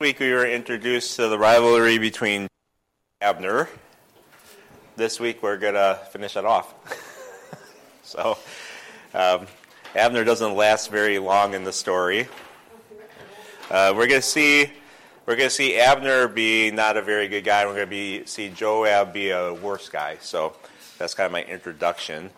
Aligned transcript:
week 0.00 0.20
we 0.20 0.30
were 0.30 0.46
introduced 0.46 1.16
to 1.16 1.26
the 1.26 1.36
rivalry 1.36 1.98
between 1.98 2.46
Abner. 3.20 3.68
This 4.94 5.18
week 5.18 5.42
we're 5.42 5.56
going 5.56 5.74
to 5.74 5.98
finish 6.12 6.36
it 6.36 6.44
off. 6.44 6.72
so, 8.04 8.38
um, 9.12 9.48
Abner 9.96 10.22
doesn't 10.22 10.54
last 10.54 10.92
very 10.92 11.18
long 11.18 11.52
in 11.52 11.64
the 11.64 11.72
story. 11.72 12.28
Uh, 13.72 13.92
we're 13.96 14.06
going 14.06 14.20
to 14.20 14.22
see 14.22 14.70
we're 15.26 15.34
going 15.34 15.48
to 15.48 15.54
see 15.54 15.76
Abner 15.76 16.28
be 16.28 16.70
not 16.70 16.96
a 16.96 17.02
very 17.02 17.26
good 17.26 17.42
guy. 17.42 17.66
We're 17.66 17.74
going 17.74 17.86
to 17.86 17.90
be 17.90 18.24
see 18.24 18.50
Joab 18.50 19.12
be 19.12 19.30
a 19.30 19.52
worse 19.52 19.88
guy. 19.88 20.18
So 20.20 20.54
that's 20.98 21.14
kind 21.14 21.26
of 21.26 21.32
my 21.32 21.42
introduction. 21.42 22.30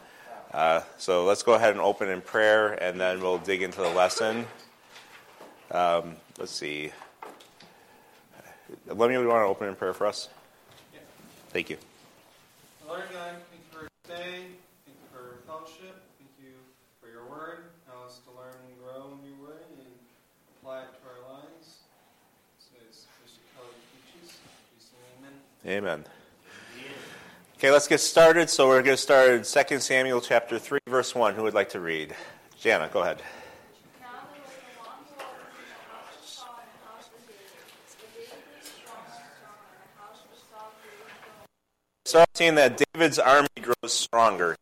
Uh, 0.51 0.81
so 0.97 1.27
let's 1.27 1.43
go 1.43 1.53
ahead 1.53 1.73
and 1.73 1.81
open 1.83 2.09
in 2.09 2.23
prayer, 2.23 2.73
and 2.83 2.99
then 2.99 3.21
we'll 3.21 3.37
dig 3.37 3.61
into 3.61 3.83
the 3.83 3.91
lesson. 3.91 4.47
Um, 5.71 6.17
let's 6.39 6.53
see. 6.53 6.93
Let 8.95 9.11
me 9.11 9.17
want 9.17 9.29
to 9.29 9.47
open 9.47 9.69
in 9.69 9.77
prayer 9.77 9.95
for 9.95 10.07
us. 10.07 10.29
Yeah. 10.93 11.01
Thank 11.51 11.71
you. 11.71 11.79
Lord 12.87 13.03
God, 13.13 13.37
thank 13.51 13.63
you 13.63 13.79
for 13.79 13.89
today. 14.05 14.47
Thank 14.85 14.99
you 14.99 15.09
for 15.13 15.39
fellowship. 15.47 16.03
Thank 16.19 16.31
you 16.43 16.55
for 17.01 17.09
your 17.09 17.25
word. 17.25 17.71
Allow 17.89 18.07
us 18.07 18.21
to 18.27 18.31
learn 18.37 18.55
and 18.69 18.79
grow 18.83 19.13
in 19.13 19.25
your 19.31 19.49
word 19.49 19.63
and 19.79 19.87
apply 20.59 20.81
it 20.81 20.89
to 20.91 21.07
our 21.09 21.21
lives. 21.35 21.79
So 22.59 22.71
as 22.89 23.07
Mr. 23.25 23.39
Kelly 23.55 23.79
teaches, 24.13 24.39
we 24.75 24.81
say 24.83 24.99
amen. 25.21 25.35
Amen. 25.67 26.05
Okay, 27.59 27.71
let's 27.71 27.87
get 27.87 28.01
started. 28.01 28.49
So 28.51 28.69
we're 28.69 28.83
going 28.83 28.97
to 28.97 29.03
start 29.03 29.31
in 29.31 29.43
2 29.45 29.81
Samuel 29.81 30.21
chapter 30.21 30.59
3, 30.59 30.81
verse 30.89 31.15
1. 31.15 31.35
Who 31.35 31.43
would 31.43 31.55
like 31.55 31.69
to 31.71 31.81
read? 31.81 32.15
Jana, 32.59 32.89
go 32.93 33.03
ahead. 33.03 33.23
Now 34.01 34.25
there 34.33 34.41
was 34.41 34.51
a 34.51 34.81
long 34.81 35.05
war 35.13 35.29
between 35.45 35.69
the 35.69 35.77
house 35.93 36.17
of 36.17 36.25
Saul 36.25 36.57
and 36.57 36.73
the 36.73 36.81
house 36.89 37.13
of 37.13 37.21
David. 37.29 37.53
But 38.01 38.09
David 38.17 38.41
was 38.57 38.65
strong 38.65 39.05
and 39.05 39.29
strong, 39.37 39.61
and 39.77 39.85
the 39.85 39.93
house 40.01 40.25
of 40.25 40.33
Saul 40.49 40.73
grew 40.81 41.05
and 41.05 41.21
grew. 41.21 41.45
Start 42.11 42.29
seeing 42.35 42.57
that 42.57 42.83
David's 42.93 43.21
army 43.21 43.47
grows 43.63 43.93
stronger. 43.93 44.57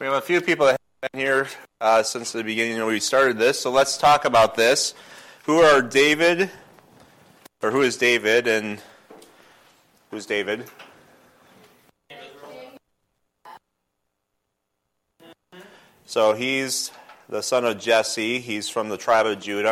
We 0.00 0.06
have 0.06 0.14
a 0.14 0.22
few 0.22 0.40
people 0.40 0.64
that 0.64 0.80
have 1.02 1.12
been 1.12 1.20
here 1.20 1.48
uh, 1.78 2.04
since 2.04 2.32
the 2.32 2.42
beginning 2.42 2.78
when 2.78 2.86
we 2.86 3.00
started 3.00 3.36
this, 3.36 3.60
so 3.60 3.70
let's 3.70 3.98
talk 3.98 4.24
about 4.24 4.54
this. 4.54 4.94
Who 5.44 5.58
are 5.58 5.82
David, 5.82 6.48
or 7.62 7.70
who 7.70 7.82
is 7.82 7.98
David, 7.98 8.46
and 8.46 8.80
who's 10.10 10.24
David? 10.24 10.64
So 16.06 16.32
he's 16.32 16.90
the 17.28 17.42
son 17.42 17.66
of 17.66 17.78
Jesse. 17.78 18.40
He's 18.40 18.70
from 18.70 18.88
the 18.88 18.96
tribe 18.96 19.26
of 19.26 19.38
Judah. 19.38 19.71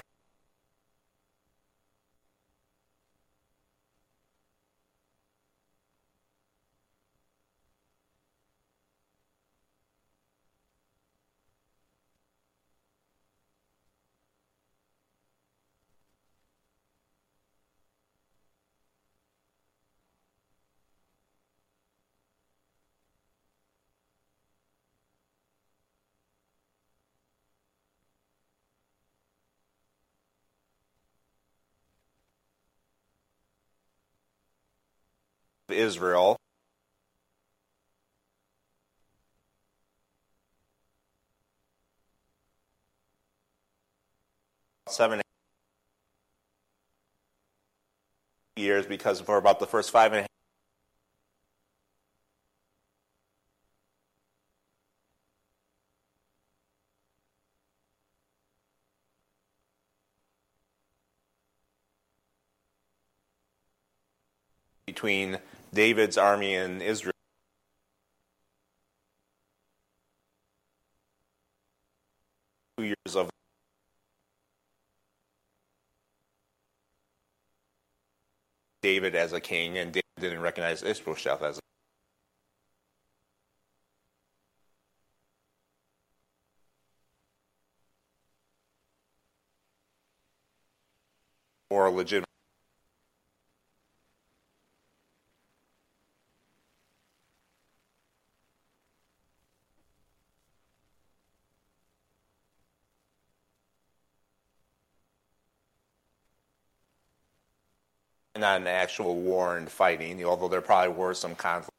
Israel. 35.72 36.36
Seven 44.88 45.20
years 48.56 48.86
because 48.86 49.20
for 49.20 49.36
about 49.38 49.60
the 49.60 49.66
first 49.66 49.91
five 49.91 50.12
and 50.12 50.19
a 50.19 50.22
half 50.22 50.28
between 64.87 65.38
David's 65.72 66.19
army 66.19 66.54
in 66.54 66.81
Israel. 66.82 67.12
Two 72.76 72.84
years 72.84 73.16
of 73.16 73.31
David 78.82 79.14
as 79.14 79.32
a 79.32 79.41
king, 79.41 79.78
and 79.78 79.92
David 79.92 80.04
didn't 80.19 80.41
recognize 80.41 80.82
Ishbosheth 80.82 81.42
as 81.42 81.58
a 81.58 81.60
more 91.70 91.91
legitimate. 91.91 92.29
Not 108.40 108.60
an 108.60 108.66
actual 108.66 109.16
war 109.16 109.56
and 109.56 109.70
fighting, 109.70 110.24
although 110.24 110.48
there 110.48 110.60
probably 110.60 110.94
were 110.94 111.14
some 111.14 111.34
conflict, 111.34 111.70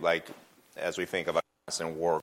like 0.00 0.28
as 0.76 0.98
we 0.98 1.06
think 1.06 1.28
of 1.28 1.36
a 1.36 1.40
constant 1.66 1.96
war. 1.96 2.20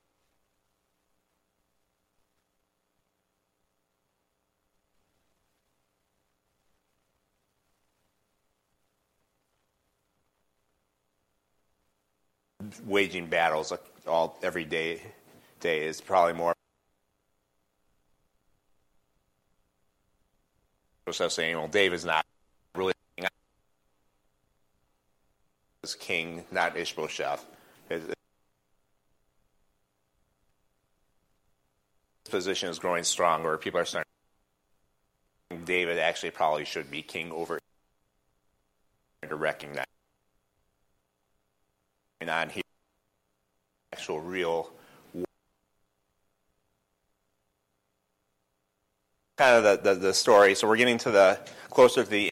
Waging 12.84 13.26
battles 13.26 13.72
all 14.06 14.38
every 14.42 14.64
day, 14.64 15.00
day 15.60 15.86
is 15.86 16.00
probably 16.00 16.34
more. 16.34 16.57
Joseph 21.08 21.32
saying, 21.32 21.56
well, 21.56 21.68
David's 21.68 22.04
not 22.04 22.26
really 22.74 22.92
as 25.82 25.94
king, 25.94 26.44
not 26.50 26.76
Ishbosheth. 26.76 27.46
His 27.88 28.02
position 32.28 32.68
is 32.68 32.78
growing 32.78 33.04
stronger. 33.04 33.56
People 33.56 33.80
are 33.80 33.86
starting. 33.86 34.04
David 35.64 35.98
actually 35.98 36.32
probably 36.32 36.66
should 36.66 36.90
be 36.90 37.00
king 37.00 37.32
over 37.32 37.58
to 39.26 39.34
recognize 39.34 39.86
and 42.20 42.28
on 42.28 42.50
here 42.50 42.62
actual 43.94 44.20
real 44.20 44.70
kind 49.38 49.56
of 49.56 49.82
the, 49.82 49.94
the, 49.94 50.00
the, 50.00 50.12
story. 50.12 50.54
So 50.54 50.68
we're 50.68 50.76
getting 50.76 50.98
to 50.98 51.10
the 51.10 51.38
closer 51.70 52.02
to 52.02 52.10
the 52.10 52.30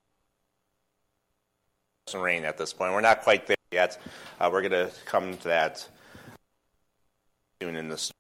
reign 2.15 2.45
at 2.45 2.59
this 2.59 2.73
point. 2.73 2.93
We're 2.93 3.01
not 3.01 3.23
quite 3.23 3.47
there 3.47 3.57
yet. 3.71 3.99
Uh, 4.41 4.51
we're 4.53 4.63
going 4.63 4.73
to 4.73 4.91
come 5.05 5.37
to 5.39 5.49
that 5.49 5.89
soon 7.63 7.77
in 7.77 7.89
the 7.89 7.97
story. 7.97 8.15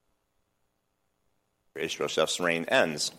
Ishbosheth's 1.77 2.41
reign 2.41 2.65
ends. 2.69 3.11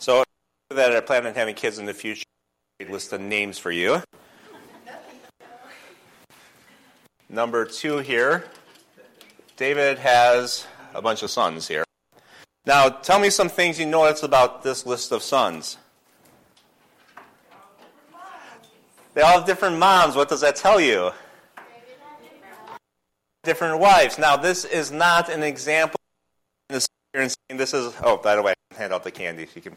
So 0.00 0.24
that 0.70 0.96
I 0.96 1.00
plan 1.00 1.26
on 1.26 1.34
having 1.34 1.54
kids 1.54 1.78
in 1.78 1.84
the 1.84 1.92
future, 1.92 2.24
a 2.80 2.86
list 2.86 3.12
of 3.12 3.20
names 3.20 3.58
for 3.58 3.70
you. 3.70 4.02
Number 7.28 7.66
two 7.66 7.98
here, 7.98 8.46
David 9.58 9.98
has 9.98 10.66
a 10.94 11.02
bunch 11.02 11.22
of 11.22 11.30
sons 11.30 11.68
here. 11.68 11.84
Now, 12.64 12.88
tell 12.88 13.18
me 13.18 13.28
some 13.28 13.50
things 13.50 13.78
you 13.78 13.84
notice 13.84 14.22
about 14.22 14.62
this 14.62 14.86
list 14.86 15.12
of 15.12 15.22
sons. 15.22 15.76
They 19.12 19.20
all 19.20 19.36
have 19.38 19.46
different 19.46 19.78
moms. 19.78 20.16
What 20.16 20.30
does 20.30 20.40
that 20.40 20.56
tell 20.56 20.80
you? 20.80 21.10
Different 23.42 23.78
wives. 23.78 24.18
Now, 24.18 24.38
this 24.38 24.64
is 24.64 24.90
not 24.90 25.28
an 25.28 25.42
example. 25.42 26.00
This 26.70 26.88
is, 27.74 27.94
oh, 28.02 28.16
by 28.16 28.36
the 28.36 28.42
way, 28.42 28.54
hand 28.76 28.94
out 28.94 29.04
the 29.04 29.10
candy. 29.10 29.46
You 29.54 29.60
can 29.60 29.76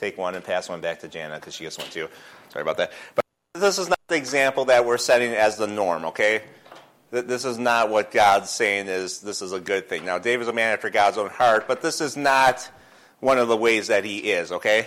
take 0.00 0.16
one 0.16 0.34
and 0.34 0.42
pass 0.42 0.68
one 0.68 0.80
back 0.80 1.00
to 1.00 1.08
Jana 1.08 1.36
because 1.36 1.54
she 1.54 1.64
gets 1.64 1.78
one 1.78 1.88
too. 1.90 2.08
Sorry 2.48 2.62
about 2.62 2.78
that. 2.78 2.92
But 3.14 3.24
this 3.54 3.78
is 3.78 3.88
not 3.88 3.98
the 4.08 4.16
example 4.16 4.64
that 4.66 4.84
we're 4.84 4.98
setting 4.98 5.32
as 5.32 5.56
the 5.56 5.66
norm, 5.66 6.06
okay? 6.06 6.42
This 7.10 7.44
is 7.44 7.58
not 7.58 7.90
what 7.90 8.10
God's 8.10 8.50
saying 8.50 8.86
is 8.86 9.20
this 9.20 9.42
is 9.42 9.52
a 9.52 9.60
good 9.60 9.88
thing. 9.88 10.04
Now, 10.04 10.18
David's 10.18 10.48
a 10.48 10.52
man 10.52 10.72
after 10.72 10.90
God's 10.90 11.18
own 11.18 11.28
heart, 11.28 11.66
but 11.66 11.82
this 11.82 12.00
is 12.00 12.16
not 12.16 12.68
one 13.18 13.38
of 13.38 13.48
the 13.48 13.56
ways 13.56 13.88
that 13.88 14.04
he 14.04 14.18
is, 14.18 14.52
okay? 14.52 14.86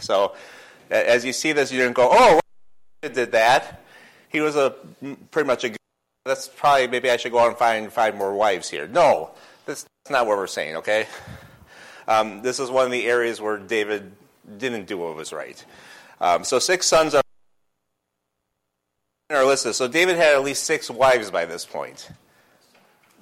So, 0.00 0.34
as 0.88 1.24
you 1.24 1.32
see 1.32 1.52
this, 1.52 1.72
you 1.72 1.78
didn't 1.78 1.96
go, 1.96 2.08
oh, 2.10 2.40
did 3.02 3.32
that. 3.32 3.82
He 4.28 4.40
was 4.40 4.56
a 4.56 4.74
pretty 5.30 5.46
much 5.46 5.64
a 5.64 5.70
good, 5.70 5.78
that's 6.24 6.48
probably, 6.48 6.86
maybe 6.86 7.10
I 7.10 7.16
should 7.16 7.32
go 7.32 7.40
out 7.40 7.48
and 7.48 7.56
find 7.56 7.92
five 7.92 8.16
more 8.16 8.32
wives 8.32 8.70
here. 8.70 8.86
No, 8.86 9.30
that's 9.66 9.84
not 10.08 10.26
what 10.26 10.38
we're 10.38 10.46
saying, 10.46 10.76
okay? 10.76 11.06
Um, 12.06 12.42
this 12.42 12.60
is 12.60 12.70
one 12.70 12.86
of 12.86 12.92
the 12.92 13.06
areas 13.06 13.40
where 13.40 13.58
David 13.58 14.12
didn't 14.58 14.86
do 14.86 14.98
what 14.98 15.16
was 15.16 15.32
right. 15.32 15.64
Um, 16.20 16.44
so, 16.44 16.58
six 16.58 16.86
sons 16.86 17.14
are 17.14 17.24
in 19.30 19.36
our 19.36 19.44
list. 19.46 19.72
So 19.72 19.88
David 19.88 20.16
had 20.16 20.34
at 20.34 20.44
least 20.44 20.64
six 20.64 20.90
wives 20.90 21.30
by 21.30 21.46
this 21.46 21.64
point. 21.64 22.10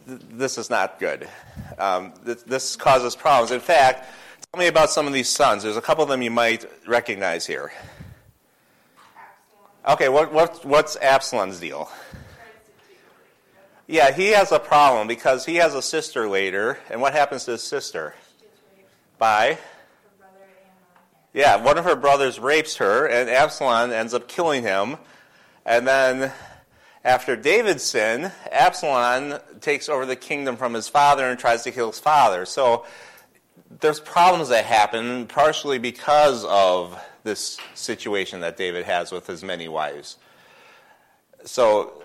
This 0.06 0.58
is 0.58 0.69
not 0.69 0.98
good. 0.98 1.28
Um, 1.78 2.12
this 2.24 2.74
causes 2.74 3.14
problems. 3.14 3.52
In 3.52 3.60
fact, 3.60 4.08
tell 4.52 4.58
me 4.58 4.66
about 4.66 4.90
some 4.90 5.06
of 5.06 5.12
these 5.12 5.28
sons. 5.28 5.62
There's 5.62 5.76
a 5.76 5.80
couple 5.80 6.02
of 6.02 6.10
them 6.10 6.20
you 6.20 6.30
might 6.30 6.66
recognize 6.88 7.46
here. 7.46 7.72
Okay, 9.88 10.08
what, 10.08 10.32
what, 10.32 10.64
what's 10.64 10.96
Absalom's 10.96 11.60
deal? 11.60 11.88
Yeah, 13.86 14.10
he 14.12 14.28
has 14.30 14.50
a 14.50 14.58
problem 14.58 15.06
because 15.06 15.46
he 15.46 15.56
has 15.56 15.75
a 15.75 15.82
sister 15.82 16.28
later, 16.28 16.78
and 16.90 17.00
what 17.00 17.12
happens 17.12 17.44
to 17.44 17.52
his 17.52 17.62
sister? 17.62 18.14
By? 19.18 19.58
Yeah, 21.32 21.56
one 21.56 21.79
of 21.79 21.84
her 21.84 21.96
brothers 21.96 22.38
rapes 22.38 22.76
her, 22.76 23.06
and 23.06 23.31
Absalom 23.31 23.90
ends 23.90 24.12
up 24.12 24.29
killing 24.29 24.62
him 24.62 24.99
and 25.64 25.87
then 25.87 26.32
after 27.05 27.37
David's 27.37 27.82
sin, 27.82 28.32
Absalom 28.50 29.38
takes 29.61 29.88
over 29.88 30.06
the 30.06 30.17
kingdom 30.17 30.56
from 30.56 30.75
his 30.75 30.88
father 30.88 31.29
and 31.29 31.38
tries 31.38 31.62
to 31.64 31.73
kill 31.73 31.88
his 31.88 32.00
father. 32.00 32.44
So 32.46 32.84
there's 33.81 34.00
problems 34.00 34.49
that 34.49 34.64
happen 34.64 35.26
partially 35.26 35.79
because 35.79 36.44
of 36.44 36.99
this 37.25 37.58
situation 37.75 38.40
that 38.40 38.56
David 38.56 38.85
has 38.85 39.12
with 39.12 39.26
his 39.26 39.43
many 39.44 39.69
wives. 39.69 40.17
So 41.44 42.02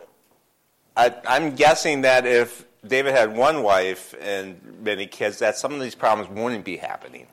I, 0.95 1.13
am 1.25 1.55
guessing 1.55 2.01
that 2.01 2.25
if 2.25 2.65
David 2.85 3.13
had 3.13 3.35
one 3.35 3.63
wife 3.63 4.15
and 4.21 4.59
many 4.81 5.07
kids, 5.07 5.39
that 5.39 5.57
some 5.57 5.73
of 5.73 5.81
these 5.81 5.95
problems 5.95 6.29
wouldn't 6.29 6.65
be 6.65 6.77
happening. 6.77 7.27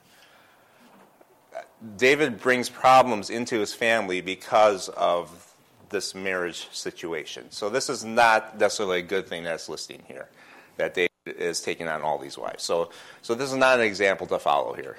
David 1.97 2.41
brings 2.41 2.69
problems 2.69 3.31
into 3.31 3.59
his 3.59 3.75
family 3.75 4.21
because 4.21 4.89
of 4.91 5.55
this 5.91 6.15
marriage 6.15 6.69
situation. 6.73 7.51
So 7.51 7.69
this 7.69 7.89
is 7.89 8.05
not 8.05 8.59
necessarily 8.59 9.01
a 9.01 9.03
good 9.03 9.29
thing 9.29 9.45
that's 9.45 9.69
listing 9.69 10.03
here, 10.07 10.29
that 10.77 10.95
David 10.95 11.11
is 11.27 11.61
taking 11.61 11.89
on 11.89 12.03
all 12.03 12.19
these 12.19 12.37
wives. 12.39 12.63
So, 12.63 12.91
so 13.23 13.35
this 13.35 13.51
is 13.51 13.57
not 13.57 13.79
an 13.79 13.87
example 13.87 14.27
to 14.29 14.39
follow 14.39 14.75
here. 14.75 14.97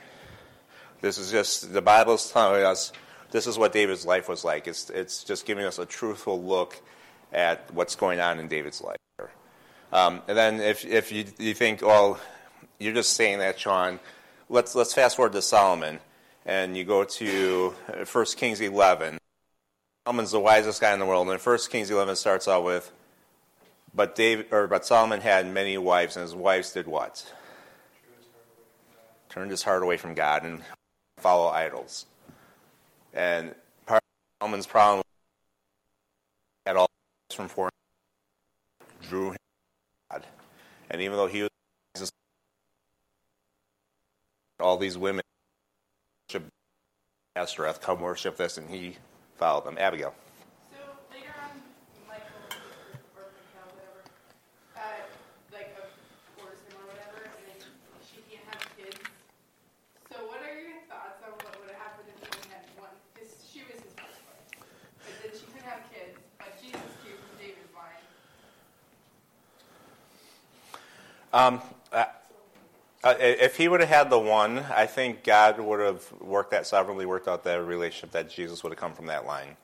This 1.02 1.18
is 1.18 1.32
just, 1.32 1.74
the 1.74 1.82
Bible 1.82 2.14
is 2.14 2.30
telling 2.30 2.64
us 2.64 2.92
this 3.32 3.48
is 3.48 3.58
what 3.58 3.74
David's 3.74 4.06
life 4.06 4.30
was 4.30 4.44
like. 4.44 4.68
It's, 4.68 4.90
it's 4.90 5.24
just 5.24 5.46
giving 5.46 5.66
us 5.66 5.80
a 5.80 5.86
truthful 5.86 6.42
look 6.42 6.82
at 7.34 7.72
what's 7.74 7.96
going 7.96 8.20
on 8.20 8.40
in 8.40 8.48
David's 8.48 8.82
life. 8.82 8.98
Um, 9.92 10.22
and 10.28 10.38
then 10.38 10.60
if, 10.60 10.86
if 10.86 11.12
you, 11.12 11.26
you 11.38 11.54
think, 11.54 11.82
well, 11.82 12.20
you're 12.80 12.94
just 12.94 13.14
saying 13.14 13.40
that, 13.40 13.60
Sean, 13.60 14.00
let's, 14.50 14.76
let's 14.76 14.94
fast 14.94 15.16
forward 15.16 15.34
to 15.34 15.42
Solomon. 15.42 16.00
And 16.46 16.78
you 16.78 16.84
go 16.84 17.04
to 17.04 17.74
uh, 17.92 18.06
1 18.06 18.26
Kings 18.38 18.62
11. 18.62 19.18
Solomon's 20.06 20.32
the 20.32 20.40
wisest 20.40 20.80
guy 20.80 20.94
in 20.94 21.00
the 21.00 21.06
world. 21.06 21.28
And 21.30 21.42
First 21.42 21.72
Kings 21.72 21.90
11 21.90 22.16
starts 22.16 22.48
out 22.48 22.64
with, 22.64 22.92
but 23.94 24.16
David, 24.16 24.48
or 24.52 24.68
but 24.68 24.86
Solomon 24.86 25.22
had 25.22 25.52
many 25.52 25.78
wives, 25.78 26.16
and 26.16 26.22
his 26.22 26.36
wives 26.36 26.72
did 26.72 26.86
what? 26.86 27.34
Turned 29.30 29.50
his 29.50 29.64
heart 29.64 29.82
away 29.82 29.98
from 29.98 30.14
God 30.14 30.44
and 30.44 30.62
follow 31.18 31.48
idols. 31.48 32.06
And 33.14 33.56
part 33.88 33.98
of 33.98 34.46
Solomon's 34.46 34.68
problem 34.68 35.04
had 36.68 36.76
all 36.76 36.90
from 37.34 37.48
foreign 37.48 37.72
drew 39.02 39.32
him 39.32 39.38
God. 40.12 40.24
And 40.90 41.02
even 41.02 41.18
though 41.18 41.28
he 41.28 41.42
was 41.42 42.12
all 44.60 44.78
these 44.78 44.98
women 44.98 45.24
Ashtoreth, 47.38 47.82
come 47.82 48.00
worship 48.00 48.38
this, 48.38 48.58
and 48.58 48.70
he 48.70 48.96
followed 49.36 49.66
them. 49.66 49.76
Abigail. 49.78 50.14
So 50.72 50.80
later 51.12 51.36
on, 51.36 51.60
Michael 52.08 52.32
or 53.12 53.28
Michael, 53.28 53.76
whatever, 53.76 54.08
uh, 54.80 55.04
like 55.52 55.76
course 56.40 56.64
him 56.64 56.80
or 56.80 56.88
whatever, 56.88 57.28
and 57.28 57.60
she 58.08 58.24
can't 58.32 58.48
have 58.48 58.64
kids. 58.80 58.96
So 60.08 60.16
what 60.32 60.40
are 60.48 60.56
your 60.56 60.80
thoughts 60.88 61.20
on 61.28 61.36
what 61.44 61.60
would 61.60 61.76
have 61.76 61.84
happened 61.84 62.08
if 62.08 62.24
she 62.24 62.48
had 62.48 62.64
one? 62.80 62.96
Because 63.12 63.36
she 63.44 63.68
was 63.68 63.84
his 63.84 63.92
first 64.00 64.24
wife, 64.32 64.48
but 65.04 65.12
then 65.20 65.36
she 65.36 65.44
couldn't 65.52 65.68
have 65.68 65.84
kids. 65.92 66.16
But 66.40 66.56
Jesus 66.64 66.80
from 66.80 67.36
David's 67.36 67.76
line. 67.76 68.00
Um. 71.36 71.60
Uh, 73.06 73.14
if 73.20 73.56
he 73.56 73.68
would 73.68 73.82
have 73.82 73.90
had 73.90 74.10
the 74.10 74.18
one, 74.18 74.66
I 74.76 74.88
think 74.88 75.24
God 75.24 75.60
would 75.60 75.80
have 75.80 76.12
worked 76.20 76.50
that 76.50 76.66
sovereignly, 76.66 77.06
worked 77.06 77.28
out 77.28 77.44
that 77.44 77.64
relationship 77.64 78.10
that 78.14 78.32
Jesus 78.32 78.64
would 78.64 78.72
have 78.72 78.80
come 78.80 78.94
from 78.94 79.06
that 79.06 79.28
line, 79.28 79.58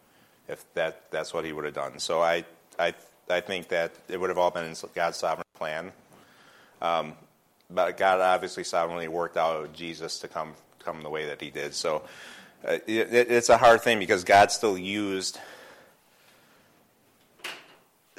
if 0.47 0.63
that 0.75 1.09
that's 1.09 1.33
what 1.33 1.43
he 1.43 1.51
would 1.51 1.65
have 1.65 1.73
done. 1.73 1.97
So 1.97 2.21
I 2.21 2.45
I 2.77 2.93
I 3.27 3.41
think 3.41 3.69
that 3.69 3.93
it 4.07 4.19
would 4.19 4.29
have 4.29 4.37
all 4.37 4.51
been 4.51 4.65
in 4.65 4.75
God's 4.93 5.17
sovereign 5.17 5.47
plan. 5.55 5.91
Um, 6.83 7.15
but 7.67 7.97
God 7.97 8.21
obviously 8.21 8.63
sovereignly 8.63 9.07
worked 9.07 9.37
out 9.37 9.73
Jesus 9.73 10.19
to 10.19 10.27
come 10.27 10.53
come 10.77 11.01
the 11.01 11.09
way 11.09 11.25
that 11.25 11.41
He 11.41 11.49
did. 11.49 11.73
So 11.73 12.03
uh, 12.63 12.77
it, 12.85 13.11
it's 13.11 13.49
a 13.49 13.57
hard 13.57 13.81
thing 13.81 13.97
because 13.97 14.23
God 14.23 14.51
still 14.51 14.77
used 14.77 15.39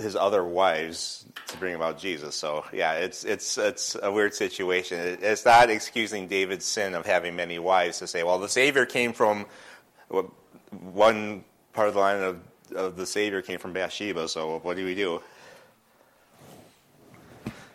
his 0.02 0.16
other 0.16 0.44
wives 0.44 1.24
to 1.48 1.56
bring 1.56 1.74
about 1.74 1.98
Jesus. 1.98 2.34
So 2.34 2.64
yeah, 2.72 2.94
it's 2.94 3.24
it's 3.24 3.58
it's 3.58 3.96
a 4.02 4.10
weird 4.10 4.34
situation. 4.34 5.18
It's 5.22 5.44
not 5.44 5.70
excusing 5.70 6.28
David's 6.28 6.64
sin 6.64 6.94
of 6.94 7.06
having 7.06 7.36
many 7.36 7.58
wives 7.58 7.98
to 8.00 8.06
say, 8.06 8.22
well, 8.22 8.38
the 8.38 8.48
Savior 8.48 8.86
came 8.86 9.12
from 9.12 9.46
one 10.70 11.44
part 11.72 11.88
of 11.88 11.94
the 11.94 12.00
line 12.00 12.22
of, 12.22 12.40
of 12.74 12.96
the 12.96 13.06
Savior 13.06 13.42
came 13.42 13.58
from 13.58 13.72
Bathsheba. 13.72 14.28
So 14.28 14.58
what 14.58 14.76
do 14.76 14.84
we 14.84 14.94
do? 14.94 15.22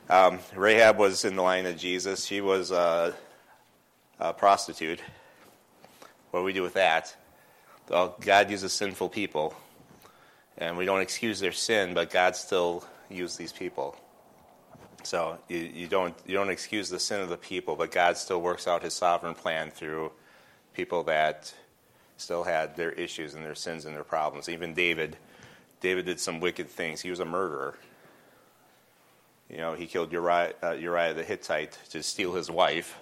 Um, 0.10 0.40
Rahab 0.56 0.98
was 0.98 1.26
in 1.26 1.36
the 1.36 1.42
line 1.42 1.66
of 1.66 1.78
Jesus. 1.78 2.26
She 2.26 2.40
was 2.40 2.72
a, 2.72 3.14
a 4.20 4.34
prostitute. 4.34 5.02
What 6.32 6.42
do 6.42 6.46
we 6.46 6.54
do 6.54 6.62
with 6.62 6.76
that? 6.76 7.16
Well, 7.90 8.16
God 8.20 8.50
uses 8.50 8.74
sinful 8.74 9.10
people 9.10 9.54
and 10.58 10.78
we 10.78 10.86
don't 10.86 11.02
excuse 11.02 11.40
their 11.40 11.52
sin, 11.52 11.94
but 11.94 12.10
God 12.10 12.36
still 12.36 12.84
used 13.10 13.38
these 13.38 13.52
people. 13.52 13.96
So 15.04 15.38
you, 15.48 15.58
you, 15.58 15.88
don't 15.88 16.16
you 16.26 16.34
don't 16.34 16.50
excuse 16.50 16.90
the 16.90 17.00
sin 17.00 17.22
of 17.22 17.30
the 17.30 17.38
people, 17.38 17.76
but 17.76 17.92
God 17.92 18.18
still 18.18 18.42
works 18.42 18.68
out 18.68 18.84
His 18.84 18.94
sovereign 18.94 19.36
plan 19.36 19.72
through 19.72 20.12
people 20.74 21.04
that 21.04 21.54
still 22.18 22.44
had 22.44 22.76
their 22.76 22.92
issues 22.92 23.36
and 23.36 23.46
their 23.46 23.56
sins 23.56 23.86
and 23.86 23.96
their 23.96 24.04
problems. 24.04 24.50
Even 24.50 24.74
David, 24.74 25.18
David 25.82 26.06
did 26.06 26.20
some 26.20 26.40
wicked 26.40 26.68
things. 26.68 27.02
He 27.02 27.10
was 27.10 27.20
a 27.20 27.26
murderer. 27.26 27.78
You 29.50 29.58
know, 29.58 29.76
he 29.76 29.86
killed 29.86 30.12
Uriah, 30.12 30.54
uh, 30.62 30.72
Uriah 30.72 31.14
the 31.14 31.24
Hittite 31.24 31.78
to 31.92 32.04
steal 32.04 32.34
his 32.34 32.52
wife, 32.52 33.00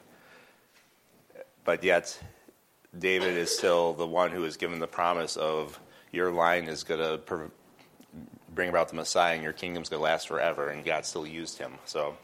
but 1.63 1.83
yet 1.83 2.19
David 2.97 3.35
is 3.35 3.57
still 3.57 3.93
the 3.93 4.05
one 4.05 4.29
who 4.31 4.45
is 4.45 4.57
given 4.57 4.79
the 4.79 4.87
promise 4.87 5.37
of 5.37 5.79
your 6.15 6.31
line 6.31 6.65
is 6.65 6.83
going 6.83 6.99
to 6.99 7.51
bring 8.53 8.69
about 8.69 8.89
the 8.89 8.95
Messiah 8.95 9.33
and 9.33 9.43
your 9.43 9.53
kingdom's 9.53 9.89
going 9.89 9.99
to 9.99 10.03
last 10.03 10.27
forever, 10.27 10.69
and 10.69 10.83
God 10.83 11.05
still 11.05 11.27
used 11.27 11.57
him. 11.57 11.73
So 11.85 12.15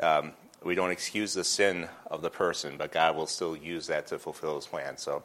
um, 0.00 0.32
we 0.62 0.74
don't 0.74 0.90
excuse 0.90 1.34
the 1.34 1.44
sin 1.44 1.88
of 2.10 2.22
the 2.22 2.30
person, 2.30 2.76
but 2.76 2.90
God 2.92 3.16
will 3.16 3.26
still 3.26 3.56
use 3.56 3.86
that 3.88 4.06
to 4.08 4.18
fulfill 4.18 4.56
His 4.56 4.66
plan. 4.66 4.96
So, 4.96 5.22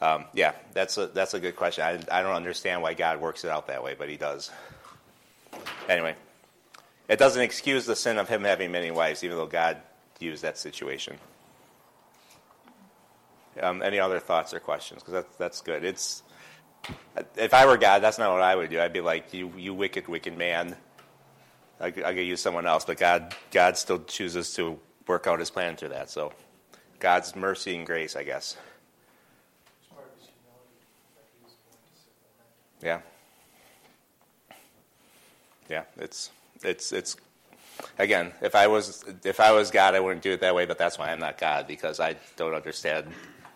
um, 0.00 0.24
yeah, 0.34 0.52
that's 0.74 0.98
a 0.98 1.06
that's 1.06 1.34
a 1.34 1.40
good 1.40 1.56
question. 1.56 1.84
I, 1.84 2.18
I 2.18 2.22
don't 2.22 2.34
understand 2.34 2.82
why 2.82 2.94
God 2.94 3.20
works 3.20 3.44
it 3.44 3.50
out 3.50 3.68
that 3.68 3.82
way, 3.82 3.94
but 3.98 4.08
He 4.08 4.16
does. 4.16 4.50
Anyway, 5.88 6.14
it 7.08 7.18
doesn't 7.18 7.40
excuse 7.42 7.86
the 7.86 7.96
sin 7.96 8.18
of 8.18 8.28
him 8.28 8.44
having 8.44 8.72
many 8.72 8.90
wives, 8.90 9.22
even 9.24 9.36
though 9.36 9.46
God 9.46 9.78
used 10.18 10.42
that 10.42 10.58
situation. 10.58 11.16
Um, 13.60 13.80
any 13.80 13.98
other 13.98 14.18
thoughts 14.18 14.52
or 14.52 14.60
questions? 14.60 15.02
Because 15.02 15.14
that's 15.14 15.36
that's 15.36 15.60
good. 15.62 15.84
It's 15.84 16.22
if 17.36 17.54
I 17.54 17.66
were 17.66 17.76
God, 17.76 18.00
that's 18.00 18.18
not 18.18 18.32
what 18.32 18.42
I 18.42 18.54
would 18.54 18.70
do. 18.70 18.80
I'd 18.80 18.92
be 18.92 19.00
like, 19.00 19.32
you, 19.32 19.52
you 19.56 19.74
wicked, 19.74 20.08
wicked 20.08 20.36
man. 20.36 20.76
I, 21.80 21.86
I 21.86 21.90
could 21.90 22.26
use 22.26 22.40
someone 22.40 22.66
else, 22.66 22.84
but 22.84 22.98
God, 22.98 23.34
God 23.50 23.76
still 23.76 24.02
chooses 24.04 24.52
to 24.54 24.78
work 25.06 25.26
out 25.26 25.38
His 25.38 25.50
plan 25.50 25.76
through 25.76 25.90
that. 25.90 26.10
So, 26.10 26.32
God's 26.98 27.36
mercy 27.36 27.76
and 27.76 27.86
grace, 27.86 28.16
I 28.16 28.24
guess. 28.24 28.56
Yeah. 32.82 33.00
Yeah, 35.68 35.82
it's 35.96 36.30
it's 36.62 36.92
it's 36.92 37.16
again, 37.98 38.32
if 38.40 38.54
I 38.54 38.66
was 38.66 39.04
if 39.24 39.40
I 39.40 39.52
was 39.52 39.70
God, 39.70 39.94
I 39.94 40.00
wouldn't 40.00 40.22
do 40.22 40.32
it 40.32 40.40
that 40.40 40.54
way. 40.54 40.64
But 40.64 40.78
that's 40.78 40.98
why 40.98 41.10
I'm 41.10 41.18
not 41.18 41.38
God 41.38 41.66
because 41.66 41.98
I 41.98 42.14
don't 42.36 42.54
understand 42.54 43.08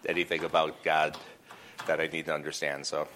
anything 0.06 0.44
about 0.44 0.82
God 0.82 1.16
that 1.86 2.00
I 2.00 2.08
need 2.08 2.26
to 2.26 2.34
understand. 2.34 2.84
So 2.84 3.06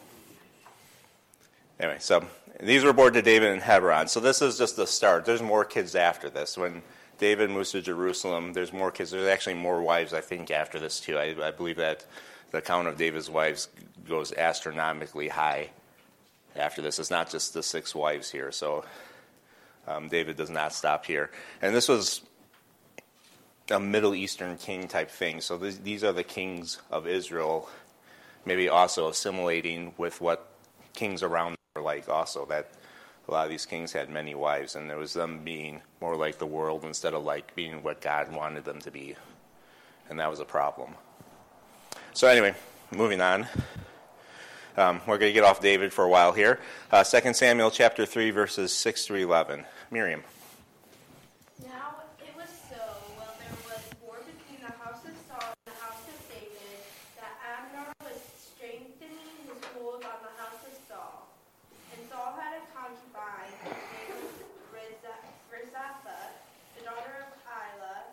anyway, 1.80 1.98
so 2.00 2.24
these 2.60 2.84
were 2.84 2.92
born 2.92 3.12
to 3.14 3.22
David 3.22 3.52
in 3.52 3.60
Hebron. 3.60 4.08
So 4.08 4.20
this 4.20 4.40
is 4.42 4.58
just 4.58 4.76
the 4.76 4.86
start. 4.86 5.24
There's 5.24 5.42
more 5.42 5.64
kids 5.64 5.94
after 5.94 6.30
this. 6.30 6.56
When 6.56 6.82
David 7.18 7.50
moves 7.50 7.72
to 7.72 7.82
Jerusalem, 7.82 8.52
there's 8.52 8.72
more 8.72 8.90
kids. 8.90 9.10
There's 9.10 9.26
actually 9.26 9.54
more 9.54 9.82
wives, 9.82 10.12
I 10.12 10.20
think, 10.20 10.50
after 10.50 10.78
this 10.78 11.00
too. 11.00 11.18
I, 11.18 11.34
I 11.42 11.50
believe 11.50 11.76
that 11.76 12.04
the 12.50 12.60
count 12.60 12.88
of 12.88 12.96
David's 12.96 13.28
wives 13.28 13.68
goes 14.08 14.32
astronomically 14.32 15.28
high 15.28 15.70
after 16.56 16.82
this. 16.82 16.98
It's 16.98 17.10
not 17.10 17.30
just 17.30 17.54
the 17.54 17.62
six 17.62 17.94
wives 17.94 18.30
here. 18.30 18.52
So 18.52 18.84
um, 19.86 20.08
David 20.08 20.36
does 20.36 20.50
not 20.50 20.72
stop 20.72 21.04
here. 21.04 21.30
And 21.60 21.74
this 21.74 21.88
was 21.88 22.22
a 23.70 23.80
Middle 23.80 24.14
Eastern 24.14 24.56
king 24.56 24.88
type 24.88 25.10
thing. 25.10 25.40
So 25.40 25.58
th- 25.58 25.82
these 25.82 26.04
are 26.04 26.12
the 26.12 26.24
kings 26.24 26.78
of 26.90 27.06
Israel, 27.06 27.68
maybe 28.44 28.68
also 28.68 29.08
assimilating 29.08 29.94
with 29.96 30.20
what 30.20 30.48
kings 30.92 31.22
around 31.22 31.56
like, 31.84 32.08
also. 32.08 32.44
That 32.46 32.70
a 33.28 33.32
lot 33.32 33.44
of 33.44 33.50
these 33.50 33.66
kings 33.66 33.92
had 33.92 34.10
many 34.10 34.34
wives, 34.34 34.74
and 34.74 34.90
there 34.90 34.98
was 34.98 35.12
them 35.12 35.44
being 35.44 35.82
more 36.00 36.16
like 36.16 36.38
the 36.38 36.46
world 36.46 36.84
instead 36.84 37.14
of 37.14 37.22
like 37.24 37.54
being 37.54 37.82
what 37.82 38.00
God 38.00 38.32
wanted 38.32 38.64
them 38.64 38.80
to 38.80 38.90
be. 38.90 39.14
And 40.10 40.18
that 40.18 40.28
was 40.30 40.40
a 40.40 40.44
problem. 40.44 40.94
So, 42.12 42.28
anyway, 42.28 42.54
moving 42.90 43.20
on. 43.20 43.46
Um, 44.76 45.00
we're 45.06 45.18
going 45.18 45.30
to 45.30 45.32
get 45.32 45.44
off 45.44 45.60
David 45.60 45.92
for 45.92 46.04
a 46.04 46.08
while 46.08 46.32
here. 46.32 46.58
Uh, 46.90 47.04
2 47.04 47.32
Samuel 47.32 47.70
chapter 47.70 48.04
3, 48.04 48.30
verses 48.30 48.72
6 48.72 49.06
through 49.06 49.22
11. 49.22 49.64
Miriam. 49.92 50.22
Now 51.62 52.02
it 52.18 52.34
was 52.34 52.50
so, 52.50 52.82
while 53.14 53.30
there 53.38 53.54
was 53.70 53.86
war 54.02 54.18
between 54.26 54.58
the 54.66 54.74
house 54.82 54.98
of 55.06 55.14
Saul 55.30 55.54
and 55.54 55.70
the 55.70 55.78
house 55.78 56.02
of 56.10 56.18
David, 56.26 56.82
that 57.22 57.38
Abner 57.46 57.86
was 58.02 58.18
strengthening 58.34 59.30
his 59.46 59.62
hold 59.78 60.02
on 60.02 60.18
the 60.26 60.34
house 60.42 60.58
of 60.66 60.74
Saul. 60.90 61.30
And 61.94 62.02
Saul 62.10 62.34
had 62.34 62.58
a 62.58 62.62
concubine 62.74 63.54
named 63.62 64.26
Rizza- 64.74 65.22
Rizatha, 65.54 66.18
the 66.74 66.82
daughter 66.82 67.30
of 67.30 67.30
Isla. 67.46 68.10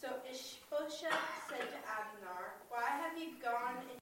So 0.00 0.08
Ishbosheth 0.24 1.28
said 1.52 1.68
to 1.76 1.80
Abner, 1.84 2.56
Why 2.72 2.88
have 3.04 3.20
you 3.20 3.36
gone 3.44 3.84
in- 3.84 4.00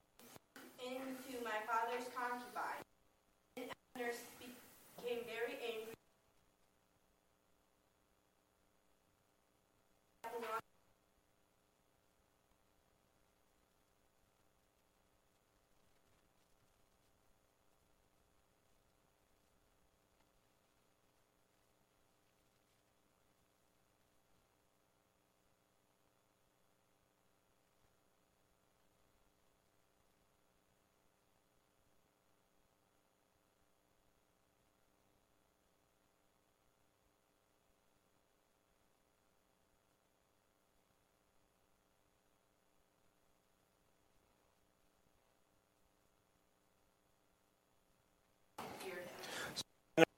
into 0.79 1.43
my 1.43 1.59
father's 1.67 2.07
concubine? 2.15 2.79
And 3.57 3.65
Abner 3.95 4.13
spe- 4.13 4.55
became 4.95 5.25
very 5.27 5.59
angry. 5.61 5.93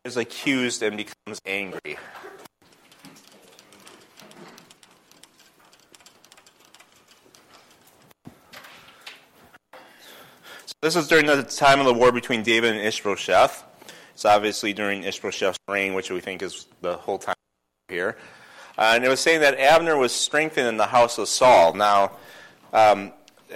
Is 0.03 0.17
accused 0.17 0.81
and 0.81 0.97
becomes 0.97 1.39
angry. 1.45 1.97
So 10.65 10.73
this 10.81 10.95
is 10.95 11.07
during 11.07 11.27
the 11.27 11.43
time 11.43 11.79
of 11.79 11.85
the 11.85 11.93
war 11.93 12.11
between 12.11 12.41
David 12.41 12.75
and 12.75 12.81
Ishbosheth. 12.81 13.63
It's 14.13 14.25
obviously 14.25 14.73
during 14.73 15.03
Ishbosheth's 15.03 15.59
reign, 15.67 15.93
which 15.93 16.09
we 16.09 16.19
think 16.19 16.41
is 16.41 16.65
the 16.81 16.97
whole 16.97 17.19
time 17.19 17.35
here. 17.87 18.17
Uh, 18.77 18.93
and 18.95 19.05
it 19.05 19.09
was 19.09 19.19
saying 19.19 19.41
that 19.41 19.59
Abner 19.59 19.97
was 19.97 20.11
strengthened 20.11 20.67
in 20.67 20.77
the 20.77 20.87
house 20.87 21.19
of 21.19 21.27
Saul. 21.27 21.75
Now, 21.75 22.13
um, 22.73 23.13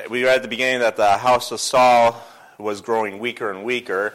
we 0.10 0.24
read 0.24 0.36
at 0.36 0.42
the 0.44 0.48
beginning 0.48 0.82
that 0.82 0.98
the 0.98 1.18
house 1.18 1.52
of 1.52 1.60
Saul 1.60 2.22
was 2.60 2.82
growing 2.82 3.18
weaker 3.18 3.50
and 3.50 3.64
weaker. 3.64 4.14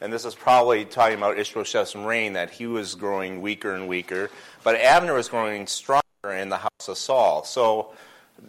And 0.00 0.12
this 0.12 0.24
is 0.24 0.34
probably 0.34 0.84
talking 0.84 1.18
about 1.18 1.38
Ishbosheth's 1.38 1.96
reign, 1.96 2.34
that 2.34 2.50
he 2.50 2.66
was 2.66 2.94
growing 2.94 3.42
weaker 3.42 3.74
and 3.74 3.88
weaker. 3.88 4.30
But 4.62 4.76
Abner 4.76 5.14
was 5.14 5.28
growing 5.28 5.66
stronger 5.66 6.02
in 6.24 6.48
the 6.48 6.58
house 6.58 6.88
of 6.88 6.96
Saul. 6.96 7.44
So 7.44 7.92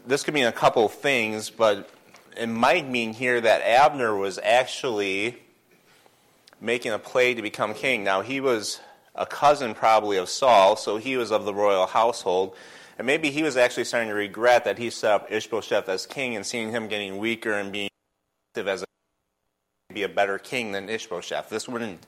this 0.06 0.24
could 0.24 0.34
mean 0.34 0.46
a 0.46 0.52
couple 0.52 0.88
things, 0.90 1.50
but 1.50 1.90
it 2.38 2.48
might 2.48 2.88
mean 2.88 3.14
here 3.14 3.42
that 3.42 3.62
Abner 3.64 4.16
was 4.16 4.40
actually 4.44 5.38
making 6.62 6.92
a 6.92 7.00
play 7.00 7.34
to 7.34 7.42
become 7.42 7.74
king. 7.74 8.04
Now, 8.04 8.22
he 8.22 8.40
was 8.40 8.80
a 9.16 9.26
cousin 9.26 9.74
probably 9.74 10.18
of 10.18 10.30
Saul, 10.30 10.76
so 10.76 10.98
he 10.98 11.18
was 11.18 11.32
of 11.32 11.46
the 11.46 11.54
royal 11.54 11.88
household. 11.88 12.56
And 12.98 13.08
maybe 13.08 13.32
he 13.32 13.44
was 13.44 13.58
actually 13.58 13.86
starting 13.86 14.10
to 14.10 14.16
regret 14.16 14.66
that 14.66 14.78
he 14.78 14.90
set 14.90 15.12
up 15.12 15.32
Ishbosheth 15.32 15.88
as 15.90 16.06
king 16.06 16.36
and 16.36 16.46
seeing 16.46 16.72
him 16.72 16.88
getting 16.88 17.18
weaker 17.18 17.54
and 17.54 17.72
being 17.72 17.90
active 18.52 18.68
as 18.68 18.84
a 18.84 18.86
be 19.92 20.04
a 20.04 20.08
better 20.08 20.38
king 20.38 20.72
than 20.72 20.88
Ishbosheth. 20.88 21.50
This 21.50 21.68
wouldn't 21.68 22.06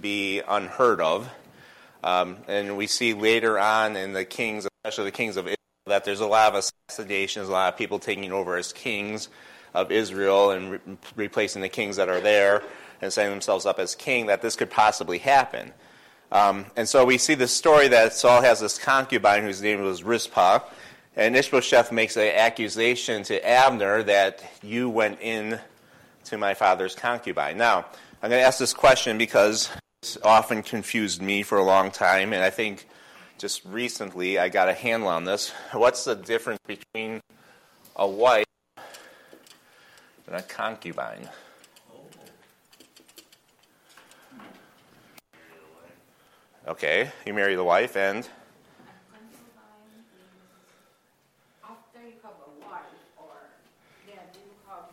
be 0.00 0.40
unheard 0.40 1.00
of. 1.00 1.30
Um, 2.02 2.38
and 2.48 2.76
we 2.76 2.88
see 2.88 3.14
later 3.14 3.60
on 3.60 3.94
in 3.94 4.12
the 4.12 4.24
kings, 4.24 4.66
especially 4.84 5.04
the 5.04 5.16
kings 5.16 5.36
of 5.36 5.44
Israel, 5.44 5.56
that 5.86 6.04
there's 6.04 6.18
a 6.18 6.26
lot 6.26 6.52
of 6.52 6.64
assassinations, 6.88 7.48
a 7.48 7.52
lot 7.52 7.72
of 7.72 7.78
people 7.78 8.00
taking 8.00 8.32
over 8.32 8.56
as 8.56 8.72
kings 8.72 9.28
of 9.72 9.92
Israel 9.92 10.50
and 10.50 10.72
re- 10.72 10.80
replacing 11.14 11.62
the 11.62 11.68
kings 11.68 11.94
that 11.94 12.08
are 12.08 12.20
there 12.20 12.64
and 13.00 13.12
setting 13.12 13.30
themselves 13.30 13.66
up 13.66 13.78
as 13.78 13.94
king, 13.94 14.26
that 14.26 14.42
this 14.42 14.56
could 14.56 14.70
possibly 14.70 15.18
happen. 15.18 15.72
Um, 16.32 16.66
and 16.74 16.88
so 16.88 17.04
we 17.04 17.18
see 17.18 17.36
the 17.36 17.46
story 17.46 17.86
that 17.86 18.14
Saul 18.14 18.42
has 18.42 18.58
this 18.58 18.78
concubine 18.78 19.44
whose 19.44 19.62
name 19.62 19.80
was 19.80 20.02
Rizpah, 20.02 20.58
and 21.14 21.36
Ishbosheth 21.36 21.92
makes 21.92 22.16
an 22.16 22.34
accusation 22.34 23.22
to 23.22 23.48
Abner 23.48 24.02
that 24.02 24.42
you 24.60 24.90
went 24.90 25.20
in 25.20 25.60
to 26.26 26.38
my 26.38 26.54
father's 26.54 26.94
concubine. 26.94 27.56
Now, 27.56 27.86
I'm 28.22 28.30
going 28.30 28.40
to 28.40 28.46
ask 28.46 28.58
this 28.58 28.74
question 28.74 29.18
because 29.18 29.70
it's 30.02 30.18
often 30.22 30.62
confused 30.62 31.22
me 31.22 31.42
for 31.42 31.58
a 31.58 31.64
long 31.64 31.90
time, 31.90 32.32
and 32.32 32.42
I 32.42 32.50
think 32.50 32.86
just 33.38 33.64
recently 33.64 34.38
I 34.38 34.48
got 34.48 34.68
a 34.68 34.72
handle 34.72 35.08
on 35.08 35.24
this. 35.24 35.52
What's 35.72 36.04
the 36.04 36.14
difference 36.14 36.60
between 36.66 37.20
a 37.94 38.06
wife 38.06 38.44
and 40.26 40.36
a 40.36 40.42
concubine? 40.42 41.28
Okay, 46.66 47.10
you 47.24 47.32
marry 47.32 47.54
the 47.54 47.62
wife, 47.62 47.96
and 47.96 48.24
concubine 48.24 49.86
is 50.02 50.10
after 51.62 52.02
you 52.02 52.18
have 52.24 52.34
a 52.42 52.50
wife 52.58 52.90
or 53.16 53.38
then 54.04 54.26
you 54.34 54.50
have 54.66 54.90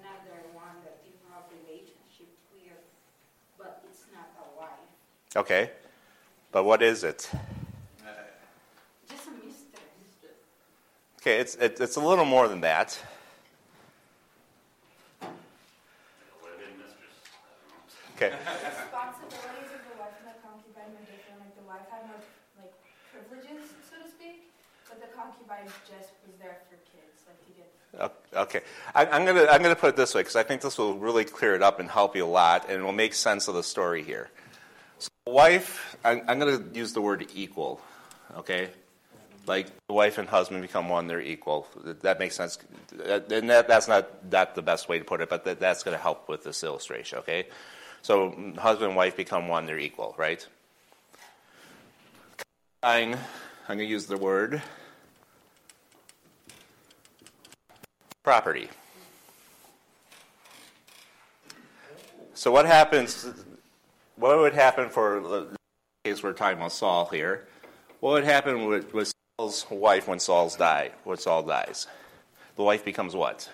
another 0.00 0.48
one 0.56 0.80
that 0.80 1.04
you 1.04 1.12
have 1.28 1.44
relationship 1.52 2.32
with, 2.56 2.80
but 3.58 3.84
it's 3.84 4.08
not 4.16 4.32
a 4.40 4.48
wife. 4.56 4.88
Okay, 5.36 5.70
but 6.50 6.64
what 6.64 6.82
is 6.82 7.04
it? 7.04 7.30
Just 9.08 9.26
a 9.26 9.30
mistress. 9.30 9.82
Okay, 11.20 11.38
it's, 11.38 11.54
it's, 11.56 11.80
it's 11.80 11.96
a 11.96 12.00
little 12.00 12.24
more 12.24 12.48
than 12.48 12.60
that. 12.62 12.98
Okay. 18.16 18.36
responsibilities 18.38 19.74
of 19.74 19.82
the 19.82 19.98
wife 19.98 20.14
and 20.22 20.30
the 20.30 20.38
concubine 20.46 20.94
were 20.94 21.02
different. 21.10 21.42
Like 21.42 21.56
the 21.58 21.66
wife 21.66 21.86
had 21.90 22.06
no 22.06 22.14
like 22.62 22.70
privileges, 23.10 23.66
so 23.90 23.98
to 23.98 24.06
speak, 24.08 24.46
but 24.86 25.00
the 25.00 25.10
concubine 25.16 25.66
just 25.82 26.14
was 26.22 26.38
there 26.38 26.62
for 26.70 26.78
kids, 26.86 27.26
like 27.26 27.42
to 27.42 27.50
get. 27.58 28.38
Okay, 28.46 28.60
I, 28.94 29.06
I'm 29.06 29.24
gonna 29.24 29.46
I'm 29.50 29.60
gonna 29.60 29.74
put 29.74 29.88
it 29.88 29.96
this 29.96 30.14
way 30.14 30.20
because 30.20 30.36
I 30.36 30.44
think 30.44 30.62
this 30.62 30.78
will 30.78 30.94
really 30.94 31.24
clear 31.24 31.56
it 31.56 31.62
up 31.62 31.80
and 31.80 31.90
help 31.90 32.14
you 32.14 32.24
a 32.24 32.30
lot, 32.30 32.68
and 32.68 32.80
it 32.80 32.84
will 32.84 32.92
make 32.92 33.14
sense 33.14 33.48
of 33.48 33.54
the 33.56 33.62
story 33.64 34.04
here. 34.04 34.30
Wife, 35.26 35.96
I'm, 36.04 36.22
I'm 36.26 36.38
gonna 36.38 36.62
use 36.72 36.92
the 36.92 37.00
word 37.00 37.26
equal. 37.34 37.80
Okay, 38.36 38.70
like 39.46 39.68
the 39.86 39.94
wife 39.94 40.18
and 40.18 40.28
husband 40.28 40.62
become 40.62 40.88
one, 40.88 41.06
they're 41.06 41.20
equal. 41.20 41.68
That 42.00 42.18
makes 42.18 42.34
sense, 42.34 42.58
and 42.92 43.48
that, 43.48 43.68
that's 43.68 43.86
not 43.86 44.30
that 44.30 44.54
the 44.56 44.62
best 44.62 44.88
way 44.88 44.98
to 44.98 45.04
put 45.04 45.20
it, 45.20 45.28
but 45.28 45.44
that, 45.44 45.60
that's 45.60 45.84
gonna 45.84 45.96
help 45.96 46.28
with 46.28 46.42
this 46.42 46.64
illustration. 46.64 47.18
Okay, 47.18 47.46
so 48.02 48.30
husband 48.58 48.88
and 48.88 48.96
wife 48.96 49.16
become 49.16 49.46
one, 49.46 49.64
they're 49.64 49.78
equal, 49.78 50.14
right? 50.18 50.44
I'm 52.82 53.16
gonna 53.68 53.84
use 53.84 54.06
the 54.06 54.16
word 54.16 54.60
property. 58.24 58.68
So 62.34 62.50
what 62.50 62.66
happens? 62.66 63.24
What 64.16 64.38
would 64.38 64.54
happen 64.54 64.88
for 64.90 65.20
the 65.20 65.56
case 66.04 66.22
we're 66.22 66.32
talking 66.32 66.58
about 66.58 66.72
Saul 66.72 67.06
here? 67.06 67.46
What 68.00 68.12
would 68.12 68.24
happen 68.24 68.66
with, 68.66 68.92
with 68.92 69.12
Saul's 69.38 69.66
wife 69.70 70.06
when 70.06 70.18
Saul's 70.18 70.56
die? 70.56 70.90
When 71.04 71.16
Saul 71.16 71.42
dies, 71.42 71.86
the 72.56 72.62
wife 72.62 72.84
becomes 72.84 73.14
what? 73.14 73.48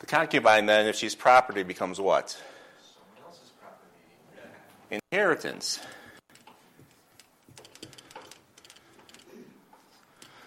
The 0.00 0.06
concubine 0.06 0.66
then, 0.66 0.86
if 0.86 0.96
she's 0.96 1.14
property, 1.14 1.62
becomes 1.62 2.00
what? 2.00 2.40
Inheritance. 4.90 5.78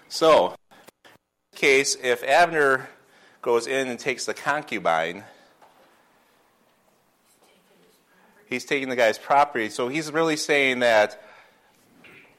So, 0.09 0.47
in 0.47 0.55
this 1.51 1.59
case, 1.61 1.97
if 2.03 2.23
Abner 2.23 2.89
goes 3.41 3.67
in 3.67 3.87
and 3.87 3.97
takes 3.97 4.25
the 4.25 4.33
concubine, 4.33 5.23
he's 8.53 8.65
taking 8.65 8.89
the 8.89 8.95
guy's 8.95 9.17
property. 9.17 9.69
So 9.69 9.87
he's 9.87 10.11
really 10.11 10.37
saying 10.37 10.79
that, 10.79 11.21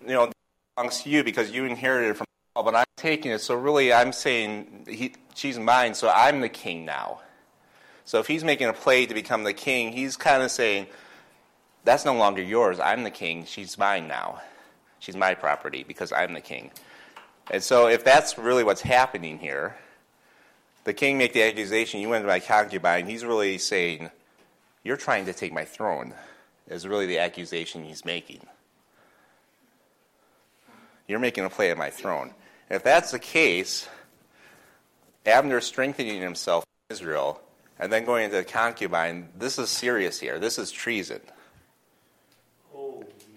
you 0.00 0.12
know, 0.12 0.30
belongs 0.76 1.02
to 1.02 1.10
you 1.10 1.22
because 1.22 1.50
you 1.50 1.64
inherited 1.64 2.10
it 2.10 2.16
from 2.16 2.26
Saul, 2.54 2.64
but 2.64 2.74
I'm 2.74 2.84
taking 2.96 3.30
it. 3.30 3.40
So 3.40 3.54
really, 3.54 3.92
I'm 3.92 4.12
saying 4.12 4.86
he, 4.88 5.14
she's 5.34 5.58
mine, 5.58 5.94
so 5.94 6.08
I'm 6.08 6.40
the 6.40 6.48
king 6.48 6.84
now. 6.84 7.20
So 8.04 8.18
if 8.18 8.26
he's 8.26 8.44
making 8.44 8.68
a 8.68 8.72
play 8.72 9.06
to 9.06 9.14
become 9.14 9.44
the 9.44 9.52
king, 9.52 9.92
he's 9.92 10.16
kind 10.16 10.42
of 10.42 10.50
saying, 10.50 10.86
that's 11.84 12.04
no 12.04 12.14
longer 12.14 12.42
yours. 12.42 12.80
I'm 12.80 13.02
the 13.02 13.10
king. 13.10 13.44
She's 13.44 13.76
mine 13.76 14.08
now. 14.08 14.40
She's 14.98 15.16
my 15.16 15.34
property 15.34 15.84
because 15.86 16.12
I'm 16.12 16.32
the 16.32 16.40
king. 16.40 16.70
And 17.50 17.62
so, 17.62 17.88
if 17.88 18.04
that's 18.04 18.38
really 18.38 18.64
what's 18.64 18.80
happening 18.80 19.38
here, 19.38 19.76
the 20.84 20.94
king 20.94 21.18
make 21.18 21.34
the 21.34 21.42
accusation, 21.42 22.00
you 22.00 22.08
went 22.08 22.22
to 22.22 22.28
my 22.28 22.40
concubine, 22.40 23.06
he's 23.06 23.22
really 23.22 23.58
saying, 23.58 24.10
You're 24.84 24.96
trying 24.96 25.26
to 25.26 25.32
take 25.32 25.52
my 25.52 25.64
throne, 25.64 26.14
is 26.68 26.86
really 26.86 27.06
the 27.06 27.18
accusation 27.18 27.84
he's 27.84 28.04
making. 28.04 28.46
You're 31.08 31.18
making 31.18 31.44
a 31.44 31.50
play 31.50 31.70
at 31.70 31.76
my 31.76 31.90
throne. 31.90 32.34
And 32.70 32.76
if 32.76 32.84
that's 32.84 33.10
the 33.10 33.18
case, 33.18 33.88
Abner 35.26 35.60
strengthening 35.60 36.20
himself 36.20 36.64
in 36.88 36.94
Israel 36.94 37.40
and 37.78 37.92
then 37.92 38.04
going 38.04 38.24
into 38.24 38.36
the 38.36 38.44
concubine, 38.44 39.28
this 39.36 39.58
is 39.58 39.68
serious 39.68 40.20
here. 40.20 40.38
This 40.38 40.58
is 40.58 40.70
treason. 40.70 41.20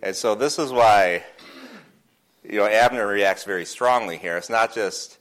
And 0.04 0.16
so, 0.16 0.36
this 0.36 0.60
is 0.60 0.72
why 0.72 1.24
you 2.44 2.58
know, 2.60 2.66
Abner 2.66 3.06
reacts 3.06 3.44
very 3.44 3.66
strongly 3.66 4.18
here. 4.18 4.38
It's 4.38 4.50
not 4.50 4.74
just, 4.74 5.18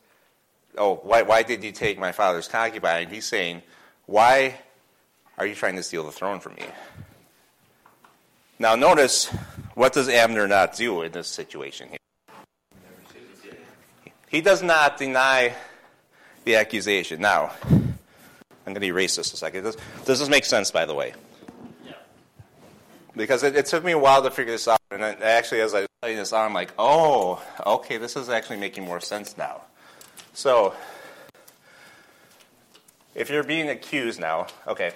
oh, 0.78 0.96
why, 1.02 1.22
why 1.22 1.42
did 1.42 1.64
you 1.64 1.72
take 1.72 1.98
my 1.98 2.12
father's 2.12 2.46
concubine? 2.46 3.08
He's 3.08 3.24
saying, 3.24 3.62
why 4.06 4.60
are 5.38 5.46
you 5.46 5.54
trying 5.54 5.76
to 5.76 5.82
steal 5.82 6.04
the 6.04 6.12
throne 6.12 6.40
from 6.40 6.54
me? 6.54 6.64
Now, 8.58 8.74
notice, 8.74 9.26
what 9.74 9.92
does 9.92 10.08
Abner 10.08 10.48
not 10.48 10.76
do 10.76 11.02
in 11.02 11.12
this 11.12 11.28
situation 11.28 11.88
here? 11.88 11.98
He 14.28 14.40
does 14.40 14.62
not 14.62 14.96
deny 14.96 15.54
the 16.44 16.56
accusation. 16.56 17.20
Now, 17.20 17.52
I'm 17.64 18.72
going 18.72 18.80
to 18.80 18.86
erase 18.86 19.16
this 19.16 19.32
a 19.32 19.36
second. 19.36 19.64
Does, 19.64 19.76
does 20.04 20.18
this 20.18 20.28
make 20.28 20.44
sense, 20.44 20.70
by 20.70 20.86
the 20.86 20.94
way? 20.94 21.14
Because 23.14 23.42
it, 23.42 23.56
it 23.56 23.66
took 23.66 23.84
me 23.84 23.92
a 23.92 23.98
while 23.98 24.22
to 24.22 24.30
figure 24.30 24.52
this 24.52 24.68
out. 24.68 24.80
And 24.90 25.04
I, 25.04 25.12
actually, 25.12 25.60
as 25.60 25.74
I 25.74 25.80
was 25.80 25.88
studying 26.00 26.18
this 26.18 26.32
out, 26.32 26.44
I'm 26.44 26.54
like, 26.54 26.72
oh, 26.78 27.42
okay, 27.64 27.98
this 27.98 28.16
is 28.16 28.28
actually 28.28 28.58
making 28.58 28.84
more 28.84 29.00
sense 29.00 29.38
now. 29.38 29.62
So, 30.34 30.74
if 33.14 33.30
you're 33.30 33.44
being 33.44 33.68
accused 33.68 34.20
now, 34.20 34.48
okay, 34.66 34.92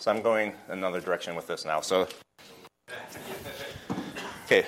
so 0.00 0.10
I'm 0.10 0.22
going 0.22 0.54
another 0.68 0.98
direction 0.98 1.36
with 1.36 1.46
this 1.46 1.66
now. 1.66 1.82
So, 1.82 2.08
okay, 4.46 4.64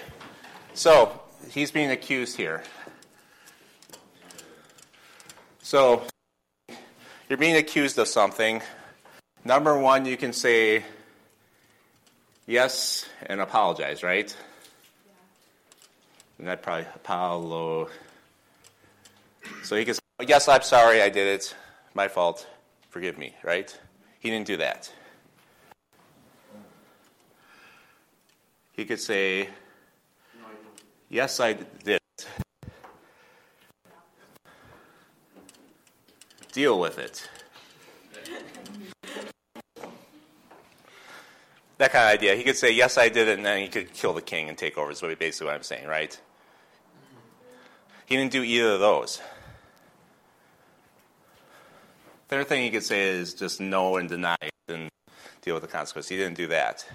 so 0.75 1.21
he's 1.49 1.71
being 1.71 1.91
accused 1.91 2.37
here. 2.37 2.63
So, 5.63 6.03
you're 7.29 7.39
being 7.39 7.57
accused 7.57 7.99
of 7.99 8.09
something. 8.09 8.61
Number 9.43 9.79
one, 9.79 10.05
you 10.05 10.19
can 10.19 10.35
say, 10.35 10.85
yes 12.47 13.09
and 13.25 13.41
apologize, 13.41 14.03
right? 14.03 14.37
And 16.39 16.47
that 16.47 16.63
probably 16.63 16.87
Apollo. 16.95 17.89
So 19.63 19.77
he 19.77 19.87
can 19.87 19.95
say, 19.95 20.01
yes, 20.29 20.47
I'm 20.47 20.63
sorry, 20.63 21.01
I 21.01 21.09
did 21.09 21.27
it. 21.27 21.55
My 21.95 22.09
fault. 22.09 22.47
Forgive 22.91 23.17
me, 23.17 23.35
right? 23.43 23.75
He 24.19 24.29
didn't 24.29 24.47
do 24.47 24.59
that. 24.59 24.93
He 28.73 28.85
could 28.85 29.01
say, 29.01 29.49
yes, 31.09 31.41
I 31.41 31.55
did. 31.85 32.01
Deal 36.53 36.79
with 36.79 36.99
it. 36.99 37.29
that 41.83 41.91
kind 41.91 42.05
of 42.05 42.21
idea. 42.21 42.37
He 42.37 42.45
could 42.45 42.57
say, 42.57 42.71
"Yes, 42.71 42.97
I 42.97 43.09
did 43.09 43.27
it," 43.27 43.39
and 43.39 43.45
then 43.45 43.61
he 43.61 43.69
could 43.69 43.93
kill 43.93 44.13
the 44.13 44.23
king 44.23 44.49
and 44.49 44.57
take 44.57 44.79
over. 44.79 44.93
Is 44.93 45.01
basically 45.01 45.47
what 45.47 45.57
I'm 45.57 45.65
saying, 45.65 45.89
right? 45.89 46.19
He 48.07 48.17
didn't 48.17 48.31
do 48.31 48.43
either 48.43 48.75
of 48.75 48.81
those. 48.81 49.21
Third 52.29 52.47
thing 52.47 52.63
he 52.63 52.71
could 52.71 52.85
say 52.85 53.09
is 53.09 53.35
just 53.35 53.61
no 53.61 53.97
and 53.97 54.09
deny 54.09 54.37
and 54.69 54.89
deal 55.43 55.55
with 55.55 55.63
the 55.63 55.69
consequences. 55.69 56.09
He 56.09 56.17
didn't 56.17 56.37
do 56.37 56.47
that. 56.49 56.87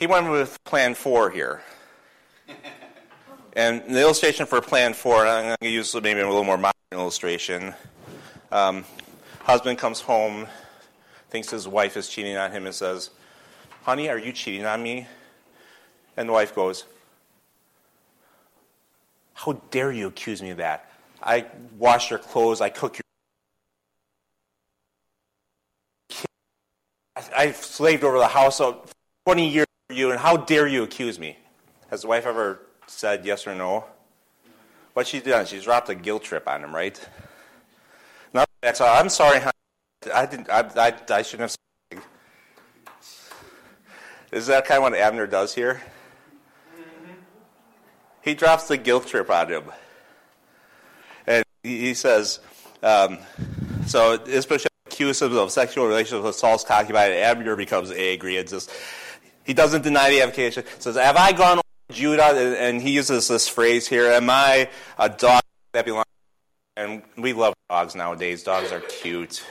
He 0.00 0.06
went 0.06 0.30
with 0.30 0.64
Plan 0.64 0.94
Four 0.94 1.28
here. 1.30 1.60
And 3.52 3.82
the 3.94 4.00
illustration 4.00 4.46
for 4.46 4.62
Plan 4.62 4.94
Four, 4.94 5.26
I'm 5.26 5.44
going 5.44 5.56
to 5.60 5.68
use 5.68 5.94
maybe 5.94 6.20
a 6.20 6.26
little 6.26 6.42
more 6.42 6.56
modern 6.56 6.72
illustration. 6.90 7.74
Um, 8.50 8.86
husband 9.42 9.78
comes 9.78 10.00
home 10.00 10.46
thinks 11.28 11.50
his 11.50 11.68
wife 11.68 11.98
is 11.98 12.08
cheating 12.08 12.36
on 12.36 12.50
him 12.50 12.64
and 12.64 12.74
says, 12.74 13.10
Honey, 13.82 14.08
are 14.08 14.18
you 14.18 14.32
cheating 14.32 14.64
on 14.64 14.82
me? 14.82 15.06
And 16.16 16.30
the 16.30 16.32
wife 16.32 16.54
goes, 16.54 16.86
How 19.34 19.52
dare 19.70 19.92
you 19.92 20.06
accuse 20.06 20.40
me 20.40 20.48
of 20.48 20.56
that? 20.56 20.90
I 21.22 21.44
wash 21.78 22.08
your 22.08 22.18
clothes, 22.18 22.62
I 22.62 22.70
cook 22.70 22.96
your. 22.96 23.04
I've 27.36 27.56
slaved 27.56 28.02
over 28.02 28.18
the 28.18 28.28
house 28.28 28.56
for 28.56 28.80
20 29.26 29.46
years 29.46 29.66
you, 29.90 30.10
and 30.10 30.20
how 30.20 30.36
dare 30.36 30.66
you 30.66 30.82
accuse 30.82 31.18
me? 31.18 31.38
Has 31.90 32.02
the 32.02 32.08
wife 32.08 32.26
ever 32.26 32.60
said 32.86 33.24
yes 33.24 33.46
or 33.46 33.54
no? 33.54 33.84
What 34.94 35.06
she's 35.06 35.22
done, 35.22 35.46
she's 35.46 35.64
dropped 35.64 35.88
a 35.88 35.94
guilt 35.94 36.24
trip 36.24 36.48
on 36.48 36.64
him, 36.64 36.74
right? 36.74 37.00
Now, 38.34 38.44
I'm 38.62 39.08
sorry, 39.08 39.38
honey. 39.38 39.52
I 40.14 40.26
didn't. 40.26 40.48
I, 40.50 40.60
I, 40.76 40.94
I 41.10 41.22
shouldn't 41.22 41.56
have. 41.92 42.02
Is 44.32 44.46
that 44.46 44.64
kind 44.64 44.78
of 44.78 44.82
what 44.84 44.94
Abner 44.94 45.26
does 45.26 45.54
here? 45.54 45.82
Mm-hmm. 46.74 47.12
He 48.22 48.34
drops 48.34 48.68
the 48.68 48.76
guilt 48.76 49.06
trip 49.06 49.28
on 49.28 49.48
him, 49.48 49.64
and 51.26 51.44
he, 51.62 51.80
he 51.80 51.94
says, 51.94 52.40
um, 52.82 53.18
"So 53.86 54.14
Ishbosheth 54.26 54.70
accuses 54.86 55.22
him 55.22 55.36
of 55.36 55.50
sexual 55.50 55.86
relations 55.86 56.22
with 56.22 56.34
Saul's 56.36 56.64
concubine, 56.64 57.10
and 57.10 57.20
Abner 57.20 57.56
becomes 57.56 57.90
angry 57.90 58.36
and 58.36 58.48
just 58.48 58.70
he 59.50 59.54
doesn't 59.54 59.82
deny 59.82 60.10
the 60.10 60.22
accusation. 60.22 60.62
Says, 60.78 60.94
"Have 60.94 61.16
I 61.16 61.32
gone 61.32 61.58
over 61.58 61.92
Judah, 61.92 62.56
and 62.56 62.80
he 62.80 62.92
uses 62.92 63.26
this 63.26 63.48
phrase 63.48 63.88
here, 63.88 64.06
Am 64.06 64.30
I 64.30 64.68
a 64.96 65.08
dog 65.08 65.42
that 65.72 65.84
belongs? 65.84 66.04
And 66.76 67.02
we 67.16 67.32
love 67.32 67.54
dogs 67.68 67.96
nowadays. 67.96 68.44
Dogs 68.44 68.70
are 68.70 68.78
cute. 68.78 69.44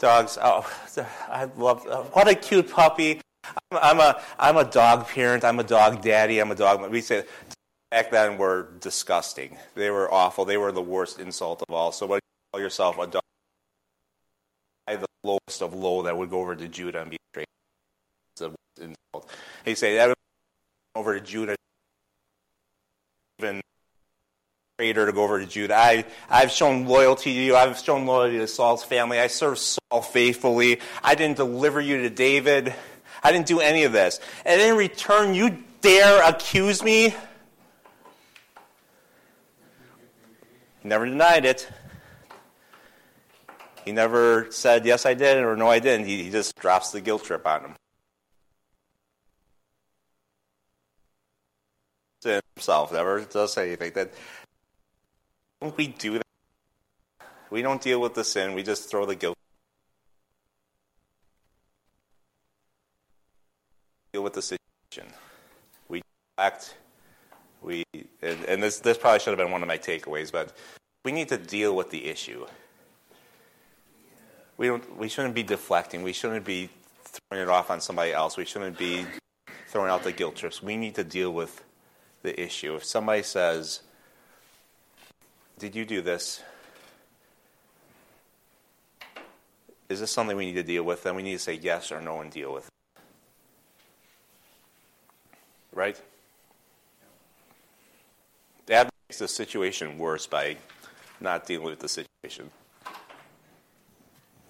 Dogs, 0.00 0.36
oh, 0.42 0.68
I 1.28 1.44
love, 1.56 2.10
what 2.12 2.26
a 2.26 2.34
cute 2.34 2.68
puppy. 2.68 3.20
I'm, 3.70 3.78
I'm, 3.80 4.00
a, 4.00 4.20
I'm 4.36 4.56
a 4.56 4.64
dog 4.64 5.06
parent. 5.06 5.44
I'm 5.44 5.60
a 5.60 5.64
dog 5.64 6.02
daddy. 6.02 6.40
I'm 6.40 6.50
a 6.50 6.56
dog. 6.56 6.90
We 6.90 7.02
say, 7.02 7.22
back 7.92 8.10
then 8.10 8.36
were 8.36 8.70
disgusting. 8.80 9.56
They 9.76 9.90
were 9.90 10.12
awful. 10.12 10.44
They 10.44 10.56
were 10.56 10.72
the 10.72 10.82
worst 10.82 11.20
insult 11.20 11.62
of 11.68 11.72
all. 11.72 11.92
So, 11.92 12.04
what 12.06 12.16
do 12.16 12.20
you 12.24 12.50
call 12.52 12.60
yourself 12.60 12.98
a 12.98 13.06
dog? 13.06 13.22
The 14.88 15.06
lowest 15.22 15.62
of 15.62 15.72
low 15.72 16.02
that 16.02 16.16
would 16.16 16.30
go 16.30 16.40
over 16.40 16.56
to 16.56 16.66
Judah 16.66 17.02
and 17.02 17.10
be 17.10 17.16
He 19.64 19.74
say 19.74 19.96
that 19.96 20.14
over 20.94 21.18
to 21.18 21.24
Judah, 21.24 21.56
even 23.38 23.60
traitor 24.78 25.06
to 25.06 25.12
go 25.12 25.24
over 25.24 25.40
to 25.40 25.46
Judah. 25.46 25.74
I, 25.76 26.04
I've 26.28 26.50
shown 26.50 26.86
loyalty 26.86 27.32
to 27.32 27.40
you. 27.40 27.56
I've 27.56 27.78
shown 27.78 28.06
loyalty 28.06 28.38
to 28.38 28.46
Saul's 28.46 28.84
family. 28.84 29.18
I 29.18 29.26
served 29.28 29.58
Saul 29.58 30.02
faithfully. 30.02 30.80
I 31.02 31.14
didn't 31.14 31.36
deliver 31.36 31.80
you 31.80 32.02
to 32.02 32.10
David. 32.10 32.74
I 33.22 33.32
didn't 33.32 33.46
do 33.46 33.60
any 33.60 33.84
of 33.84 33.92
this. 33.92 34.20
And 34.44 34.60
in 34.60 34.76
return, 34.76 35.34
you 35.34 35.64
dare 35.80 36.22
accuse 36.28 36.82
me? 36.82 37.14
He 40.80 40.88
never 40.88 41.06
denied 41.06 41.44
it. 41.44 41.68
He 43.84 43.92
never 43.92 44.48
said, 44.50 44.84
yes, 44.84 45.06
I 45.06 45.14
did, 45.14 45.38
or 45.38 45.56
no, 45.56 45.68
I 45.68 45.78
didn't. 45.78 46.06
He, 46.06 46.24
he 46.24 46.30
just 46.30 46.54
drops 46.56 46.90
the 46.90 47.00
guilt 47.00 47.24
trip 47.24 47.46
on 47.46 47.62
him. 47.62 47.74
Himself 52.22 52.92
never 52.92 53.20
does 53.20 53.56
anything. 53.58 53.92
That 53.92 54.12
don't 55.60 55.76
we 55.76 55.88
do 55.88 56.14
that? 56.14 56.22
We 57.50 57.62
don't 57.62 57.80
deal 57.80 58.00
with 58.00 58.14
the 58.14 58.24
sin. 58.24 58.54
We 58.54 58.62
just 58.62 58.90
throw 58.90 59.06
the 59.06 59.14
guilt. 59.14 59.36
Deal 64.12 64.22
with 64.22 64.32
the 64.32 64.42
situation. 64.42 65.12
We 65.88 66.02
act. 66.38 66.74
We 67.62 67.84
and, 68.22 68.44
and 68.44 68.62
this 68.62 68.80
this 68.80 68.98
probably 68.98 69.20
should 69.20 69.30
have 69.30 69.38
been 69.38 69.52
one 69.52 69.62
of 69.62 69.68
my 69.68 69.78
takeaways, 69.78 70.32
but 70.32 70.56
we 71.04 71.12
need 71.12 71.28
to 71.28 71.38
deal 71.38 71.76
with 71.76 71.90
the 71.90 72.06
issue. 72.06 72.46
We 74.56 74.66
don't. 74.68 74.96
We 74.96 75.08
shouldn't 75.08 75.34
be 75.34 75.42
deflecting. 75.42 76.02
We 76.02 76.12
shouldn't 76.12 76.44
be 76.44 76.70
throwing 77.04 77.42
it 77.42 77.48
off 77.48 77.70
on 77.70 77.80
somebody 77.80 78.12
else. 78.12 78.36
We 78.36 78.44
shouldn't 78.44 78.78
be 78.78 79.06
throwing 79.68 79.90
out 79.90 80.02
the 80.02 80.12
guilt 80.12 80.36
trips. 80.36 80.62
We 80.62 80.76
need 80.76 80.94
to 80.96 81.04
deal 81.04 81.32
with 81.32 81.62
the 82.26 82.38
issue. 82.38 82.74
If 82.74 82.84
somebody 82.84 83.22
says, 83.22 83.80
"Did 85.58 85.74
you 85.74 85.84
do 85.84 86.02
this?" 86.02 86.42
Is 89.88 90.00
this 90.00 90.10
something 90.10 90.36
we 90.36 90.46
need 90.46 90.54
to 90.54 90.64
deal 90.64 90.82
with? 90.82 91.04
Then 91.04 91.14
we 91.14 91.22
need 91.22 91.34
to 91.34 91.38
say 91.38 91.54
yes 91.54 91.92
or 91.92 92.00
no 92.00 92.20
and 92.20 92.30
deal 92.30 92.52
with 92.52 92.66
it. 92.66 93.02
Right? 95.72 96.00
That 98.66 98.90
makes 99.08 99.20
the 99.20 99.28
situation 99.28 99.96
worse 99.96 100.26
by 100.26 100.56
not 101.20 101.46
dealing 101.46 101.66
with 101.66 101.78
the 101.78 101.88
situation. 101.88 102.50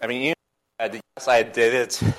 I 0.01 0.07
mean, 0.07 0.35
yes, 0.81 1.29
I 1.29 1.43
did 1.43 1.75
it. 1.75 2.03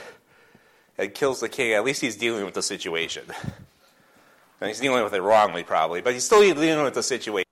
It 0.97 1.13
kills 1.13 1.41
the 1.41 1.47
king. 1.47 1.73
At 1.73 1.83
least 1.83 2.01
he's 2.01 2.15
dealing 2.15 2.43
with 2.43 2.55
the 2.55 2.63
situation. 2.63 3.25
And 4.59 4.67
he's 4.69 4.79
dealing 4.79 5.03
with 5.03 5.13
it 5.13 5.21
wrongly, 5.21 5.63
probably, 5.63 6.01
but 6.01 6.13
he's 6.13 6.23
still 6.23 6.41
dealing 6.41 6.83
with 6.83 6.95
the 6.95 7.03
situation. 7.03 7.45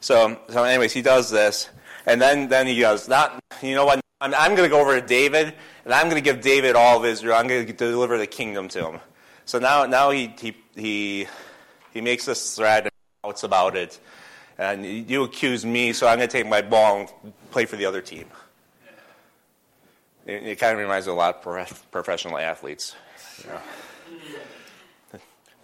So, 0.00 0.36
so 0.48 0.64
anyways, 0.64 0.92
he 0.92 1.00
does 1.00 1.30
this, 1.30 1.70
and 2.06 2.20
then, 2.20 2.48
then 2.48 2.66
he 2.66 2.80
goes, 2.80 3.08
not, 3.08 3.40
you 3.62 3.76
know 3.76 3.84
what, 3.84 4.00
I'm, 4.20 4.34
I'm 4.34 4.56
going 4.56 4.68
to 4.68 4.74
go 4.74 4.80
over 4.80 5.00
to 5.00 5.06
David, 5.06 5.54
and 5.84 5.94
I'm 5.94 6.08
going 6.08 6.20
to 6.20 6.24
give 6.24 6.40
David 6.40 6.74
all 6.74 6.98
of 6.98 7.04
Israel. 7.04 7.36
I'm 7.36 7.46
going 7.46 7.66
to 7.66 7.72
deliver 7.72 8.18
the 8.18 8.26
kingdom 8.26 8.68
to 8.68 8.90
him. 8.90 9.00
So 9.44 9.58
now, 9.58 9.86
now 9.86 10.10
he, 10.10 10.34
he, 10.40 10.56
he, 10.74 11.26
he 11.92 12.00
makes 12.00 12.24
this 12.24 12.56
threat 12.56 12.84
and 12.84 12.92
shouts 13.24 13.44
about 13.44 13.76
it. 13.76 14.00
And 14.58 14.84
you 14.84 15.24
accuse 15.24 15.64
me, 15.64 15.92
so 15.92 16.06
I'm 16.06 16.18
going 16.18 16.28
to 16.28 16.32
take 16.32 16.48
my 16.48 16.62
ball 16.62 17.00
and 17.00 17.32
play 17.50 17.64
for 17.64 17.76
the 17.76 17.86
other 17.86 18.00
team. 18.00 18.26
It, 20.26 20.42
it 20.44 20.58
kind 20.58 20.72
of 20.72 20.78
reminds 20.78 21.06
me 21.06 21.12
a 21.12 21.16
lot 21.16 21.44
of 21.44 21.90
professional 21.90 22.38
athletes. 22.38 22.94
Know. 23.46 23.60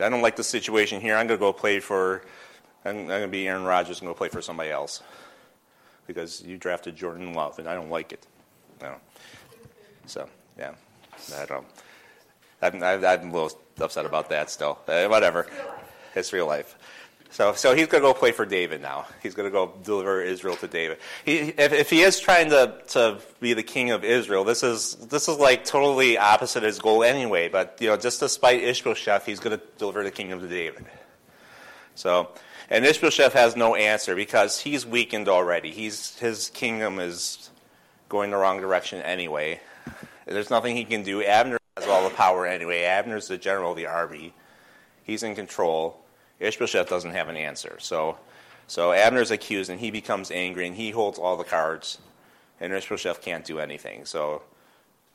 I 0.00 0.08
don't 0.08 0.22
like 0.22 0.36
the 0.36 0.44
situation 0.44 1.00
here. 1.00 1.16
I'm 1.16 1.26
going 1.26 1.38
to 1.38 1.40
go 1.40 1.52
play 1.52 1.80
for, 1.80 2.22
I'm, 2.84 2.98
I'm 2.98 3.06
going 3.06 3.22
to 3.22 3.28
be 3.28 3.48
Aaron 3.48 3.64
Rodgers 3.64 4.00
and 4.00 4.08
go 4.08 4.14
play 4.14 4.28
for 4.28 4.40
somebody 4.40 4.70
else 4.70 5.02
because 6.06 6.42
you 6.42 6.56
drafted 6.56 6.94
Jordan 6.94 7.34
Love, 7.34 7.58
and 7.58 7.68
I 7.68 7.74
don't 7.74 7.90
like 7.90 8.12
it. 8.12 8.26
No. 8.80 8.94
So, 10.06 10.28
yeah, 10.56 10.74
I 11.36 11.46
don't. 11.46 11.66
I'm, 12.62 12.82
I'm 12.82 13.30
a 13.30 13.32
little 13.32 13.60
upset 13.80 14.06
about 14.06 14.30
that 14.30 14.50
still. 14.50 14.78
Uh, 14.86 15.06
whatever. 15.06 15.46
It's 16.14 16.32
real 16.32 16.46
life. 16.46 16.76
So, 17.30 17.52
so 17.52 17.74
he's 17.74 17.86
going 17.86 18.02
to 18.02 18.08
go 18.08 18.14
play 18.14 18.32
for 18.32 18.46
David 18.46 18.80
now. 18.80 19.06
He's 19.22 19.34
going 19.34 19.48
to 19.48 19.52
go 19.52 19.72
deliver 19.84 20.22
Israel 20.22 20.56
to 20.56 20.66
David. 20.66 20.98
He, 21.24 21.38
if, 21.38 21.72
if 21.72 21.90
he 21.90 22.00
is 22.00 22.18
trying 22.18 22.50
to, 22.50 22.74
to 22.88 23.18
be 23.38 23.52
the 23.52 23.62
king 23.62 23.90
of 23.90 24.02
Israel, 24.02 24.44
this 24.44 24.62
is 24.62 24.94
this 24.94 25.28
is 25.28 25.36
like 25.36 25.64
totally 25.64 26.16
opposite 26.16 26.62
his 26.62 26.78
goal 26.78 27.04
anyway. 27.04 27.48
But 27.48 27.76
you 27.80 27.88
know, 27.88 27.96
just 27.96 28.20
despite 28.20 28.62
Ishbosheth, 28.62 29.26
he's 29.26 29.40
going 29.40 29.58
to 29.58 29.64
deliver 29.76 30.02
the 30.02 30.10
kingdom 30.10 30.40
to 30.40 30.48
David. 30.48 30.86
So, 31.94 32.30
and 32.70 32.84
Ishbosheth 32.84 33.34
has 33.34 33.56
no 33.56 33.74
answer 33.74 34.16
because 34.16 34.60
he's 34.60 34.86
weakened 34.86 35.28
already. 35.28 35.70
He's 35.70 36.18
his 36.18 36.48
kingdom 36.50 36.98
is 36.98 37.50
going 38.08 38.30
the 38.30 38.36
wrong 38.38 38.60
direction 38.60 39.02
anyway. 39.02 39.60
There's 40.24 40.50
nothing 40.50 40.76
he 40.76 40.84
can 40.84 41.02
do. 41.02 41.22
Abner 41.22 41.58
has 41.76 41.86
all 41.86 42.08
the 42.08 42.14
power 42.14 42.46
anyway. 42.46 42.82
Abner's 42.82 43.28
the 43.28 43.38
general 43.38 43.72
of 43.72 43.76
the 43.76 43.86
army. 43.86 44.32
He's 45.04 45.22
in 45.22 45.34
control. 45.34 46.00
Ishbosheth 46.40 46.88
doesn't 46.88 47.12
have 47.12 47.28
an 47.28 47.36
answer. 47.36 47.76
So, 47.80 48.18
so 48.66 48.92
Abner's 48.92 49.30
accused, 49.30 49.70
and 49.70 49.80
he 49.80 49.90
becomes 49.90 50.30
angry, 50.30 50.66
and 50.66 50.76
he 50.76 50.90
holds 50.90 51.18
all 51.18 51.36
the 51.36 51.44
cards, 51.44 51.98
and 52.60 52.72
Ishbosheth 52.72 53.22
can't 53.22 53.44
do 53.44 53.58
anything. 53.58 54.04
So, 54.04 54.42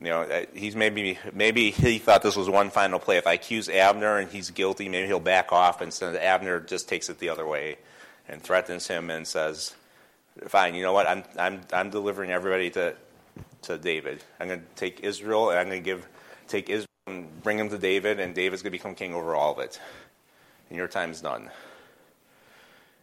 you 0.01 0.07
know, 0.09 0.21
uh, 0.21 0.45
he's 0.53 0.75
maybe 0.75 1.17
maybe 1.33 1.71
he 1.71 1.97
thought 1.97 2.23
this 2.23 2.35
was 2.35 2.49
one 2.49 2.69
final 2.69 2.99
play. 2.99 3.17
If 3.17 3.27
I 3.27 3.33
accuse 3.33 3.69
Abner 3.69 4.17
and 4.17 4.29
he's 4.29 4.49
guilty, 4.49 4.89
maybe 4.89 5.07
he'll 5.07 5.19
back 5.19 5.53
off. 5.53 5.81
Instead, 5.81 6.15
Abner 6.15 6.59
just 6.59 6.89
takes 6.89 7.09
it 7.09 7.19
the 7.19 7.29
other 7.29 7.47
way, 7.47 7.77
and 8.27 8.41
threatens 8.41 8.87
him 8.87 9.09
and 9.09 9.25
says, 9.25 9.73
"Fine, 10.47 10.75
you 10.75 10.83
know 10.83 10.93
what? 10.93 11.07
I'm 11.07 11.23
I'm 11.39 11.61
I'm 11.71 11.89
delivering 11.89 12.31
everybody 12.31 12.69
to 12.71 12.95
to 13.63 13.77
David. 13.77 14.21
I'm 14.41 14.47
going 14.47 14.59
to 14.59 14.65
take 14.75 14.99
Israel, 15.01 15.51
and 15.51 15.59
I'm 15.59 15.67
going 15.67 15.81
to 15.81 15.85
give 15.85 16.05
take 16.47 16.69
Israel 16.69 16.87
and 17.07 17.41
bring 17.41 17.57
him 17.57 17.69
to 17.69 17.77
David, 17.77 18.19
and 18.19 18.35
David's 18.35 18.61
going 18.61 18.71
to 18.71 18.77
become 18.77 18.95
king 18.95 19.13
over 19.13 19.35
all 19.35 19.53
of 19.53 19.59
it." 19.59 19.79
And 20.73 20.79
your 20.79 20.87
time's 20.87 21.21
done. 21.21 21.51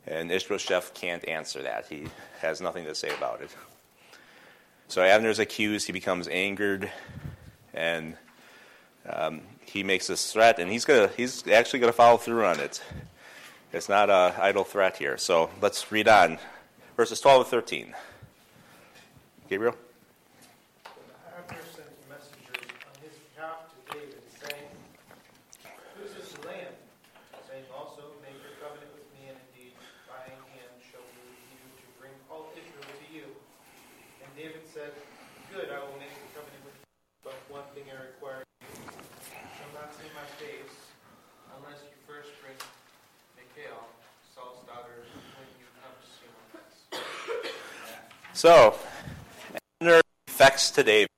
And 0.05 0.33
Ishbosheth 0.33 0.93
can't 0.93 1.27
answer 1.29 1.63
that. 1.63 1.87
He 1.87 2.09
has 2.41 2.61
nothing 2.61 2.85
to 2.87 2.97
say 2.97 3.15
about 3.15 3.43
it. 3.43 3.55
So 4.89 5.03
Abner's 5.03 5.39
accused. 5.39 5.87
He 5.87 5.93
becomes 5.93 6.27
angered, 6.27 6.91
and 7.73 8.17
um, 9.09 9.43
he 9.65 9.85
makes 9.85 10.09
this 10.09 10.33
threat, 10.33 10.59
and 10.59 10.69
he's 10.69 10.85
gonna 10.85 11.11
he's 11.17 11.47
actually 11.47 11.79
gonna 11.79 11.93
follow 11.93 12.17
through 12.17 12.45
on 12.45 12.59
it. 12.59 12.83
It's 13.73 13.89
not 13.89 14.11
an 14.11 14.33
idle 14.41 14.65
threat 14.65 14.97
here. 14.97 15.17
So 15.17 15.49
let's 15.63 15.93
read 15.93 16.09
on, 16.09 16.39
verses 16.97 17.21
12 17.21 17.45
to 17.45 17.51
13. 17.51 17.95
Gabriel. 19.49 19.77
Abner 21.39 21.63
sent 21.71 21.87
messengers 22.11 22.67
on 22.83 22.99
his 22.99 23.15
behalf 23.31 23.71
to 23.71 23.95
David, 23.95 24.19
saying, 24.43 24.67
Whose 25.95 26.19
is 26.19 26.35
the 26.35 26.51
land? 26.51 26.75
Saying 27.47 27.63
also, 27.71 28.11
Make 28.27 28.39
your 28.43 28.59
covenant 28.59 28.91
with 28.95 29.07
me, 29.15 29.31
and 29.31 29.39
indeed 29.51 29.75
by 30.07 30.19
hand 30.27 30.75
shall 30.83 31.03
move 31.19 31.35
you 31.51 31.63
to 31.79 31.87
bring 31.99 32.15
all 32.27 32.51
Israel 32.59 32.87
to 32.87 33.07
you. 33.11 33.27
And 34.23 34.31
David 34.35 34.67
said, 34.71 34.95
Good, 35.51 35.71
I 35.71 35.79
will 35.83 35.99
make 35.99 36.15
a 36.15 36.31
covenant 36.31 36.63
with 36.63 36.75
you, 36.79 36.87
but 37.27 37.39
one 37.51 37.67
thing 37.75 37.91
I 37.91 37.99
require 38.15 38.43
of 38.43 38.51
you. 38.67 38.87
You 38.87 39.51
shall 39.59 39.73
not 39.75 39.91
see 39.95 40.07
my 40.15 40.27
face 40.39 40.95
unless 41.59 41.83
you 41.87 41.95
first 42.07 42.31
bring 42.39 42.55
Michal, 43.35 43.83
Saul's 44.31 44.63
daughter, 44.71 45.03
when 45.35 45.49
you 45.59 45.67
come 45.83 45.91
to 45.91 46.07
see 46.07 46.31
my 46.31 46.47
face. 46.55 46.79
So 48.41 48.75
Abner 49.83 50.01
defects 50.27 50.71
to 50.71 50.83
David. 50.83 51.11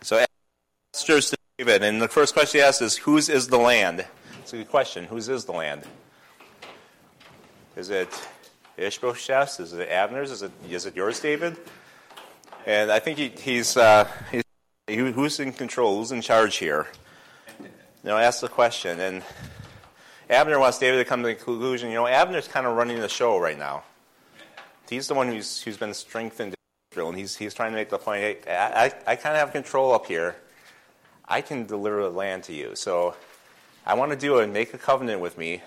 So 0.00 0.16
Abner 0.16 1.20
to 1.20 1.36
David, 1.58 1.82
and 1.82 2.00
the 2.00 2.08
first 2.08 2.32
question 2.32 2.60
he 2.60 2.64
asks 2.64 2.80
is, 2.80 2.96
"Whose 2.96 3.28
is 3.28 3.48
the 3.48 3.58
land?" 3.58 4.06
It's 4.40 4.54
a 4.54 4.56
good 4.56 4.70
question. 4.70 5.04
Whose 5.04 5.28
is 5.28 5.44
the 5.44 5.52
land? 5.52 5.82
Is 7.76 7.90
it 7.90 8.08
Ishbosheth's? 8.78 9.60
Is 9.60 9.74
it 9.74 9.90
Abner's? 9.90 10.30
Is 10.30 10.40
it 10.40 10.52
is 10.70 10.86
it 10.86 10.96
yours, 10.96 11.20
David? 11.20 11.58
And 12.64 12.90
I 12.90 12.98
think 12.98 13.18
he, 13.18 13.28
he's, 13.28 13.76
uh, 13.76 14.08
he's 14.30 14.42
who's 14.88 15.38
in 15.38 15.52
control, 15.52 15.98
who's 15.98 16.12
in 16.12 16.22
charge 16.22 16.56
here. 16.56 16.86
You 18.02 18.10
know, 18.10 18.16
ask 18.16 18.40
the 18.40 18.48
question. 18.48 18.98
And 19.00 19.22
Abner 20.28 20.58
wants 20.58 20.78
David 20.78 20.98
to 20.98 21.04
come 21.04 21.22
to 21.22 21.28
the 21.28 21.34
conclusion. 21.34 21.88
You 21.90 21.96
know, 21.96 22.06
Abner's 22.06 22.48
kind 22.48 22.66
of 22.66 22.76
running 22.76 23.00
the 23.00 23.08
show 23.08 23.38
right 23.38 23.58
now. 23.58 23.84
He's 24.88 25.08
the 25.08 25.14
one 25.14 25.28
who's 25.28 25.62
who's 25.62 25.76
been 25.76 25.94
strengthened 25.94 26.54
and 26.96 27.16
he's 27.16 27.36
he's 27.36 27.54
trying 27.54 27.72
to 27.72 27.76
make 27.76 27.88
the 27.88 27.98
point. 27.98 28.20
Hey, 28.20 28.38
I, 28.46 28.84
I, 28.84 29.12
I 29.12 29.16
kind 29.16 29.34
of 29.34 29.40
have 29.40 29.52
control 29.52 29.92
up 29.92 30.06
here. 30.06 30.36
I 31.26 31.40
can 31.40 31.64
deliver 31.64 32.02
the 32.02 32.10
land 32.10 32.44
to 32.44 32.52
you. 32.52 32.72
So 32.74 33.14
I 33.86 33.94
want 33.94 34.10
to 34.12 34.18
do 34.18 34.38
it 34.38 34.44
and 34.44 34.52
make 34.52 34.74
a 34.74 34.78
covenant 34.78 35.20
with 35.20 35.38
me. 35.38 35.62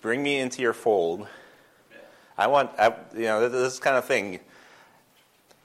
Bring 0.00 0.22
me 0.22 0.38
into 0.38 0.62
your 0.62 0.72
fold. 0.72 1.28
I 2.36 2.46
want, 2.46 2.70
I, 2.78 2.94
you 3.14 3.22
know, 3.22 3.48
this 3.48 3.78
kind 3.78 3.96
of 3.96 4.04
thing. 4.04 4.40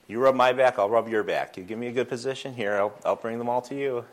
You 0.07 0.19
rub 0.19 0.35
my 0.35 0.53
back, 0.53 0.77
I'll 0.77 0.89
rub 0.89 1.07
your 1.07 1.23
back. 1.23 1.55
You 1.55 1.63
give 1.63 1.79
me 1.79 1.87
a 1.87 1.91
good 1.91 2.09
position 2.09 2.53
here, 2.53 2.73
I'll, 2.75 2.93
I'll 3.05 3.15
bring 3.15 3.37
them 3.37 3.49
all 3.49 3.61
to 3.63 3.75
you. 3.75 4.05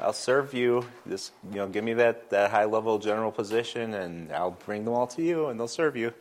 I'll 0.00 0.12
serve 0.14 0.54
you. 0.54 0.86
Just, 1.08 1.32
you 1.50 1.56
know, 1.56 1.68
give 1.68 1.84
me 1.84 1.92
that, 1.94 2.30
that 2.30 2.50
high 2.50 2.64
level 2.64 2.98
general 2.98 3.30
position, 3.30 3.94
and 3.94 4.32
I'll 4.32 4.52
bring 4.52 4.84
them 4.84 4.94
all 4.94 5.06
to 5.08 5.22
you, 5.22 5.46
and 5.46 5.60
they'll 5.60 5.68
serve 5.68 5.96
you. 5.96 6.14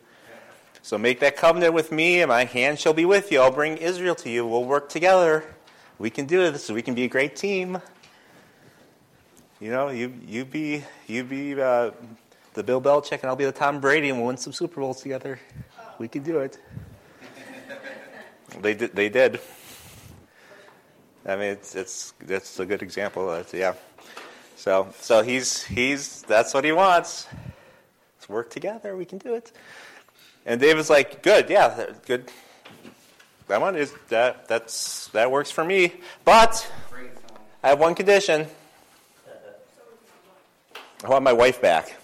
So 0.82 0.98
make 0.98 1.20
that 1.22 1.38
covenant 1.38 1.74
with 1.74 1.92
me, 1.92 2.22
and 2.22 2.30
my 2.30 2.46
hand 2.46 2.80
shall 2.80 2.94
be 2.94 3.06
with 3.06 3.32
you. 3.32 3.42
I'll 3.42 3.52
bring 3.52 3.78
Israel 3.78 4.16
to 4.16 4.30
you. 4.30 4.46
We'll 4.46 4.66
work 4.66 4.90
together. 4.90 5.46
We 5.98 6.10
can 6.10 6.26
do 6.26 6.50
this. 6.52 6.70
We 6.70 6.82
can 6.82 6.94
be 6.94 7.04
a 7.04 7.08
great 7.08 7.36
team. 7.36 7.82
You 9.60 9.72
know, 9.72 9.90
you 9.90 10.14
you 10.26 10.46
be 10.46 10.84
you 11.08 11.26
be 11.26 11.60
uh, 11.60 11.92
the 12.54 12.64
Bill 12.64 12.82
Belichick, 12.82 13.22
and 13.22 13.26
I'll 13.26 13.36
be 13.36 13.44
the 13.44 13.52
Tom 13.52 13.82
Brady, 13.82 14.10
and 14.10 14.18
we'll 14.18 14.28
win 14.28 14.38
some 14.38 14.54
Super 14.54 14.80
Bowls 14.80 15.02
together. 15.02 15.38
We 16.00 16.08
can 16.08 16.24
do 16.24 16.40
it. 16.40 16.58
they 18.62 18.74
did. 18.74 18.96
They 18.96 19.10
did. 19.10 19.42
I 21.26 21.36
mean, 21.36 21.52
it's 21.52 21.76
it's 21.76 22.14
it's 22.28 22.60
a 22.60 22.66
good 22.66 22.82
example. 22.82 23.34
It's, 23.34 23.54
yeah. 23.54 23.74
So 24.56 24.94
so 25.00 25.22
he's 25.22 25.64
he's 25.64 26.22
that's 26.24 26.54
what 26.54 26.64
he 26.64 26.72
wants. 26.72 27.28
Let's 28.18 28.30
work 28.30 28.50
together. 28.50 28.96
We 28.96 29.06
can 29.06 29.18
do 29.18 29.34
it. 29.34 29.52
And 30.46 30.60
David's 30.60 30.90
like, 30.90 31.22
good, 31.22 31.50
yeah, 31.50 31.88
good. 32.06 32.32
That 33.48 33.62
one 33.62 33.76
is 33.76 33.94
that 34.10 34.48
that's 34.48 35.08
that 35.08 35.32
works 35.32 35.52
for 35.52 35.64
me. 35.64 35.94
But 36.24 36.72
I 37.64 37.70
have 37.70 37.80
one 37.80 37.96
condition. 37.96 38.48
I 41.04 41.08
want 41.08 41.24
my 41.24 41.34
wife 41.34 41.62
back. 41.62 41.96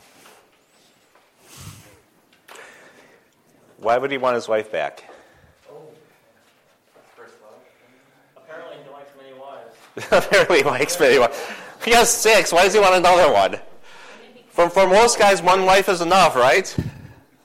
Why 3.78 3.98
would 3.98 4.10
he 4.10 4.18
want 4.18 4.36
his 4.36 4.48
wife 4.48 4.72
back? 4.72 5.04
Apparently 8.38 8.78
he 8.84 8.90
likes 8.90 9.12
many 9.22 9.38
wives. 9.38 9.76
Apparently, 10.12 10.58
he 10.58 10.64
likes 10.64 11.00
many 11.00 11.20
wives. 11.20 11.40
He 11.84 11.92
has 11.92 12.10
six. 12.10 12.52
Why 12.52 12.64
does 12.64 12.74
he 12.74 12.80
want 12.80 12.96
another 12.96 13.32
one? 13.32 13.60
For, 14.50 14.70
for 14.70 14.88
most 14.88 15.20
guys, 15.20 15.42
one 15.42 15.66
wife 15.66 15.90
is 15.90 16.02
enough, 16.02 16.36
right? 16.36 16.76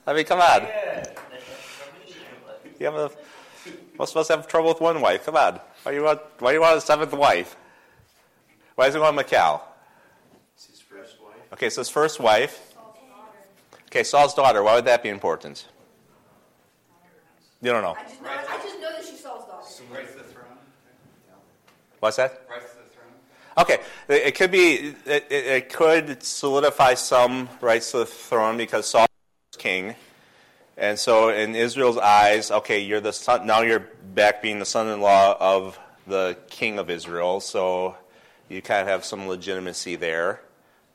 I 0.07 0.13
mean, 0.13 0.25
come 0.25 0.39
on. 0.39 0.67
You 2.79 2.85
have 2.87 2.95
a, 2.95 3.11
most 3.97 4.11
of 4.11 4.17
us 4.17 4.27
have 4.29 4.47
trouble 4.47 4.69
with 4.69 4.81
one 4.81 4.99
wife. 4.99 5.25
Come 5.25 5.35
on. 5.35 5.59
Why 5.83 5.91
do 5.91 5.97
you 5.97 6.03
want? 6.03 6.21
Why 6.39 6.51
do 6.51 6.55
you 6.55 6.61
want 6.61 6.77
a 6.77 6.81
seventh 6.81 7.13
wife? 7.13 7.55
Why 8.75 8.85
does 8.85 8.95
he 8.95 8.99
want 8.99 9.15
Michal? 9.15 9.61
It's 10.55 10.65
his 10.65 10.79
first 10.79 11.21
wife. 11.21 11.53
Okay, 11.53 11.69
so 11.69 11.81
his 11.81 11.89
first 11.89 12.19
wife. 12.19 12.73
Okay, 13.87 14.03
Saul's 14.03 14.33
daughter. 14.33 14.63
Why 14.63 14.75
would 14.75 14.85
that 14.85 15.03
be 15.03 15.09
important? 15.09 15.67
You 17.61 17.71
don't 17.71 17.83
know. 17.83 17.95
I 17.97 18.03
just 18.03 18.21
know, 18.21 18.29
I 18.29 18.57
just 18.63 18.79
know 18.79 18.91
that 18.91 19.05
she's 19.05 19.19
Saul's 19.19 19.45
daughter. 19.45 19.65
So 19.67 19.83
right 19.93 20.09
to 20.09 20.17
the 20.17 20.23
throne. 20.23 20.45
What's 22.01 22.17
that? 22.17 22.41
Right 22.49 22.59
to 22.59 22.67
the 22.67 22.89
throne. 22.89 23.13
Okay, 23.57 23.79
it 24.09 24.35
could 24.35 24.51
be. 24.51 24.95
It, 25.05 25.27
it, 25.29 25.45
it 25.45 25.69
could 25.69 26.23
solidify 26.23 26.95
some 26.95 27.47
rights 27.61 27.91
to 27.91 27.99
the 27.99 28.05
throne 28.05 28.57
because 28.57 28.89
Saul 28.89 29.05
was 29.53 29.61
king, 29.61 29.95
and 30.77 30.97
so 30.97 31.29
in 31.29 31.55
Israel's 31.55 31.99
eyes, 31.99 32.51
okay, 32.51 32.79
you're 32.79 33.01
the 33.01 33.13
son. 33.13 33.45
Now 33.45 33.61
you're 33.61 33.87
back 34.13 34.41
being 34.41 34.57
the 34.59 34.65
son-in-law 34.65 35.37
of 35.39 35.79
the 36.07 36.37
king 36.49 36.79
of 36.79 36.89
Israel, 36.89 37.39
so 37.39 37.95
you 38.49 38.63
kind 38.63 38.81
of 38.81 38.87
have 38.87 39.05
some 39.05 39.27
legitimacy 39.27 39.95
there. 39.95 40.41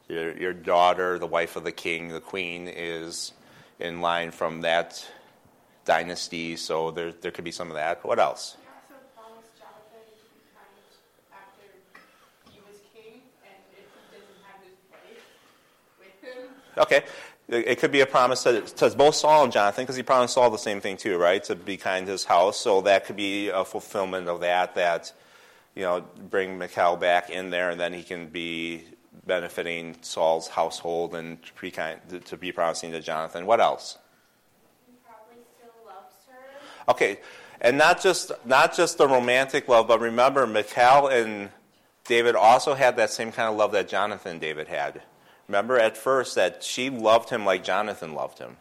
Your, 0.09 0.37
your 0.37 0.53
daughter, 0.53 1.19
the 1.19 1.27
wife 1.27 1.57
of 1.57 1.65
the 1.65 1.73
king, 1.73 2.09
the 2.09 2.21
queen, 2.21 2.69
is 2.69 3.33
in 3.79 4.01
line 4.01 4.33
from 4.33 4.63
that 4.63 5.07
dynasty, 5.85 6.57
so 6.57 6.91
there 6.91 7.13
there 7.13 7.31
could 7.31 7.45
be 7.45 7.53
some 7.53 7.71
of 7.71 7.75
that. 7.77 8.05
What 8.05 8.19
else? 8.19 8.57
He 8.59 8.67
also 8.67 9.03
promised 9.15 9.55
Jonathan 9.59 10.03
to 10.03 10.25
be 10.35 10.43
kind 10.55 10.67
after 11.31 11.67
he 12.51 12.59
was 12.67 12.79
king, 12.95 13.23
and 13.43 13.59
if 13.75 13.87
he 13.87 14.03
doesn't 14.15 14.43
have 14.47 14.63
his 14.63 14.79
wife 14.91 15.27
with 15.99 16.19
him, 16.23 16.55
Okay. 16.77 17.05
It 17.49 17.79
could 17.79 17.93
be 17.93 18.01
a 18.01 18.07
promise 18.07 18.43
to, 18.43 18.61
to 18.61 18.91
both 18.91 19.15
Saul 19.15 19.45
and 19.45 19.53
Jonathan, 19.53 19.85
because 19.85 19.95
he 19.95 20.03
promised 20.03 20.35
Saul 20.35 20.51
the 20.51 20.59
same 20.59 20.81
thing 20.81 20.97
too, 20.97 21.17
right? 21.17 21.45
To 21.45 21.55
be 21.55 21.77
kind 21.77 22.05
to 22.07 22.13
his 22.13 22.25
house. 22.25 22.59
So 22.59 22.81
that 22.81 23.07
could 23.07 23.15
be 23.15 23.51
a 23.51 23.65
fulfillment 23.65 24.27
of 24.27 24.41
that, 24.41 24.75
that, 24.75 25.13
you 25.77 25.83
know, 25.83 26.05
bring 26.29 26.59
Michal 26.59 26.97
back 26.97 27.31
in 27.31 27.51
there, 27.51 27.71
and 27.71 27.79
then 27.79 27.93
he 27.93 28.03
can 28.03 28.27
be 28.27 28.83
benefiting 29.27 29.97
Saul's 30.01 30.49
household 30.49 31.15
and 31.15 31.41
to 31.41 31.53
be, 31.61 31.71
kind, 31.71 32.01
to 32.25 32.37
be 32.37 32.51
promising 32.51 32.91
to 32.91 33.01
Jonathan. 33.01 33.47
What 33.47 33.61
else? 33.61 33.97
He 34.89 34.95
probably 35.07 35.45
still 35.57 35.73
loves 35.87 36.15
her. 36.29 36.93
Okay, 36.93 37.21
and 37.61 37.79
not 37.79 38.03
just 38.03 38.33
not 38.45 38.75
just 38.75 38.99
the 38.99 39.07
romantic 39.07 39.69
love, 39.69 39.87
but 39.87 40.01
remember, 40.01 40.49
Michal 40.49 41.07
and 41.07 41.51
David 42.07 42.35
also 42.35 42.75
had 42.75 42.97
that 42.97 43.11
same 43.11 43.31
kind 43.31 43.49
of 43.49 43.57
love 43.57 43.71
that 43.71 43.89
Jonathan 43.89 44.33
and 44.33 44.41
David 44.41 44.67
had. 44.67 45.03
Remember 45.49 45.79
at 45.79 45.97
first 45.97 46.35
that 46.35 46.63
she 46.63 46.91
loved 46.91 47.31
him 47.31 47.45
like 47.45 47.63
Jonathan 47.63 48.15
loved 48.15 48.39
him. 48.39 48.57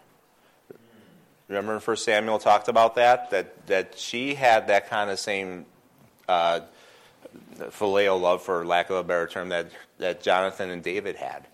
Remember 1.48 1.80
First 1.80 2.06
Samuel 2.06 2.40
talked 2.40 2.68
about 2.68 2.96
that 2.96 3.30
that 3.32 3.68
that 3.68 3.98
she 3.98 4.36
had 4.36 4.68
that 4.68 4.90
kind 4.90 5.10
of 5.10 5.20
same 5.20 5.66
uh, 6.28 6.62
phileo 7.58 8.20
love, 8.20 8.42
for 8.42 8.66
lack 8.66 8.90
of 8.90 8.98
a 8.98 9.04
better 9.04 9.28
term, 9.28 9.50
that 9.50 9.68
that 10.00 10.22
Jonathan 10.24 10.70
and 10.70 10.84
David 10.84 11.16
had. 11.16 11.46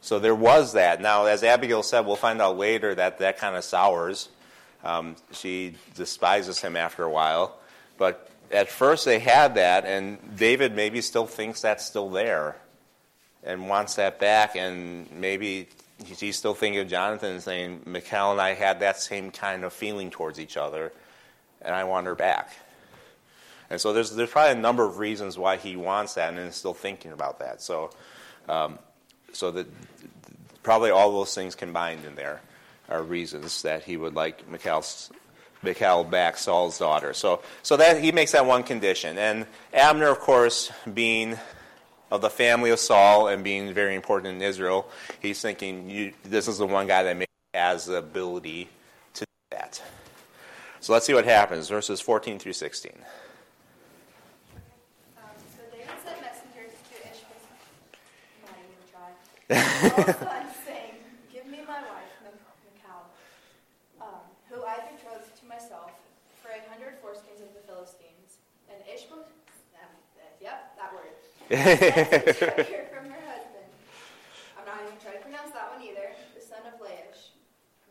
So 0.00 0.20
there 0.20 0.34
was 0.34 0.74
that. 0.74 1.00
Now, 1.00 1.26
as 1.26 1.42
Abigail 1.42 1.82
said, 1.82 2.06
we'll 2.06 2.16
find 2.16 2.40
out 2.40 2.56
later 2.56 2.94
that 2.94 3.18
that 3.18 3.38
kind 3.38 3.56
of 3.56 3.64
sours. 3.64 4.28
Um, 4.84 5.16
she 5.32 5.74
despises 5.96 6.60
him 6.60 6.76
after 6.76 7.02
a 7.02 7.10
while. 7.10 7.58
But 7.98 8.30
at 8.52 8.68
first 8.68 9.04
they 9.04 9.18
had 9.18 9.56
that, 9.56 9.84
and 9.84 10.36
David 10.36 10.76
maybe 10.76 11.00
still 11.00 11.26
thinks 11.26 11.62
that's 11.62 11.84
still 11.84 12.10
there 12.10 12.56
and 13.46 13.68
wants 13.68 13.94
that 13.94 14.18
back. 14.18 14.56
And 14.56 15.10
maybe 15.12 15.68
he's 16.04 16.36
still 16.36 16.54
thinking 16.54 16.80
of 16.80 16.88
Jonathan 16.88 17.32
and 17.32 17.42
saying, 17.42 17.82
Michal 17.86 18.32
and 18.32 18.40
I 18.40 18.54
had 18.54 18.80
that 18.80 19.00
same 19.00 19.30
kind 19.30 19.64
of 19.64 19.72
feeling 19.72 20.10
towards 20.10 20.38
each 20.38 20.56
other, 20.56 20.92
and 21.62 21.74
I 21.74 21.84
want 21.84 22.06
her 22.06 22.14
back. 22.14 22.52
And 23.70 23.80
so 23.80 23.92
there's, 23.92 24.14
there's 24.14 24.30
probably 24.30 24.52
a 24.52 24.60
number 24.60 24.84
of 24.84 24.98
reasons 24.98 25.38
why 25.38 25.56
he 25.56 25.76
wants 25.76 26.14
that 26.14 26.30
and 26.30 26.38
is 26.38 26.54
still 26.54 26.74
thinking 26.74 27.12
about 27.12 27.38
that. 27.40 27.62
So, 27.62 27.90
um, 28.48 28.78
so 29.32 29.50
that 29.52 29.66
probably 30.62 30.90
all 30.90 31.12
those 31.12 31.34
things 31.34 31.54
combined 31.54 32.04
in 32.04 32.14
there 32.14 32.40
are 32.88 33.02
reasons 33.02 33.62
that 33.62 33.82
he 33.82 33.96
would 33.96 34.14
like 34.14 34.48
Michal's, 34.48 35.10
Michal 35.62 36.04
back, 36.04 36.36
Saul's 36.36 36.78
daughter. 36.78 37.12
So, 37.12 37.42
so 37.62 37.76
that 37.76 38.00
he 38.00 38.12
makes 38.12 38.32
that 38.32 38.46
one 38.46 38.62
condition. 38.62 39.18
And 39.18 39.46
Abner, 39.72 40.08
of 40.08 40.20
course, 40.20 40.70
being 40.92 41.36
of 42.10 42.20
the 42.20 42.30
family 42.30 42.70
of 42.70 42.78
Saul 42.78 43.28
and 43.28 43.42
being 43.42 43.72
very 43.72 43.94
important 43.94 44.36
in 44.36 44.42
Israel, 44.42 44.88
he's 45.20 45.40
thinking 45.40 45.90
you, 45.90 46.12
this 46.24 46.48
is 46.48 46.58
the 46.58 46.66
one 46.66 46.86
guy 46.86 47.02
that 47.02 47.16
maybe 47.16 47.26
has 47.54 47.86
the 47.86 47.96
ability 47.96 48.68
to 49.14 49.24
do 49.24 49.32
that. 49.50 49.82
So 50.80 50.92
let's 50.92 51.06
see 51.06 51.14
what 51.14 51.24
happens. 51.24 51.68
Verses 51.68 52.00
14 52.00 52.38
through 52.38 52.52
16. 52.52 52.92
Um, 55.18 55.24
so 55.50 55.62
David 55.72 55.90
sent 56.04 56.20
messengers 56.22 56.78
to 56.78 56.94
Ishbosheth. 57.10 57.58
I'm 58.46 58.54
not 58.54 58.62
even 58.62 58.78
try. 58.86 59.10
Saul's 60.06 60.16
son, 60.30 60.46
saying, 60.64 60.94
Give 61.32 61.46
me 61.50 61.58
my 61.66 61.82
wife, 61.82 62.14
Michal, 62.22 63.10
um, 64.00 64.22
who 64.46 64.62
I 64.62 64.78
betrothed 64.94 65.34
to 65.40 65.44
myself 65.46 65.90
for 66.38 66.54
a 66.54 66.62
hundred 66.70 67.02
foreskins 67.02 67.42
of 67.42 67.50
the 67.50 67.66
Philistines. 67.66 68.38
And 68.70 68.78
Ishbosheth, 68.86 69.26
um, 69.82 69.90
uh, 70.22 70.30
yep, 70.40 70.76
that 70.78 70.94
word. 71.50 71.58
sent 71.58 72.26
to 72.26 72.46
her 72.46 72.86
from 72.90 73.10
her 73.10 73.22
husband. 73.26 73.66
I'm 74.58 74.66
not 74.66 74.80
even 74.86 74.98
trying 74.98 75.18
to 75.18 75.22
pronounce 75.22 75.52
that 75.52 75.72
one 75.72 75.82
either. 75.82 76.10
The 76.34 76.42
son 76.42 76.60
of 76.66 76.80
Laish. 76.80 77.34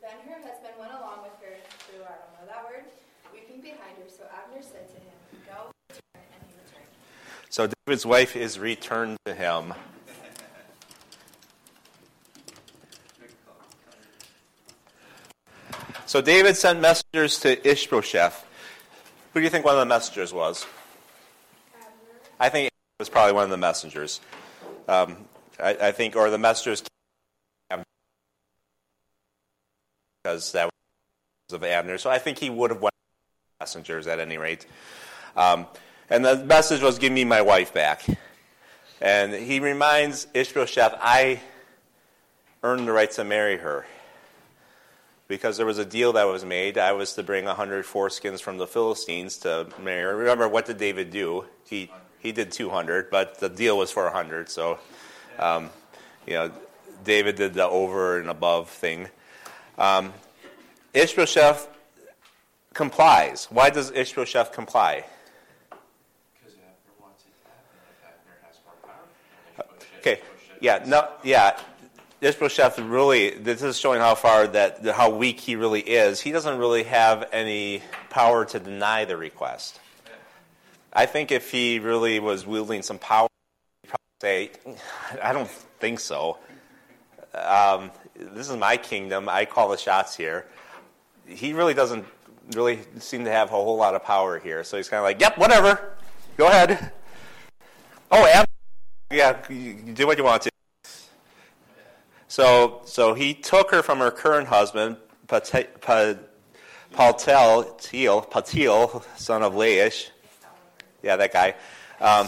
Then 0.02 0.18
her 0.28 0.40
husband 0.42 0.74
went 0.80 0.92
along 0.92 1.24
with 1.24 1.38
her 1.42 1.56
through 1.88 2.04
I 2.04 2.16
don't 2.20 2.34
know 2.40 2.48
that 2.48 2.66
word, 2.66 2.86
weeping 3.34 3.62
behind 3.62 3.98
her. 3.98 4.10
So 4.10 4.24
Abner 4.32 4.62
said 4.62 4.88
to 4.88 4.96
him, 4.96 5.18
Go, 5.48 5.72
return, 5.90 6.26
and 6.34 6.42
he 6.48 6.54
returned. 6.64 6.90
So 7.50 7.68
David's 7.68 8.06
wife 8.06 8.36
is 8.36 8.60
returned 8.60 9.18
to 9.26 9.34
him. 9.34 9.74
So 16.06 16.22
David 16.22 16.56
sent 16.56 16.80
messengers 16.80 17.40
to 17.40 17.68
Ishbosheth. 17.68 18.46
Who 19.34 19.42
do 19.42 19.44
you 19.44 19.50
think 19.50 19.66
one 19.66 19.74
of 19.74 19.80
the 19.80 19.86
messengers 19.86 20.32
was? 20.32 20.66
I 22.40 22.50
think 22.50 22.68
it 22.68 22.75
was 23.00 23.10
probably 23.10 23.34
one 23.34 23.44
of 23.44 23.50
the 23.50 23.58
messengers. 23.58 24.22
Um, 24.88 25.18
I, 25.60 25.78
I, 25.82 25.92
think, 25.92 26.16
or 26.16 26.30
the 26.30 26.38
messengers 26.38 26.82
because 30.24 30.54
that 30.54 30.66
was 31.50 31.54
of 31.54 31.64
Abner. 31.64 31.98
So 31.98 32.10
I 32.10 32.20
think 32.20 32.38
he 32.38 32.50
would 32.50 32.72
have 32.72 32.82
went 32.82 32.94
messengers 33.60 34.08
at 34.08 34.20
any 34.20 34.38
rate. 34.38 34.66
Um, 35.36 35.68
and 36.10 36.24
the 36.24 36.38
message 36.38 36.82
was, 36.82 36.98
"Give 36.98 37.12
me 37.12 37.26
my 37.26 37.42
wife 37.42 37.74
back." 37.74 38.06
And 39.02 39.34
he 39.34 39.60
reminds 39.60 40.28
Ishbosheth, 40.34 40.96
"I 41.02 41.42
earned 42.64 42.88
the 42.88 42.94
right 42.94 43.12
to 43.12 43.24
marry 43.24 43.58
her." 43.58 43.86
because 45.28 45.58
there 45.58 45.66
was 45.66 45.80
a 45.80 45.86
deal 45.86 46.14
that 46.14 46.26
was 46.26 46.46
made. 46.46 46.78
I 46.78 46.92
was 46.92 47.14
to 47.14 47.24
bring 47.24 47.46
100 47.46 47.86
foreskins 47.86 48.42
from 48.42 48.58
the 48.58 48.68
Philistines 48.68 49.38
to 49.40 49.68
marry 49.82 50.04
her. 50.04 50.16
Remember, 50.16 50.48
what 50.48 50.66
did 50.66 50.78
David 50.78 51.10
do? 51.10 51.46
He, 51.66 51.90
he 52.26 52.32
did 52.32 52.52
200, 52.52 53.10
but 53.10 53.40
the 53.40 53.48
deal 53.48 53.78
was 53.78 53.92
for 53.92 54.04
100. 54.06 54.50
So, 54.50 54.80
um, 55.38 55.70
you 56.26 56.34
know, 56.34 56.52
David 57.04 57.36
did 57.36 57.54
the 57.54 57.68
over 57.68 58.20
and 58.20 58.30
above 58.30 58.70
thing. 58.70 59.08
Um, 59.78 60.12
Ishbosheth 60.94 61.70
complies. 62.74 63.46
Why 63.52 63.70
does 63.70 63.92
Ishbosheth 63.92 64.52
comply? 64.52 65.06
Because 65.70 66.56
Abner 66.56 66.94
wants 67.00 67.24
it 67.26 67.44
to 67.44 67.52
happen. 67.52 67.78
If 67.92 68.06
Abner 68.08 68.48
has 68.48 68.58
more 68.66 69.66
power. 69.68 69.68
Okay. 70.00 70.22
Yeah. 70.62 70.84
No. 70.88 71.08
Yeah. 71.24 71.60
Ishbosheth 72.22 72.80
really, 72.80 73.32
this 73.32 73.62
is 73.62 73.78
showing 73.78 74.00
how 74.00 74.16
far 74.16 74.48
that, 74.48 74.84
how 74.84 75.12
weak 75.12 75.40
he 75.40 75.56
really 75.56 75.82
is. 75.82 76.22
He 76.22 76.32
doesn't 76.32 76.58
really 76.58 76.84
have 76.84 77.30
any 77.32 77.84
power 78.10 78.46
to 78.46 78.60
deny 78.60 79.06
the 79.06 79.16
request. 79.16 79.80
I 80.96 81.06
think 81.06 81.32
if 81.32 81.52
he 81.52 81.80
really 81.80 82.20
was 82.20 82.48
wielding 82.48 82.82
some 82.82 82.98
power, 82.98 83.28
he'd 83.84 83.90
probably 83.90 84.00
say, 84.22 84.52
I 85.22 85.34
don't 85.34 85.50
think 85.50 86.00
so. 86.00 86.38
Um, 87.34 87.92
this 88.16 88.50
is 88.50 88.56
my 88.56 88.78
kingdom. 88.78 89.28
I 89.28 89.44
call 89.44 89.68
the 89.68 89.78
shots 89.78 90.16
here. 90.16 90.46
He 91.28 91.52
really 91.52 91.74
doesn't 91.74 92.06
really 92.54 92.80
seem 93.00 93.26
to 93.26 93.32
have 93.32 93.50
a 93.50 93.52
whole 93.52 93.76
lot 93.76 93.94
of 93.94 94.06
power 94.06 94.40
here. 94.40 94.64
So 94.64 94.78
he's 94.78 94.88
kind 94.88 95.00
of 95.00 95.04
like, 95.04 95.20
yep, 95.20 95.38
whatever. 95.38 95.98
Go 96.38 96.48
ahead. 96.48 96.94
Oh, 98.10 98.26
Ab- 98.26 98.48
yeah, 99.12 99.38
do 99.94 100.08
what 100.08 100.18
you 100.18 100.24
want 100.24 100.44
to. 100.44 100.52
So, 102.30 102.82
so 102.86 103.14
he 103.14 103.34
took 103.34 103.72
her 103.72 103.84
from 103.84 104.00
her 104.00 104.12
current 104.12 104.48
husband, 104.48 104.96
Paltel, 105.28 106.18
Patil, 106.94 107.78
son 109.18 109.44
of 109.44 109.54
Laish. 109.54 110.12
Yeah, 111.06 111.18
that 111.18 111.32
guy. 111.32 111.54
Um, 112.02 112.28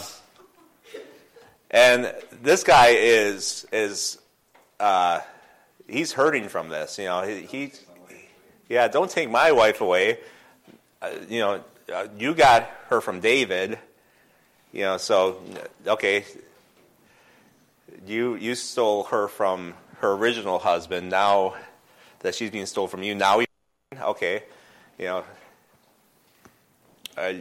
and 1.68 2.14
this 2.40 2.62
guy 2.62 2.90
is 2.90 3.66
is 3.72 4.18
uh, 4.78 5.18
he's 5.88 6.12
hurting 6.12 6.48
from 6.48 6.68
this. 6.68 6.96
You 6.96 7.06
know, 7.06 7.22
he, 7.22 7.40
he 7.42 7.72
yeah, 8.68 8.86
don't 8.86 9.10
take 9.10 9.30
my 9.30 9.50
wife 9.50 9.80
away. 9.80 10.18
Uh, 11.02 11.10
you 11.28 11.40
know, 11.40 11.64
uh, 11.92 12.06
you 12.16 12.34
got 12.34 12.70
her 12.86 13.00
from 13.00 13.18
David. 13.18 13.80
You 14.72 14.82
know, 14.82 14.96
so 14.96 15.42
okay, 15.84 16.24
you 18.06 18.36
you 18.36 18.54
stole 18.54 19.02
her 19.04 19.26
from 19.26 19.74
her 19.98 20.12
original 20.12 20.60
husband. 20.60 21.10
Now 21.10 21.56
that 22.20 22.36
she's 22.36 22.52
being 22.52 22.66
stolen 22.66 22.90
from 22.90 23.02
you, 23.02 23.16
now 23.16 23.42
okay, 24.00 24.44
you 24.98 25.06
know, 25.06 25.24
uh, 27.16 27.32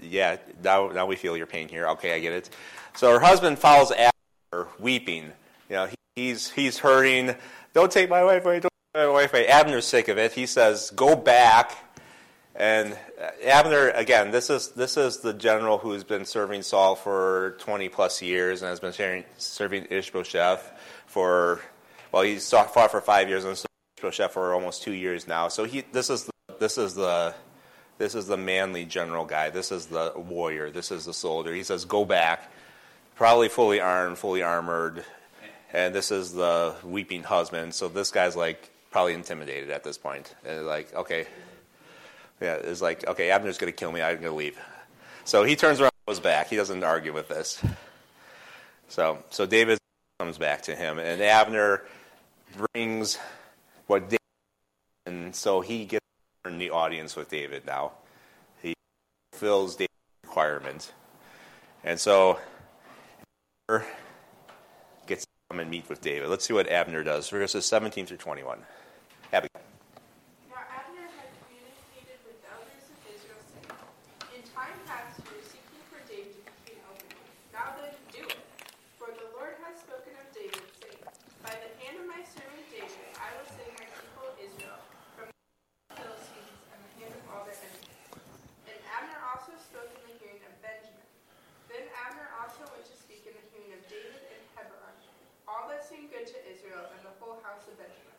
yeah. 0.00 0.36
Now 0.62 0.88
now 0.88 1.06
we 1.06 1.16
feel 1.16 1.36
your 1.36 1.46
pain 1.46 1.68
here. 1.68 1.86
Okay, 1.88 2.14
I 2.14 2.20
get 2.20 2.32
it. 2.32 2.50
So 2.94 3.12
her 3.12 3.20
husband 3.20 3.58
follows 3.58 3.90
after 3.90 4.12
her, 4.52 4.68
weeping. 4.78 5.32
You 5.68 5.76
know, 5.76 5.86
he, 5.86 5.96
he's 6.14 6.50
he's 6.50 6.78
hurting. 6.78 7.34
Don't 7.74 7.92
take 7.92 8.08
my 8.08 8.24
wife 8.24 8.44
away. 8.44 8.60
Don't 8.60 8.72
take 8.94 9.02
my 9.02 9.08
wife 9.08 9.32
away. 9.32 9.46
Abner's 9.48 9.86
sick 9.86 10.08
of 10.08 10.18
it. 10.18 10.32
He 10.32 10.46
says, 10.46 10.90
"Go 10.90 11.16
back." 11.16 11.76
And 12.58 12.96
uh, 13.20 13.30
Abner, 13.44 13.90
again, 13.90 14.30
this 14.30 14.48
is 14.48 14.70
this 14.70 14.96
is 14.96 15.18
the 15.18 15.34
general 15.34 15.76
who's 15.76 16.04
been 16.04 16.24
serving 16.24 16.62
Saul 16.62 16.94
for 16.94 17.56
20 17.60 17.90
plus 17.90 18.22
years 18.22 18.62
and 18.62 18.70
has 18.70 18.80
been 18.80 18.92
sharing, 18.92 19.24
serving 19.36 19.88
Ishbosheth 19.90 20.72
for 21.06 21.60
well, 22.12 22.22
he's 22.22 22.48
fought 22.48 22.90
for 22.90 23.00
five 23.02 23.28
years 23.28 23.44
and 23.44 23.62
Ishbosheth 23.98 24.32
for 24.32 24.54
almost 24.54 24.82
two 24.82 24.92
years 24.92 25.28
now. 25.28 25.48
So 25.48 25.64
he 25.64 25.84
this 25.92 26.08
is 26.08 26.24
the, 26.24 26.32
this 26.58 26.78
is 26.78 26.94
the 26.94 27.34
this 27.98 28.14
is 28.14 28.26
the 28.26 28.36
manly 28.36 28.84
general 28.84 29.24
guy. 29.24 29.50
This 29.50 29.72
is 29.72 29.86
the 29.86 30.12
warrior. 30.16 30.70
This 30.70 30.90
is 30.90 31.04
the 31.04 31.14
soldier. 31.14 31.54
He 31.54 31.62
says, 31.62 31.84
"Go 31.84 32.04
back." 32.04 32.52
Probably 33.14 33.48
fully 33.48 33.80
armed, 33.80 34.18
fully 34.18 34.42
armored, 34.42 35.02
and 35.72 35.94
this 35.94 36.10
is 36.10 36.34
the 36.34 36.74
weeping 36.84 37.22
husband. 37.22 37.72
So 37.72 37.88
this 37.88 38.10
guy's 38.10 38.36
like 38.36 38.68
probably 38.90 39.14
intimidated 39.14 39.70
at 39.70 39.84
this 39.84 39.96
point. 39.96 40.34
And 40.44 40.66
like, 40.66 40.94
okay, 40.94 41.26
yeah, 42.42 42.56
it's 42.56 42.82
like, 42.82 43.06
okay, 43.06 43.30
Abner's 43.30 43.56
going 43.56 43.72
to 43.72 43.76
kill 43.76 43.90
me. 43.90 44.02
I'm 44.02 44.16
going 44.16 44.32
to 44.32 44.36
leave. 44.36 44.58
So 45.24 45.44
he 45.44 45.56
turns 45.56 45.80
around 45.80 45.92
goes 46.06 46.20
back. 46.20 46.48
He 46.48 46.56
doesn't 46.56 46.84
argue 46.84 47.12
with 47.12 47.28
this. 47.28 47.60
So, 48.88 49.18
so 49.30 49.46
David 49.46 49.78
comes 50.20 50.38
back 50.38 50.62
to 50.62 50.76
him, 50.76 50.98
and 50.98 51.20
Abner 51.20 51.82
brings 52.72 53.18
what 53.88 54.04
David, 54.04 54.18
and 55.04 55.34
so 55.34 55.60
he 55.60 55.84
gets 55.84 56.05
in 56.48 56.58
the 56.58 56.70
audience 56.70 57.16
with 57.16 57.28
David 57.28 57.66
now. 57.66 57.92
He 58.62 58.74
fulfills 59.32 59.76
David's 59.76 59.92
requirement. 60.24 60.92
And 61.84 61.98
so 62.00 62.38
Abner 63.68 63.84
gets 65.06 65.24
to 65.24 65.30
come 65.50 65.60
and 65.60 65.70
meet 65.70 65.88
with 65.88 66.00
David. 66.00 66.28
Let's 66.28 66.44
see 66.44 66.52
what 66.54 66.68
Abner 66.68 67.02
does. 67.02 67.28
Verses 67.28 67.64
17 67.66 68.06
through 68.06 68.16
21. 68.18 68.58
Abigail. 69.32 69.62
Now 70.50 70.62
Abner 70.70 71.06
had 71.18 71.28
communicated 71.46 72.18
with 72.26 72.38
the 72.42 72.48
elders 72.50 72.86
of 72.90 72.98
Israel, 73.10 73.38
saying, 73.54 73.70
In 74.34 74.42
time 74.50 74.78
past 74.86 75.18
you 75.18 75.30
were 75.30 75.46
seeking 75.46 75.82
for 75.90 75.98
David 76.10 76.30
to 76.34 76.42
be 76.42 76.54
king 76.74 76.80
over 76.90 77.02
you. 77.06 77.22
Now 77.54 77.74
then, 77.78 77.94
do 78.10 78.22
it. 78.26 78.38
For 78.98 79.10
the 79.14 79.30
Lord 79.34 79.54
has 79.66 79.78
spoken 79.82 80.14
of 80.18 80.26
David, 80.34 80.62
saying, 80.78 81.02
By 81.42 81.54
the 81.54 81.70
hand 81.82 82.02
of 82.02 82.06
my 82.10 82.22
servant 82.22 82.66
David, 82.70 83.02
I 83.18 83.30
will 83.38 83.46
save 83.50 83.70
my 83.78 83.86
people 83.86 84.26
Israel 84.42 84.78
from 85.14 85.30
the 85.30 85.94
Philistines 85.94 86.58
and 86.74 86.78
the 86.82 86.92
hand 87.02 87.14
of 87.14 87.22
all 87.30 87.42
their 87.46 87.58
enemies. 87.58 87.94
And 88.66 88.78
Abner 88.94 89.18
also 89.34 89.54
spoke 89.58 89.90
in 89.90 90.02
the 90.06 90.14
hearing 90.22 90.42
of 90.46 90.54
Benjamin. 90.62 91.06
Then 91.66 91.82
Abner 92.06 92.30
also 92.42 92.62
went 92.70 92.86
to 92.86 92.94
speak 92.94 93.26
in 93.26 93.34
the 93.34 93.46
hearing 93.50 93.74
of 93.74 93.82
David 93.90 94.22
in 94.32 94.40
Hebron, 94.54 94.94
all 95.50 95.66
that 95.68 95.82
seemed 95.82 96.14
good 96.14 96.24
to 96.30 96.38
Israel 96.46 96.86
and 96.94 97.02
the 97.02 97.14
whole 97.18 97.42
house 97.42 97.66
of 97.66 97.74
Benjamin. 97.76 98.14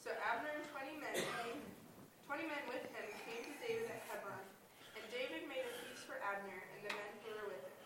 So 0.00 0.10
Abner 0.20 0.50
and 0.52 0.66
twenty 0.74 0.96
men 0.98 1.12
came, 1.14 1.60
twenty 2.26 2.46
men 2.48 2.62
with 2.72 2.82
him 2.90 3.06
came 3.28 3.42
to 3.46 3.54
David 3.62 3.86
at 3.92 4.00
Hebron, 4.10 4.44
and 4.96 5.04
David 5.12 5.44
made 5.46 5.62
a 5.64 5.72
feast 5.84 6.08
for 6.08 6.16
Abner 6.24 6.56
and 6.56 6.80
the 6.82 6.92
men 6.96 7.10
who 7.22 7.30
were 7.36 7.48
with 7.52 7.62
him. 7.62 7.76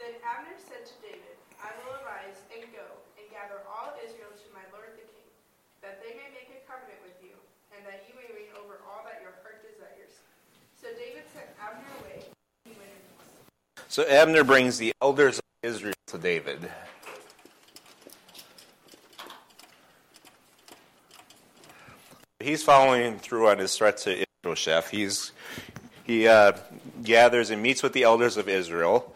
Then 0.00 0.12
Abner 0.24 0.56
said 0.56 0.88
to 0.88 0.94
David, 1.04 1.36
I 1.60 1.68
will 1.84 2.00
arise 2.00 2.40
and 2.50 2.64
go 2.72 2.86
and 3.20 3.24
gather 3.28 3.60
all 3.68 3.92
Israel 4.00 4.32
to 4.32 4.46
my 4.56 4.64
lord 4.72 4.96
the 4.96 5.04
king, 5.04 5.28
that 5.84 6.00
they 6.00 6.16
may 6.16 6.32
make 6.32 6.48
a 6.50 6.60
covenant 6.64 6.98
with 7.04 7.18
you, 7.20 7.36
and 7.76 7.84
that 7.84 8.08
you 8.08 8.16
may 8.16 8.26
reign 8.32 8.50
over 8.56 8.80
all 8.88 9.04
that 9.04 9.20
your 9.20 9.36
heart 9.44 9.60
desires. 9.62 10.24
So 10.74 10.88
David 10.96 11.28
sent 11.30 11.52
Abner 11.60 11.86
away. 12.00 12.24
and 12.24 12.66
He 12.66 12.72
went 12.80 12.88
in 12.88 13.02
peace. 13.20 13.36
So 14.00 14.06
Abner 14.06 14.44
brings 14.44 14.78
the 14.78 14.94
elders 15.02 15.36
of 15.36 15.44
Israel 15.62 15.92
to 16.06 16.16
David. 16.16 16.70
He's 22.38 22.62
following 22.62 23.18
through 23.18 23.48
on 23.48 23.58
his 23.58 23.76
threat 23.76 23.98
to 23.98 24.24
Ishbosheth. 24.42 24.88
He's 24.88 25.32
he 26.04 26.26
uh, 26.26 26.52
gathers 27.02 27.50
and 27.50 27.62
meets 27.62 27.82
with 27.82 27.92
the 27.92 28.04
elders 28.04 28.38
of 28.38 28.48
Israel, 28.48 29.14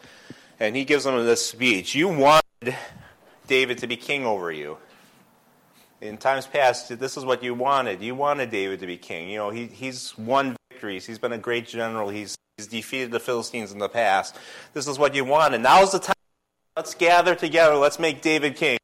and 0.60 0.76
he 0.76 0.84
gives 0.84 1.04
them 1.04 1.16
this 1.24 1.46
speech. 1.46 1.94
You 1.94 2.08
wanted 2.08 2.76
David 3.46 3.78
to 3.78 3.86
be 3.86 3.96
king 3.96 4.26
over 4.26 4.52
you. 4.52 4.76
In 6.02 6.18
times 6.18 6.46
past, 6.46 6.98
this 6.98 7.16
is 7.16 7.24
what 7.24 7.42
you 7.42 7.54
wanted. 7.54 8.02
You 8.02 8.14
wanted 8.14 8.50
David 8.50 8.80
to 8.80 8.86
be 8.86 8.98
king. 8.98 9.30
You 9.30 9.38
know, 9.38 9.48
he, 9.48 9.64
he's 9.64 10.18
won 10.18 10.56
victories. 10.70 11.06
He's 11.06 11.18
been 11.18 11.32
a 11.32 11.38
great 11.38 11.66
general. 11.66 12.10
He's, 12.10 12.36
he's 12.56 12.66
defeated 12.66 13.10
the 13.10 13.20
Philistines 13.20 13.72
in 13.72 13.78
the 13.78 13.88
past. 13.88 14.36
This 14.72 14.86
is 14.86 14.98
what 14.98 15.14
you 15.14 15.24
wanted. 15.24 15.60
Now's 15.60 15.92
the 15.92 15.98
time. 15.98 16.14
Let's 16.76 16.94
gather 16.94 17.34
together. 17.34 17.76
Let's 17.76 17.98
make 17.98 18.22
David 18.22 18.56
king. 18.56 18.78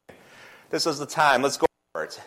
This 0.69 0.87
is 0.87 0.99
the 0.99 1.05
time. 1.05 1.41
Let's 1.41 1.57
go 1.57 1.67
for 1.93 2.03
it. 2.03 2.19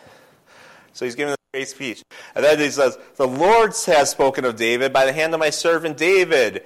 So 0.93 1.05
he's 1.05 1.15
giving 1.15 1.33
a 1.33 1.37
great 1.53 1.67
speech. 1.67 2.03
And 2.35 2.45
then 2.45 2.59
he 2.59 2.69
says, 2.69 2.97
The 3.15 3.27
Lord 3.27 3.73
has 3.87 4.09
spoken 4.09 4.45
of 4.45 4.55
David 4.55 4.93
by 4.93 5.05
the 5.05 5.13
hand 5.13 5.33
of 5.33 5.39
my 5.39 5.49
servant 5.49 5.97
David. 5.97 6.63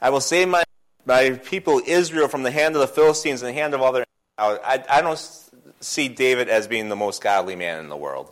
I 0.00 0.10
will 0.10 0.20
save 0.20 0.48
my, 0.48 0.62
my 1.04 1.30
people 1.30 1.80
Israel 1.86 2.28
from 2.28 2.42
the 2.42 2.50
hand 2.50 2.74
of 2.74 2.80
the 2.80 2.88
Philistines 2.88 3.42
and 3.42 3.48
the 3.48 3.54
hand 3.54 3.74
of 3.74 3.82
all 3.82 3.92
their. 3.92 4.04
I, 4.38 4.84
I 4.88 5.00
don't 5.02 5.18
see 5.80 6.08
David 6.08 6.48
as 6.48 6.68
being 6.68 6.88
the 6.88 6.96
most 6.96 7.22
godly 7.22 7.56
man 7.56 7.80
in 7.80 7.88
the 7.88 7.96
world. 7.96 8.30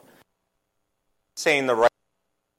Saying 1.36 1.66
the 1.66 1.74
right 1.74 1.90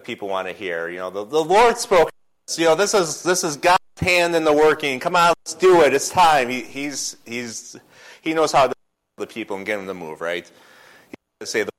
people 0.04 0.28
want 0.28 0.48
to 0.48 0.54
hear. 0.54 0.90
You 0.90 0.98
know, 0.98 1.10
the, 1.10 1.26
the 1.26 1.44
Lord 1.44 1.78
spoke. 1.78 2.10
You 2.48 2.66
know, 2.66 2.76
this 2.76 2.94
is 2.94 3.24
this 3.24 3.44
is 3.44 3.58
God's 3.58 3.80
hand 4.00 4.36
in 4.36 4.44
the 4.44 4.54
working. 4.54 5.00
Come 5.00 5.16
on, 5.16 5.34
let's 5.40 5.56
do 5.56 5.82
it. 5.82 5.94
It's 5.94 6.10
time. 6.10 6.48
He, 6.48 6.62
he's 6.62 7.18
he's 7.26 7.76
he 8.22 8.34
knows 8.36 8.52
how 8.52 8.68
to 8.68 8.74
the 9.18 9.26
people 9.26 9.58
and 9.58 9.66
get 9.66 9.78
them 9.78 9.88
to 9.88 9.96
move. 9.96 10.22
Right? 10.22 10.50
He 11.40 11.46
say 11.48 11.64
the, 11.64 11.72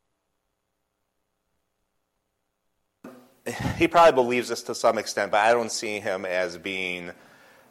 he 3.77 3.87
probably 3.87 4.13
believes 4.13 4.49
this 4.49 4.65
to 4.65 4.75
some 4.75 4.99
extent, 4.99 5.31
but 5.31 5.39
I 5.39 5.53
don't 5.53 5.71
see 5.71 6.01
him 6.01 6.27
as 6.27 6.59
being 6.59 7.13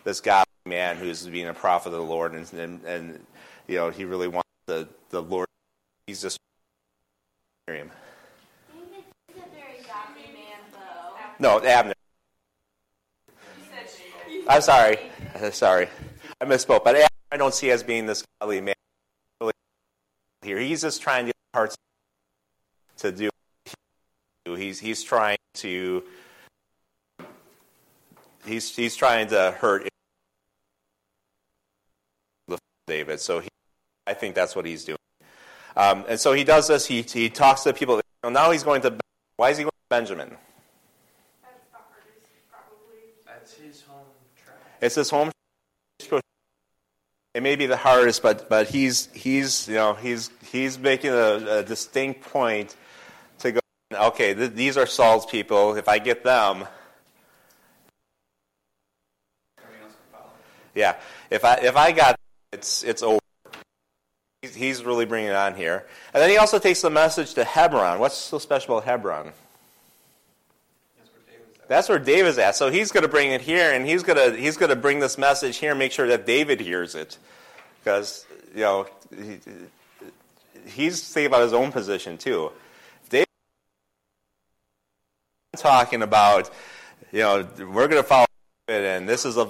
this 0.05 0.21
godly 0.21 0.45
man 0.65 0.95
who's 0.95 1.27
being 1.27 1.47
a 1.47 1.53
prophet 1.53 1.89
of 1.89 1.99
the 1.99 2.01
Lord, 2.01 2.33
and 2.33 2.51
and, 2.53 2.83
and 2.85 3.25
you 3.67 3.75
know 3.75 3.89
he 3.89 4.05
really 4.05 4.29
wants 4.29 4.49
the 4.67 4.87
the 5.09 5.21
Lord. 5.21 5.47
He's 6.07 6.21
just 6.21 6.39
hear 7.67 7.75
him. 7.75 7.91
David 8.73 9.03
is 9.29 9.35
a 9.35 9.49
very 9.53 9.79
godly 9.85 10.33
man, 10.33 10.59
though. 10.71 11.17
No, 11.39 11.61
Abner. 11.61 11.93
I'm 14.47 14.61
sorry. 14.61 14.97
Uh, 15.35 15.51
Sorry. 15.51 15.87
I 16.39 16.45
misspoke. 16.45 16.83
But 16.83 17.07
I 17.31 17.37
don't 17.37 17.53
see 17.53 17.71
as 17.71 17.83
being 17.83 18.05
this 18.05 18.23
godly 18.39 18.61
man 18.61 18.75
here. 20.41 20.59
He's 20.59 20.81
just 20.81 21.01
trying 21.01 21.25
to 21.25 21.27
get 21.29 21.35
hearts 21.53 21.75
to 22.97 23.11
do. 23.11 23.29
He's 24.45 24.79
he's 24.79 25.03
trying 25.03 25.37
to 25.55 26.03
he's 28.45 28.75
he's 28.75 28.95
trying 28.95 29.27
to 29.29 29.55
hurt 29.59 29.87
David. 32.87 33.19
So 33.19 33.39
he, 33.39 33.49
I 34.05 34.13
think 34.13 34.35
that's 34.35 34.55
what 34.55 34.65
he's 34.65 34.85
doing. 34.85 34.97
Um, 35.75 36.05
and 36.07 36.19
so 36.19 36.33
he 36.33 36.43
does 36.43 36.67
this. 36.67 36.85
He 36.85 37.01
he 37.01 37.29
talks 37.29 37.63
to 37.63 37.73
people. 37.73 37.99
Now 38.23 38.51
he's 38.51 38.63
going 38.63 38.81
to. 38.81 38.95
Why 39.37 39.49
is 39.49 39.57
he 39.57 39.63
going 39.63 39.71
to 39.71 39.89
Benjamin? 39.89 40.29
That's 41.41 41.65
the 41.71 41.77
hardest, 41.77 42.29
probably. 42.49 43.01
That's 43.25 43.53
his 43.53 43.81
home 43.81 44.05
track. 44.37 44.64
It's 44.82 44.95
his 44.95 45.09
home. 45.09 45.32
It 47.34 47.43
may 47.43 47.55
be 47.57 47.65
the 47.65 47.78
hardest, 47.78 48.21
but 48.21 48.47
but 48.47 48.69
he's 48.69 49.07
he's 49.13 49.67
you 49.67 49.76
know 49.76 49.93
he's 49.93 50.30
he's 50.51 50.80
making 50.80 51.11
a, 51.11 51.59
a 51.59 51.63
distinct 51.63 52.21
point 52.21 52.76
to 53.39 53.51
go. 53.51 53.59
Okay, 53.93 54.34
th- 54.34 54.51
these 54.51 54.78
are 54.78 54.86
Saul's 54.86 55.26
people. 55.26 55.76
If 55.76 55.89
I 55.89 55.99
get 55.99 56.23
them, 56.23 56.65
yeah. 60.73 60.95
If 61.30 61.43
I 61.43 61.55
if 61.55 61.76
I 61.76 61.91
got 61.91 62.15
it's 62.53 62.84
it's 62.84 63.03
over. 63.03 63.19
He's, 64.41 64.55
he's 64.55 64.84
really 64.84 65.05
bringing 65.05 65.32
it 65.32 65.36
on 65.36 65.55
here, 65.55 65.86
and 66.13 66.21
then 66.21 66.30
he 66.30 66.38
also 66.38 66.59
takes 66.59 66.82
the 66.82 66.89
message 66.89 67.34
to 67.34 67.43
Hebron. 67.43 67.99
What's 67.99 68.15
so 68.15 68.38
special 68.38 68.78
about 68.78 68.86
Hebron? 68.88 69.34
That's 70.97 71.09
where 71.11 71.21
David's 71.28 71.55
at. 71.55 71.55
That's 71.68 71.89
where 71.89 71.99
David's 71.99 72.38
at. 72.38 72.55
So 72.55 72.70
he's 72.70 72.91
going 72.91 73.03
to 73.03 73.09
bring 73.09 73.32
it 73.32 73.41
here, 73.41 73.74
and 73.74 73.86
he's 73.86 74.03
going 74.03 74.18
to 74.18 74.38
he's 74.38 74.57
going 74.57 74.70
to 74.70 74.76
bring 74.76 74.99
this 74.99 75.18
message 75.18 75.57
here, 75.57 75.72
and 75.72 75.80
make 75.80 75.91
sure 75.91 76.07
that 76.07 76.26
David 76.26 76.59
hears 76.59 76.95
it, 76.95 77.18
because 77.84 78.26
you 78.53 78.61
know 78.61 78.88
he, 79.16 79.39
he's 80.68 81.11
thinking 81.11 81.28
about 81.28 81.41
his 81.41 81.53
own 81.53 81.72
position 81.72 82.18
too. 82.18 82.51
David 83.09 83.28
talking 85.57 86.01
about 86.01 86.51
you 87.11 87.20
know 87.20 87.47
we're 87.59 87.88
going 87.88 88.01
to 88.01 88.03
follow 88.03 88.28
David, 88.68 88.86
and 88.86 89.09
this 89.09 89.26
is 89.26 89.38
a 89.38 89.47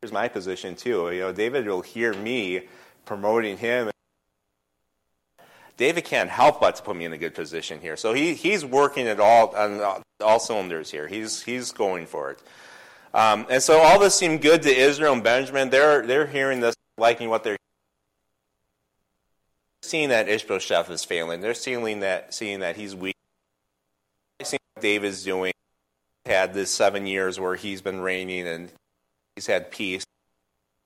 here's 0.00 0.12
my 0.12 0.28
position 0.28 0.76
too. 0.76 1.10
You 1.12 1.20
know, 1.20 1.32
David 1.32 1.66
will 1.66 1.82
hear 1.82 2.12
me 2.14 2.62
promoting 3.04 3.56
him. 3.56 3.90
David 5.80 6.04
can't 6.04 6.28
help 6.28 6.60
but 6.60 6.76
to 6.76 6.82
put 6.82 6.94
me 6.94 7.06
in 7.06 7.12
a 7.14 7.16
good 7.16 7.34
position 7.34 7.80
here. 7.80 7.96
So 7.96 8.12
he, 8.12 8.34
he's 8.34 8.66
working 8.66 9.08
at 9.08 9.18
all 9.18 9.56
on 9.56 10.02
all 10.20 10.38
cylinders 10.38 10.90
here. 10.90 11.08
He's 11.08 11.42
he's 11.42 11.72
going 11.72 12.04
for 12.04 12.32
it. 12.32 12.38
Um, 13.14 13.46
and 13.48 13.62
so 13.62 13.78
all 13.78 13.98
this 13.98 14.14
seemed 14.14 14.42
good 14.42 14.60
to 14.64 14.68
Israel 14.68 15.14
and 15.14 15.24
Benjamin. 15.24 15.70
They're 15.70 16.06
they're 16.06 16.26
hearing 16.26 16.60
this, 16.60 16.74
liking 16.98 17.30
what 17.30 17.44
they're 17.44 17.56
seeing 19.80 20.10
that 20.10 20.28
Ishbosheth 20.28 20.90
is 20.90 21.02
failing. 21.02 21.40
They're 21.40 21.54
seeing 21.54 22.00
that 22.00 22.34
seeing 22.34 22.60
that 22.60 22.76
he's 22.76 22.94
weak. 22.94 23.16
Seeing 24.42 24.60
what 24.74 24.82
David's 24.82 25.24
doing. 25.24 25.54
Had 26.26 26.52
this 26.52 26.70
seven 26.70 27.06
years 27.06 27.40
where 27.40 27.56
he's 27.56 27.80
been 27.80 28.00
reigning 28.00 28.46
and 28.46 28.70
he's 29.34 29.46
had 29.46 29.70
peace, 29.70 30.04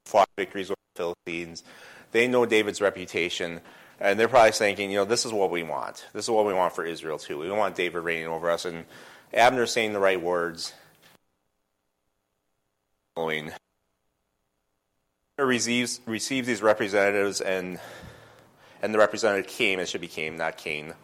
fought 0.06 0.28
victories 0.36 0.70
with 0.70 0.78
the 0.94 1.02
Philistines. 1.26 1.64
They 2.12 2.28
know 2.28 2.46
David's 2.46 2.80
reputation. 2.80 3.60
And 4.00 4.18
they're 4.18 4.28
probably 4.28 4.52
thinking, 4.52 4.90
you 4.90 4.98
know, 4.98 5.04
this 5.04 5.24
is 5.24 5.32
what 5.32 5.50
we 5.50 5.62
want. 5.62 6.06
This 6.12 6.24
is 6.24 6.30
what 6.30 6.46
we 6.46 6.52
want 6.52 6.74
for 6.74 6.84
Israel 6.84 7.18
too. 7.18 7.38
We 7.38 7.50
want 7.50 7.76
David 7.76 8.00
reigning 8.00 8.26
over 8.26 8.50
us. 8.50 8.64
And 8.64 8.84
Abner 9.32 9.66
saying 9.66 9.92
the 9.92 10.00
right 10.00 10.20
words. 10.20 10.72
Following. 13.14 13.52
Receives 15.38 16.00
receives 16.06 16.46
these 16.46 16.62
representatives, 16.62 17.40
and 17.40 17.80
and 18.82 18.94
the 18.94 18.98
representative 18.98 19.50
came. 19.50 19.80
It 19.80 19.88
should 19.88 20.00
be 20.00 20.30
not 20.30 20.56
Cain. 20.56 20.94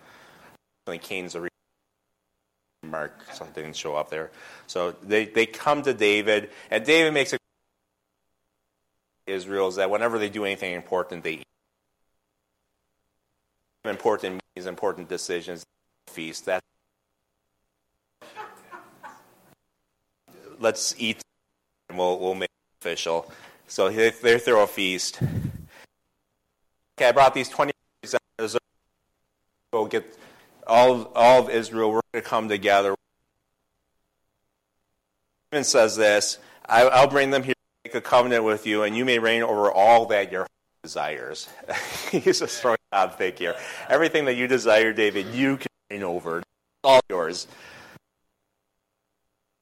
I 0.86 0.98
Cain's 0.98 1.34
a 1.34 1.48
mark. 2.84 3.12
Something 3.32 3.64
didn't 3.64 3.76
show 3.76 3.96
up 3.96 4.10
there. 4.10 4.30
So 4.66 4.92
they 5.02 5.26
they 5.26 5.46
come 5.46 5.82
to 5.82 5.94
David, 5.94 6.50
and 6.70 6.84
David 6.84 7.12
makes 7.12 7.32
a 7.32 7.38
Israel 9.26 9.68
is 9.68 9.76
that 9.76 9.90
whenever 9.90 10.18
they 10.18 10.28
do 10.28 10.44
anything 10.44 10.74
important, 10.74 11.24
they 11.24 11.32
eat 11.34 11.46
important 13.84 14.40
meetings, 14.54 14.66
important 14.66 15.08
decisions, 15.08 15.64
feast. 16.08 16.46
That 16.46 16.60
let's 20.58 20.94
eat, 20.98 21.22
and 21.88 21.98
we'll 21.98 22.18
we'll 22.18 22.34
make 22.34 22.50
it 22.50 22.86
official. 22.86 23.30
So 23.66 23.88
they, 23.88 24.10
throw 24.10 24.64
a 24.64 24.66
feast. 24.66 25.20
Okay, 26.98 27.08
I 27.08 27.12
brought 27.12 27.34
these 27.34 27.48
twenty. 27.48 27.72
Go 29.72 29.86
get 29.86 30.18
all 30.66 31.04
all 31.14 31.42
of 31.42 31.50
Israel. 31.50 31.92
We're 31.92 32.00
going 32.12 32.22
to 32.24 32.28
come 32.28 32.48
together. 32.48 32.94
Even 35.52 35.64
says 35.64 35.96
this: 35.96 36.38
I, 36.68 36.82
I'll 36.82 37.08
bring 37.08 37.30
them 37.30 37.44
here, 37.44 37.54
make 37.84 37.94
a 37.94 38.00
covenant 38.00 38.44
with 38.44 38.66
you, 38.66 38.82
and 38.82 38.96
you 38.96 39.04
may 39.04 39.20
reign 39.20 39.42
over 39.42 39.70
all 39.70 40.06
that 40.06 40.32
your 40.32 40.40
heart 40.40 40.50
desires. 40.82 41.48
He's 42.10 42.40
just 42.40 42.60
throwing 42.60 42.79
out 42.92 43.16
fake 43.18 43.38
here. 43.38 43.54
Everything 43.88 44.24
that 44.26 44.34
you 44.34 44.46
desire, 44.46 44.92
David, 44.92 45.26
you 45.34 45.56
can 45.56 45.68
reign 45.90 46.02
over. 46.02 46.38
It's 46.38 46.46
all 46.84 47.00
yours. 47.08 47.46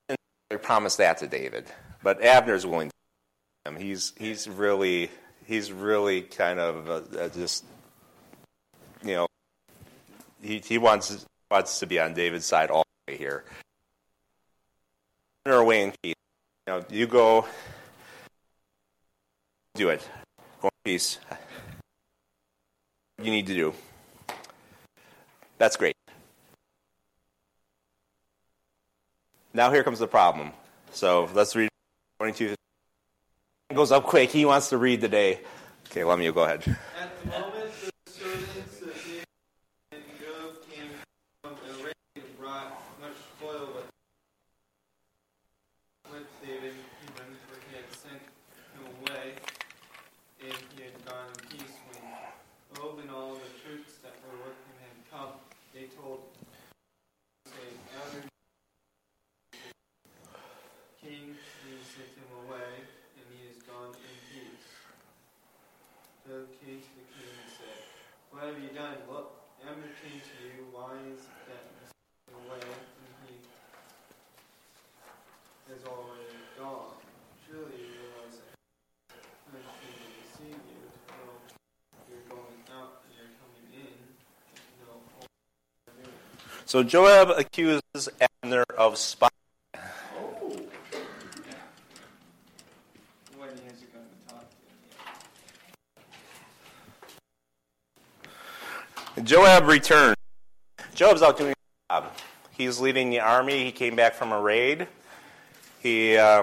And 0.08 0.16
they 0.50 0.56
promised 0.56 0.98
that 0.98 1.18
to 1.18 1.26
David. 1.26 1.66
But 2.02 2.22
Abner's 2.22 2.64
willing 2.66 2.90
to 2.90 3.70
him. 3.70 3.76
He's 3.76 4.12
he's 4.16 4.48
really 4.48 5.10
he's 5.46 5.72
really 5.72 6.22
kind 6.22 6.60
of 6.60 6.88
uh, 6.88 7.18
uh, 7.18 7.28
just 7.28 7.64
you 9.02 9.14
know 9.14 9.26
he 10.42 10.58
he 10.58 10.78
wants 10.78 11.26
wants 11.50 11.80
to 11.80 11.86
be 11.86 11.98
on 11.98 12.14
David's 12.14 12.46
side 12.46 12.70
all 12.70 12.84
the 13.06 13.12
way 13.12 13.18
here. 13.18 13.44
Abner 15.44 15.72
in 15.72 15.92
peace. 16.02 16.14
You 16.66 16.74
know, 16.74 16.84
you 16.90 17.06
go 17.06 17.46
do 19.74 19.88
it. 19.88 20.06
Go 20.60 20.68
in 20.68 20.70
peace. 20.84 21.18
You 23.20 23.30
need 23.30 23.46
to 23.48 23.54
do. 23.54 23.74
That's 25.58 25.76
great. 25.76 25.96
Now 29.52 29.72
here 29.72 29.82
comes 29.82 29.98
the 29.98 30.06
problem. 30.06 30.52
So 30.92 31.28
let's 31.34 31.56
read 31.56 31.68
22. 32.20 32.54
It 33.70 33.74
goes 33.74 33.90
up 33.90 34.04
quick. 34.04 34.30
He 34.30 34.44
wants 34.44 34.68
to 34.70 34.78
read 34.78 35.00
today. 35.00 35.40
Okay, 35.90 36.04
let 36.04 36.18
me 36.18 36.30
go 36.30 36.44
ahead. 36.44 36.60
At 37.00 37.20
the 37.22 37.30
moment, 37.30 37.70
the 37.82 38.12
servants 38.12 38.80
of 38.82 38.94
David 38.94 39.24
and 39.92 40.02
Joab 40.20 40.62
came 40.70 40.90
from 41.42 41.54
Arabia 41.74 41.92
and 42.16 42.38
brought 42.38 42.80
much 43.00 43.16
spoil 43.36 43.68
with, 43.74 43.88
with 46.12 46.28
David, 46.46 46.74
even 47.02 47.28
for 47.48 47.56
he 47.68 47.76
had 47.76 47.90
sent 47.92 48.20
him 48.20 48.84
away, 49.00 49.32
and 50.44 50.54
he 50.76 50.82
had 50.84 50.96
gone 51.04 51.26
in 51.28 51.58
peace 51.58 51.76
when 51.90 52.04
Joab 52.76 52.98
and 53.00 53.10
all 53.10 53.34
the 53.34 53.50
troops 53.64 53.96
that 54.02 54.12
were 54.28 54.36
with 54.44 54.56
him 54.68 54.76
had 54.80 54.96
come. 55.10 55.32
They 55.72 55.88
told, 55.96 56.20
saying, 57.46 57.78
Abner, 57.96 58.28
king, 61.00 61.32
he 61.32 61.72
sent 61.80 62.12
him 62.12 62.30
away, 62.44 62.84
and 63.16 63.24
he 63.32 63.48
is 63.48 63.62
gone 63.62 63.96
in 63.96 64.16
peace. 64.28 64.68
Joab 66.28 66.48
came 66.60 66.76
to 66.76 66.92
the 66.92 67.06
king 67.08 67.32
and 67.32 67.48
said, 67.48 67.80
What 68.28 68.44
have 68.52 68.60
you 68.60 68.68
done? 68.76 69.00
Look, 69.08 69.40
Abner 69.64 69.88
came 70.04 70.20
to 70.20 70.34
you. 70.44 70.68
Why 70.76 70.92
is 71.08 71.24
it 71.24 71.40
that 71.48 71.64
you 71.72 71.88
sent 71.88 72.28
him 72.28 72.36
away 72.44 72.60
and 72.68 73.12
he 73.24 73.40
is 75.72 75.82
already 75.88 76.36
gone? 76.60 77.00
Surely 77.48 77.80
you 77.80 77.96
realize 77.96 78.44
that 78.44 78.52
I 79.56 79.64
came 79.80 79.96
to 79.96 80.08
deceive 80.20 80.60
you. 80.68 80.84
No, 81.16 81.40
you're 82.12 82.28
going 82.28 82.60
out 82.76 83.08
and 83.08 83.16
you're 83.16 83.32
coming 83.40 83.72
in. 83.72 83.96
No, 84.84 85.00
all 85.16 85.24
you're 85.24 85.96
doing. 86.04 86.12
So 86.68 86.82
Joab 86.82 87.30
accuses 87.30 88.10
Abner 88.20 88.62
of 88.76 88.98
spying. 88.98 89.30
Joab 99.24 99.66
returned. 99.66 100.16
Joab's 100.94 101.22
out 101.22 101.38
doing 101.38 101.48
his 101.48 101.56
job. 101.90 102.12
He's 102.50 102.78
leading 102.80 103.08
the 103.08 103.20
army. 103.20 103.64
He 103.64 103.72
came 103.72 103.96
back 103.96 104.12
from 104.12 104.32
a 104.32 104.38
raid. 104.38 104.88
He 105.82 106.18
uh, 106.18 106.42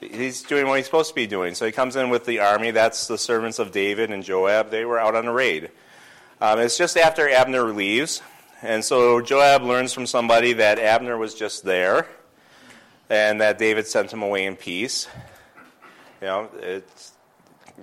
he's 0.00 0.42
doing 0.42 0.68
what 0.68 0.76
he's 0.76 0.86
supposed 0.86 1.08
to 1.08 1.14
be 1.16 1.26
doing. 1.26 1.56
So 1.56 1.66
he 1.66 1.72
comes 1.72 1.96
in 1.96 2.08
with 2.08 2.24
the 2.24 2.38
army. 2.38 2.70
That's 2.70 3.08
the 3.08 3.18
servants 3.18 3.58
of 3.58 3.72
David 3.72 4.12
and 4.12 4.22
Joab. 4.22 4.70
They 4.70 4.84
were 4.84 5.00
out 5.00 5.16
on 5.16 5.26
a 5.26 5.32
raid. 5.32 5.72
Um, 6.40 6.60
it's 6.60 6.78
just 6.78 6.96
after 6.96 7.28
Abner 7.28 7.72
leaves, 7.72 8.22
and 8.62 8.84
so 8.84 9.20
Joab 9.20 9.62
learns 9.62 9.92
from 9.92 10.06
somebody 10.06 10.52
that 10.54 10.78
Abner 10.78 11.16
was 11.18 11.34
just 11.34 11.64
there, 11.64 12.06
and 13.10 13.40
that 13.40 13.58
David 13.58 13.86
sent 13.86 14.12
him 14.12 14.22
away 14.22 14.46
in 14.46 14.56
peace. 14.56 15.08
You 16.20 16.28
know, 16.28 16.48
it's 16.60 17.12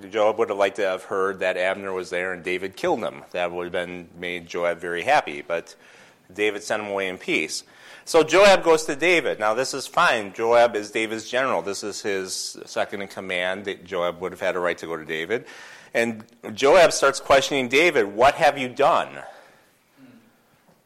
Joab 0.10 0.38
would 0.40 0.50
have 0.50 0.58
liked 0.58 0.78
to 0.78 0.86
have 0.86 1.04
heard 1.04 1.40
that 1.40 1.58
Abner 1.58 1.92
was 1.92 2.10
there 2.10 2.34
and 2.34 2.44
David 2.44 2.76
killed 2.76 3.02
him. 3.02 3.24
That 3.32 3.52
would 3.52 3.66
have 3.66 3.72
been 3.74 4.08
made 4.18 4.48
Joab 4.48 4.80
very 4.80 5.04
happy, 5.04 5.42
but 5.42 5.76
David 6.34 6.64
sent 6.64 6.82
him 6.82 6.90
away 6.90 7.08
in 7.08 7.18
peace. 7.18 7.64
So 8.06 8.24
Joab 8.24 8.64
goes 8.64 8.86
to 8.86 8.96
David. 8.96 9.40
Now 9.40 9.54
this 9.54 9.74
is 9.74 9.88
fine. 9.88 10.34
Joab 10.34 10.76
is 10.76 10.92
David's 10.92 11.30
general. 11.30 11.62
This 11.62 11.84
is 11.84 12.02
his 12.02 12.58
second 12.66 13.02
in 13.02 13.08
command. 13.08 13.78
Joab 13.84 14.22
would 14.22 14.32
have 14.32 14.42
had 14.42 14.56
a 14.56 14.60
right 14.60 14.78
to 14.78 14.86
go 14.86 14.96
to 14.96 15.06
David. 15.06 15.46
And 15.94 16.24
Joab 16.54 16.94
starts 16.94 17.20
questioning 17.20 17.68
David, 17.68 18.06
"What 18.16 18.36
have 18.36 18.58
you 18.58 18.70
done? 18.70 19.10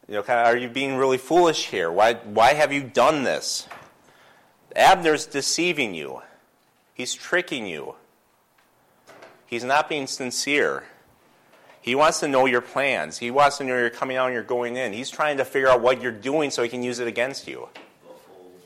You 0.08 0.14
know, 0.14 0.22
kind 0.22 0.40
of, 0.40 0.46
are 0.46 0.56
you 0.56 0.68
being 0.68 0.96
really 0.96 1.18
foolish 1.18 1.68
here? 1.68 1.90
Why, 1.90 2.14
why 2.14 2.54
have 2.54 2.72
you 2.72 2.82
done 2.82 3.24
this? 3.24 3.66
Abner's 4.76 5.26
deceiving 5.26 5.94
you. 5.94 6.22
He's 6.92 7.14
tricking 7.14 7.66
you. 7.66 7.94
He's 9.46 9.64
not 9.64 9.88
being 9.88 10.06
sincere. 10.06 10.84
He 11.80 11.94
wants 11.94 12.20
to 12.20 12.28
know 12.28 12.46
your 12.46 12.60
plans. 12.60 13.18
He 13.18 13.30
wants 13.30 13.58
to 13.58 13.64
know 13.64 13.76
you're 13.76 13.90
coming 13.90 14.16
out 14.16 14.26
and 14.26 14.34
you're 14.34 14.42
going 14.42 14.76
in. 14.76 14.92
He's 14.92 15.10
trying 15.10 15.36
to 15.38 15.44
figure 15.44 15.68
out 15.68 15.80
what 15.80 16.02
you're 16.02 16.12
doing 16.12 16.50
so 16.50 16.62
he 16.62 16.68
can 16.68 16.82
use 16.82 16.98
it 16.98 17.06
against 17.06 17.46
you. 17.46 17.68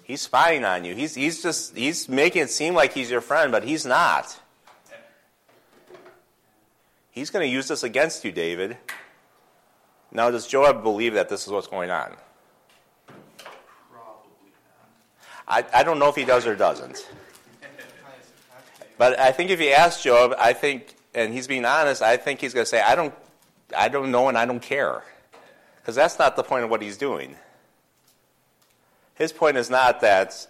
He's 0.02 0.22
spying 0.22 0.64
on 0.64 0.84
you. 0.84 0.94
He's, 0.94 1.14
he's 1.14 1.42
just 1.42 1.76
he's 1.76 2.08
making 2.08 2.42
it 2.42 2.50
seem 2.50 2.74
like 2.74 2.94
he's 2.94 3.10
your 3.10 3.20
friend, 3.20 3.52
but 3.52 3.64
he's 3.64 3.84
not. 3.84 4.38
He's 7.10 7.30
going 7.30 7.46
to 7.46 7.52
use 7.52 7.68
this 7.68 7.82
against 7.82 8.24
you, 8.24 8.32
David. 8.32 8.78
Now, 10.10 10.30
does 10.30 10.46
Joab 10.46 10.82
believe 10.82 11.14
that 11.14 11.28
this 11.28 11.46
is 11.46 11.52
what's 11.52 11.66
going 11.66 11.90
on? 11.90 12.16
Probably 13.90 14.52
not. 15.46 15.74
I, 15.74 15.80
I 15.80 15.82
don't 15.82 15.98
know 15.98 16.08
if 16.08 16.16
he 16.16 16.24
does 16.24 16.46
or 16.46 16.54
doesn't. 16.54 17.06
But 18.96 19.18
I 19.20 19.30
think 19.30 19.50
if 19.50 19.60
you 19.60 19.70
ask 19.70 20.02
Joab, 20.02 20.34
I 20.38 20.52
think, 20.52 20.94
and 21.14 21.32
he's 21.32 21.46
being 21.46 21.64
honest, 21.64 22.02
I 22.02 22.16
think 22.16 22.40
he's 22.40 22.52
going 22.52 22.64
to 22.64 22.68
say, 22.68 22.80
I 22.80 22.96
don't, 22.96 23.14
I 23.76 23.88
don't 23.88 24.10
know 24.10 24.28
and 24.28 24.36
I 24.36 24.44
don't 24.44 24.60
care. 24.60 25.04
Because 25.76 25.94
that's 25.94 26.18
not 26.18 26.36
the 26.36 26.42
point 26.42 26.64
of 26.64 26.70
what 26.70 26.82
he's 26.82 26.96
doing. 26.96 27.36
His 29.14 29.32
point 29.32 29.56
is 29.56 29.70
not 29.70 30.00
that 30.00 30.46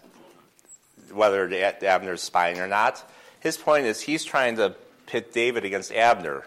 whether 1.12 1.48
Abner's 1.82 2.22
spying 2.22 2.58
or 2.58 2.66
not. 2.66 3.08
His 3.40 3.56
point 3.56 3.86
is 3.86 4.00
he's 4.00 4.24
trying 4.24 4.56
to 4.56 4.74
pit 5.06 5.32
David 5.32 5.64
against 5.64 5.92
Abner. 5.92 6.44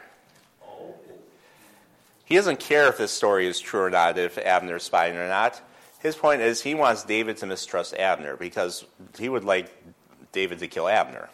He 2.32 2.38
doesn't 2.38 2.62
care 2.62 2.88
if 2.88 2.98
this 2.98 3.12
story 3.12 3.46
is 3.46 3.60
true 3.60 3.82
or 3.82 3.90
not, 3.90 4.18
if 4.18 4.38
Abner's 4.38 4.84
spying 4.84 5.18
or 5.18 5.28
not. 5.28 5.62
His 6.00 6.16
point 6.16 6.42
is 6.42 6.62
he 6.62 6.76
wants 6.76 7.04
David 7.04 7.36
to 7.38 7.46
mistrust 7.46 7.94
Abner 7.94 8.38
because 8.38 8.86
he 9.20 9.28
would 9.28 9.44
like 9.44 9.70
David 10.32 10.60
to 10.60 10.70
kill 10.70 10.88
Abner. 10.88 11.30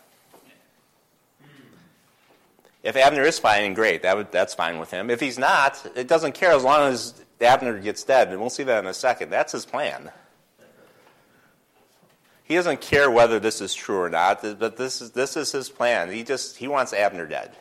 If 2.81 2.95
Abner 2.95 3.21
is 3.21 3.35
spying, 3.35 3.75
great. 3.75 4.01
That 4.01 4.17
would, 4.17 4.31
that's 4.31 4.55
fine 4.55 4.79
with 4.79 4.89
him. 4.89 5.11
If 5.11 5.19
he's 5.19 5.37
not, 5.37 5.85
it 5.95 6.07
doesn't 6.07 6.33
care 6.33 6.53
as 6.53 6.63
long 6.63 6.91
as 6.91 7.13
Abner 7.41 7.79
gets 7.79 8.03
dead, 8.03 8.29
and 8.29 8.39
we'll 8.39 8.49
see 8.49 8.63
that 8.63 8.83
in 8.83 8.89
a 8.89 8.93
second. 8.95 9.29
That's 9.29 9.51
his 9.51 9.67
plan. 9.67 10.09
He 12.43 12.55
doesn't 12.55 12.81
care 12.81 13.11
whether 13.11 13.39
this 13.39 13.61
is 13.61 13.75
true 13.75 13.99
or 13.99 14.09
not, 14.09 14.41
but 14.57 14.77
this 14.77 15.01
is, 15.03 15.11
this 15.11 15.37
is 15.37 15.51
his 15.51 15.69
plan. 15.69 16.11
He 16.11 16.23
just 16.23 16.57
he 16.57 16.67
wants 16.67 16.91
Abner 16.91 17.27
dead. 17.27 17.55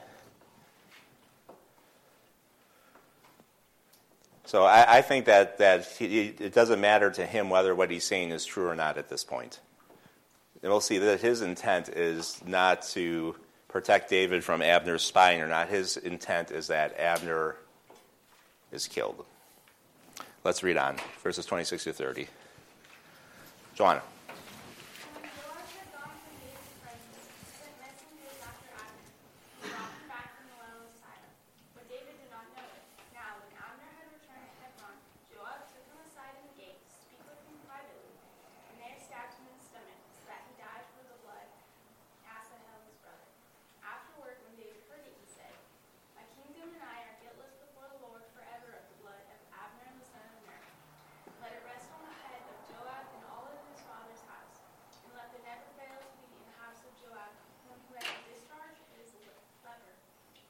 So 4.47 4.64
I, 4.64 4.99
I 4.99 5.03
think 5.03 5.26
that, 5.26 5.59
that 5.59 5.86
he, 5.86 6.28
it 6.28 6.55
doesn't 6.55 6.80
matter 6.80 7.11
to 7.11 7.26
him 7.26 7.51
whether 7.51 7.74
what 7.74 7.90
he's 7.90 8.05
saying 8.05 8.30
is 8.30 8.44
true 8.44 8.68
or 8.68 8.76
not 8.76 8.97
at 8.97 9.09
this 9.09 9.24
point. 9.24 9.61
And 10.62 10.70
we'll 10.70 10.80
see 10.80 10.99
that 10.99 11.20
his 11.20 11.42
intent 11.42 11.88
is 11.88 12.40
not 12.47 12.82
to 12.90 13.36
protect 13.68 14.09
David 14.09 14.44
from 14.44 14.62
Abner's 14.62 15.03
spying 15.03 15.40
or 15.42 15.49
not. 15.49 15.68
His 15.68 15.97
intent 15.97 16.51
is 16.51 16.68
that 16.68 16.99
Abner 16.99 17.57
is 18.72 18.86
killed. 18.86 19.24
Let's 20.44 20.62
read 20.62 20.76
on, 20.76 20.97
verses 21.22 21.44
26 21.44 21.84
to 21.84 21.92
30. 21.92 22.28
Joanna. 23.74 24.03
When 25.12 25.26
Joab 25.26 25.66
had 25.74 25.90
gone 25.92 26.14
from 26.22 26.34
David's 26.38 26.70
presence, 26.80 27.18
he 27.34 27.51
sent 27.51 27.74
messengers 27.82 28.38
after 28.47 28.70
Abner, 28.78 29.11
who 29.61 29.68
brought 29.74 29.90
him 29.90 30.07
back 30.09 30.28
from 30.38 30.47
the 30.49 30.57
well 30.57 30.86
of 30.86 30.94
Sila. 30.97 31.26
But 31.74 31.84
David 31.90 32.14
did 32.16 32.30
not 32.30 32.47
know 32.55 32.62
it. 32.62 32.82
Now, 33.12 33.36
when 33.42 33.51
Abner 33.59 33.90
had 34.01 34.09
returned 34.16 34.49
to 34.49 34.55
Hebron, 34.64 34.97
Joab 35.28 35.66
took 35.68 35.84
him 35.84 35.99
aside 36.07 36.32
in 36.40 36.47
the 36.49 36.57
gate 36.57 36.78
to 36.78 36.88
speak 36.94 37.20
with 37.26 37.42
him 37.42 37.59
privately, 37.66 38.14
and 38.72 38.76
there 38.80 38.97
stabbed 39.03 39.34
him 39.36 39.51
in 39.51 39.55
the 39.61 39.66
stomach, 39.66 40.01
so 40.14 40.24
that 40.30 40.40
he 40.47 40.55
died 40.57 40.86
for 40.94 41.05
the 41.05 41.18
blood, 41.26 41.49
Asahel 42.24 42.80
his 42.86 42.97
brother. 43.03 43.28
Afterward, 43.84 44.40
when 44.47 44.55
David 44.57 44.78
heard 44.88 45.05
it, 45.05 45.12
he 45.20 45.26
said, 45.26 45.53
My 46.16 46.24
kingdom 46.38 46.70
and 46.70 46.80
I 46.86 47.03
are 47.12 47.18
guiltless 47.20 47.59
before 47.61 47.90
the 47.92 48.01
Lord 48.01 48.22
forever 48.32 48.72
of 48.78 48.84
the 48.88 48.99
blood 49.05 49.20
of 49.26 49.38
Abner 49.53 49.90
the 49.97 50.07
son 50.07 50.24
of 50.24 50.38
Ner. 50.49 50.62
Let 51.44 51.53
it 51.53 51.62
rest 51.68 51.88
on 51.92 52.01
the 52.05 52.16
head 52.26 52.42
of 52.49 52.57
Joab 52.70 53.05
and 53.12 53.22
all 53.28 53.47
of 53.49 53.61
his 53.68 53.80
father's 53.84 54.22
house, 54.24 54.57
and 55.05 55.12
let 55.14 55.28
there 55.32 55.44
never 55.44 55.66
fail 55.76 56.01
to 56.01 56.14
be 56.20 56.32
in 56.32 56.42
the 56.49 56.57
house 56.59 56.80
of 56.84 56.92
Joab 56.97 57.30
one 57.66 57.80
who 57.90 57.94
has 57.99 58.09
a 58.09 58.20
discharge 58.30 58.78
his 58.97 59.11
leper, 59.62 59.94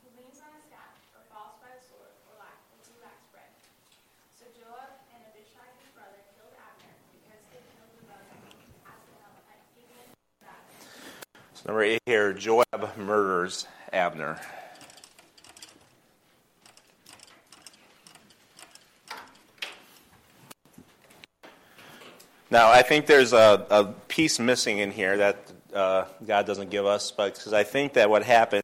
who 0.02 0.08
leans 0.20 0.38
on 0.44 0.52
a 0.52 0.62
staff, 0.62 0.94
or 1.16 1.24
falls 1.32 1.56
by 1.64 1.72
the 1.74 1.82
sword, 1.82 2.12
or 2.28 2.36
lack, 2.38 2.60
or 2.76 2.78
who 2.86 2.94
lacks 3.02 3.24
bread. 3.32 3.50
So 4.36 4.44
Joab 4.52 5.00
and 5.16 5.20
Abishai 5.32 5.64
his 5.80 5.90
brother 5.96 6.20
killed 6.36 6.54
Abner, 6.60 6.94
because 7.16 7.42
they 7.48 7.62
killed 7.72 7.92
the 7.96 8.04
brother 8.04 8.36
Asahel 8.84 9.34
at 9.48 9.60
Gibeon 9.72 10.12
So 11.55 11.55
number 11.66 11.82
eight 11.82 12.00
here, 12.06 12.32
Joab 12.32 12.96
murders 12.96 13.66
Abner. 13.92 14.40
Now, 22.48 22.70
I 22.70 22.82
think 22.82 23.06
there's 23.06 23.32
a, 23.32 23.66
a 23.68 23.84
piece 24.06 24.38
missing 24.38 24.78
in 24.78 24.92
here 24.92 25.16
that 25.16 25.52
uh, 25.74 26.04
God 26.24 26.46
doesn't 26.46 26.70
give 26.70 26.86
us, 26.86 27.10
but 27.10 27.34
because 27.34 27.52
I 27.52 27.64
think 27.64 27.94
that 27.94 28.08
what 28.08 28.22
happened, 28.22 28.62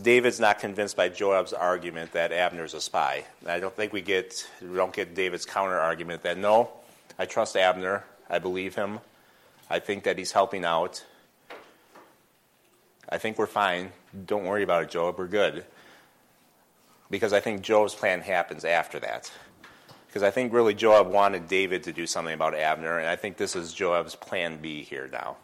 David's 0.00 0.40
not 0.40 0.58
convinced 0.58 0.96
by 0.96 1.10
Joab's 1.10 1.52
argument 1.52 2.12
that 2.12 2.32
Abner's 2.32 2.72
a 2.72 2.80
spy. 2.80 3.24
I 3.46 3.60
don't 3.60 3.74
think 3.76 3.92
we 3.92 4.00
get 4.00 4.48
we 4.62 4.74
don't 4.74 4.92
get 4.92 5.14
David's 5.14 5.44
counter 5.44 5.78
argument 5.78 6.22
that 6.22 6.38
no, 6.38 6.70
I 7.18 7.26
trust 7.26 7.56
Abner, 7.56 8.04
I 8.30 8.38
believe 8.38 8.74
him, 8.74 9.00
I 9.68 9.78
think 9.78 10.04
that 10.04 10.16
he's 10.16 10.32
helping 10.32 10.64
out. 10.64 11.04
I 13.08 13.18
think 13.18 13.38
we're 13.38 13.46
fine. 13.46 13.92
Don't 14.26 14.44
worry 14.44 14.62
about 14.62 14.82
it, 14.82 14.90
Joab. 14.90 15.18
We're 15.18 15.26
good. 15.26 15.64
Because 17.10 17.32
I 17.32 17.40
think 17.40 17.62
Joab's 17.62 17.94
plan 17.94 18.20
happens 18.20 18.64
after 18.64 19.00
that. 19.00 19.30
Because 20.06 20.22
I 20.22 20.30
think 20.30 20.52
really 20.52 20.74
Joab 20.74 21.08
wanted 21.08 21.48
David 21.48 21.84
to 21.84 21.92
do 21.92 22.06
something 22.06 22.34
about 22.34 22.54
Abner, 22.54 22.98
and 22.98 23.08
I 23.08 23.16
think 23.16 23.36
this 23.36 23.56
is 23.56 23.72
Joab's 23.72 24.14
plan 24.14 24.58
B 24.58 24.82
here 24.82 25.08
now. 25.10 25.36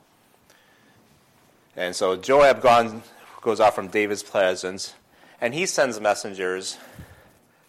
And 1.77 1.95
so 1.95 2.17
Joab 2.17 2.62
gone, 2.62 3.03
goes 3.41 3.61
out 3.61 3.75
from 3.75 3.89
David's 3.89 4.23
presence, 4.23 4.95
and 5.41 5.53
he 5.55 5.67
sends 5.67 6.01
messengers 6.01 6.79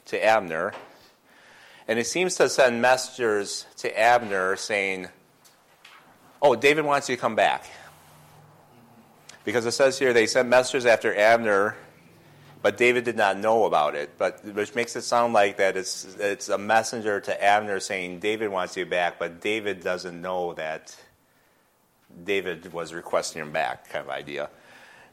to 0.06 0.24
Abner. 0.24 0.74
And 1.88 1.98
he 1.98 2.04
seems 2.04 2.36
to 2.36 2.50
send 2.50 2.82
messengers 2.82 3.66
to 3.78 4.00
Abner 4.00 4.56
saying, 4.56 5.08
Oh, 6.42 6.56
David 6.56 6.86
wants 6.86 7.10
you 7.10 7.16
to 7.16 7.22
come 7.22 7.36
back. 7.36 7.66
Because 9.46 9.66
it 9.66 9.72
says 9.72 9.98
here 9.98 10.12
they 10.12 10.28
sent 10.28 10.50
messengers 10.50 10.86
after 10.86 11.16
Abner, 11.16 11.76
but 12.62 12.78
David 12.78 13.04
did 13.04 13.16
not 13.16 13.38
know 13.38 13.66
about 13.66 13.96
it. 13.96 14.18
But 14.18 14.44
which 14.44 14.76
makes 14.76 14.96
it 14.96 15.04
sound 15.04 15.34
like 15.34 15.58
that 15.58 15.78
it's 15.78 16.16
it's 16.20 16.50
a 16.50 16.58
messenger 16.58 17.22
to 17.22 17.44
Abner 17.44 17.80
saying 17.80 18.20
David 18.20 18.50
wants 18.50 18.76
you 18.76 18.86
back, 18.86 19.20
but 19.20 19.40
David 19.40 19.82
doesn't 19.82 20.20
know 20.20 20.54
that 20.56 20.96
David 22.24 22.74
was 22.74 22.94
requesting 22.94 23.42
him 23.42 23.52
back, 23.52 23.90
kind 23.90 24.04
of 24.04 24.10
idea. 24.10 24.50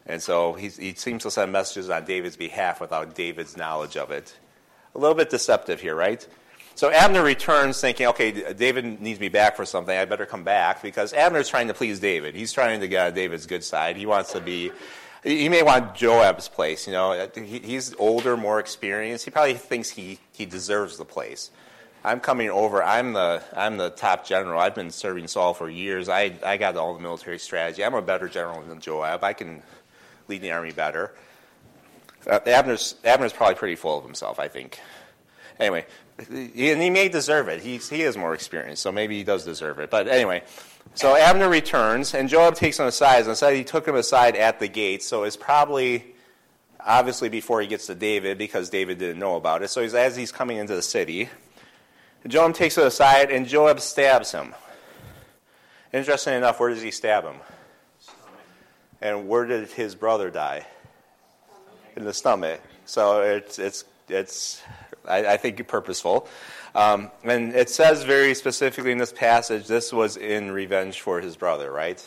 And 0.07 0.23
so 0.23 0.55
he, 0.55 0.69
he 0.69 0.95
seems 0.95 1.23
to 1.23 1.31
send 1.31 1.53
messages 1.53 1.91
on 1.91 2.05
David's 2.05 2.37
behalf 2.37 2.81
without 2.81 3.15
David's 3.15 3.57
knowledge 3.57 3.97
of 3.97 4.11
it. 4.11 4.37
A 4.95 4.99
little 4.99 5.15
bit 5.15 5.31
deceptive 5.31 5.81
here, 5.81 5.95
right? 5.95 6.27
So 6.75 6.91
Abner 6.91 7.23
returns 7.23 7.81
thinking, 7.81 8.07
okay, 8.09 8.53
David 8.53 9.01
needs 9.01 9.21
me 9.21 9.29
back 9.29 9.57
for 9.57 9.65
something. 9.65 9.97
I 9.97 10.05
better 10.05 10.27
come 10.27 10.45
back 10.45 10.83
because 10.83 11.13
Abner's 11.13 11.49
trying 11.49 11.69
to 11.69 11.75
please 11.75 12.01
David. 12.01 12.35
He's 12.35 12.53
trying 12.53 12.81
to 12.81 12.89
get 12.89 13.09
on 13.09 13.15
David's 13.15 13.47
good 13.47 13.65
side. 13.65 13.97
He 13.97 14.07
wants 14.07 14.33
to 14.33 14.41
be, 14.41 14.73
he 15.23 15.49
may 15.49 15.63
want 15.63 15.95
Joab's 15.95 16.49
place. 16.49 16.87
You 16.87 16.93
know, 16.93 17.29
he, 17.35 17.59
he's 17.59 17.95
older, 17.97 18.37
more 18.37 18.59
experienced. 18.59 19.25
He 19.25 19.31
probably 19.31 19.55
thinks 19.55 19.91
he, 19.91 20.19
he 20.33 20.47
deserves 20.47 20.97
the 20.99 21.05
place. 21.05 21.51
I'm 22.05 22.21
coming 22.21 22.51
over. 22.51 22.83
I'm 22.83 23.13
the 23.13 23.43
I'm 23.57 23.77
the 23.77 23.91
top 23.91 24.27
general. 24.27 24.59
I've 24.59 24.75
been 24.75 24.91
serving 24.91 25.29
Saul 25.29 25.55
for 25.55 25.71
years. 25.71 26.09
I 26.09 26.35
I 26.45 26.57
got 26.57 26.77
all 26.77 26.95
the 26.95 27.01
military 27.01 27.39
strategy. 27.39 27.85
I'm 27.85 27.95
a 27.95 28.03
better 28.03 28.29
general 28.29 28.61
than 28.63 28.81
Joab. 28.81 29.23
I 29.23 29.33
can 29.33 29.63
lead 30.27 30.43
the 30.43 30.51
army 30.51 30.73
better. 30.73 31.15
Uh, 32.29 32.41
Abner's 32.45 32.97
Abner's 33.05 33.33
probably 33.33 33.55
pretty 33.55 33.77
full 33.77 33.99
of 33.99 34.05
himself. 34.05 34.41
I 34.41 34.49
think. 34.49 34.81
Anyway, 35.61 35.87
and 36.29 36.83
he 36.83 36.91
may 36.91 37.09
deserve 37.09 37.49
it. 37.49 37.61
He 37.61 37.79
he 37.79 38.03
is 38.03 38.17
more 38.17 38.35
experienced, 38.35 38.83
so 38.83 38.93
maybe 38.93 39.17
he 39.17 39.25
does 39.25 39.45
deserve 39.45 39.79
it. 39.79 39.91
But 39.91 40.09
anyway, 40.09 40.43
so 40.95 41.17
Abner 41.17 41.49
returns, 41.49 42.15
and 42.15 42.29
Joab 42.29 42.55
takes 42.55 42.79
him 42.79 42.87
aside, 42.87 43.27
and 43.27 43.37
said 43.37 43.55
he 43.55 43.65
took 43.65 43.87
him 43.87 43.95
aside 43.95 44.37
at 44.37 44.61
the 44.61 44.69
gate. 44.69 45.03
So 45.03 45.25
it's 45.25 45.37
probably 45.37 46.15
obviously 46.85 47.29
before 47.29 47.61
he 47.61 47.67
gets 47.67 47.87
to 47.87 47.95
David 47.95 48.39
because 48.39 48.71
David 48.71 48.99
didn't 48.99 49.19
know 49.19 49.37
about 49.37 49.63
it. 49.63 49.69
So 49.69 49.83
he's, 49.83 49.95
as 49.95 50.17
he's 50.17 50.33
coming 50.33 50.57
into 50.57 50.75
the 50.75 50.83
city. 50.83 51.29
Joab 52.27 52.55
takes 52.55 52.79
it 52.79 52.87
aside, 52.87 53.31
and 53.31 53.49
Joab 53.49 53.81
stabs 53.81 54.31
him. 54.31 54.55
Interesting 55.93 56.35
enough, 56.35 56.61
where 56.61 56.71
does 56.71 56.83
he 56.83 56.91
stab 56.91 57.25
him? 57.25 57.37
And 59.01 59.29
where 59.29 59.45
did 59.45 59.69
his 59.71 59.95
brother 59.97 60.31
die? 60.31 60.67
In 61.97 62.05
the 62.05 62.15
stomach. 62.15 62.61
So 62.87 63.23
it's 63.23 63.59
it's 63.59 63.85
it's 64.09 64.63
I, 65.07 65.35
I 65.35 65.37
think 65.37 65.67
purposeful. 65.67 66.29
Um, 66.75 67.11
and 67.25 67.55
it 67.55 67.69
says 67.69 68.03
very 68.05 68.35
specifically 68.35 68.93
in 68.93 68.99
this 68.99 69.13
passage, 69.13 69.67
this 69.67 69.93
was 69.93 70.17
in 70.17 70.51
revenge 70.51 71.01
for 71.01 71.21
his 71.21 71.37
brother, 71.37 71.71
right? 71.71 72.05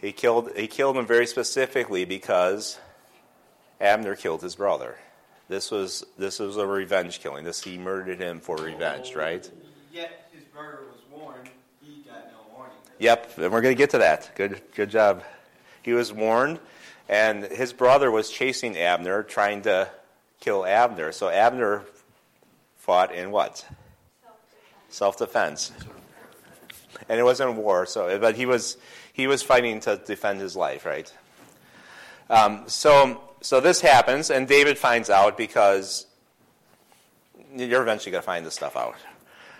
He 0.00 0.12
killed 0.12 0.50
he 0.56 0.66
killed 0.66 0.96
him 0.96 1.06
very 1.06 1.26
specifically 1.26 2.04
because 2.04 2.78
Abner 3.80 4.14
killed 4.14 4.42
his 4.42 4.54
brother. 4.54 4.96
This 5.48 5.70
was 5.70 6.04
this 6.18 6.38
was 6.38 6.56
a 6.56 6.66
revenge 6.66 7.20
killing. 7.20 7.44
This 7.44 7.62
he 7.62 7.78
murdered 7.78 8.20
him 8.20 8.40
for 8.40 8.56
revenge, 8.56 9.14
right? 9.14 9.50
Yet 9.92 10.28
his 10.32 10.44
brother 10.44 10.80
was 10.90 11.00
warned. 11.10 11.48
He 11.80 12.02
got 12.02 12.26
no 12.26 12.54
warning. 12.54 12.76
Yep, 12.98 13.38
and 13.38 13.52
we're 13.52 13.62
going 13.62 13.74
to 13.74 13.78
get 13.78 13.90
to 13.90 13.98
that. 13.98 14.32
Good 14.34 14.60
good 14.74 14.90
job. 14.90 15.22
He 15.82 15.92
was 15.92 16.12
warned, 16.12 16.58
and 17.08 17.44
his 17.44 17.72
brother 17.72 18.10
was 18.10 18.30
chasing 18.30 18.76
Abner, 18.76 19.22
trying 19.22 19.62
to 19.62 19.88
kill 20.40 20.66
Abner. 20.66 21.12
So 21.12 21.28
Abner 21.28 21.84
fought 22.86 23.12
in 23.12 23.32
what? 23.32 23.66
Self 24.88 25.18
defense. 25.18 25.72
And 27.08 27.18
it 27.20 27.24
wasn't 27.24 27.54
war, 27.54 27.84
so 27.84 28.18
but 28.18 28.36
he 28.36 28.46
was 28.46 28.78
he 29.12 29.26
was 29.26 29.42
fighting 29.42 29.80
to 29.80 30.00
defend 30.06 30.40
his 30.40 30.56
life, 30.56 30.86
right? 30.86 31.12
Um, 32.30 32.62
so 32.68 33.20
so 33.40 33.60
this 33.60 33.80
happens, 33.80 34.30
and 34.30 34.48
David 34.48 34.78
finds 34.78 35.10
out 35.10 35.36
because 35.36 36.06
you're 37.54 37.82
eventually 37.82 38.12
going 38.12 38.22
to 38.22 38.26
find 38.26 38.46
this 38.46 38.54
stuff 38.54 38.76
out. 38.76 38.96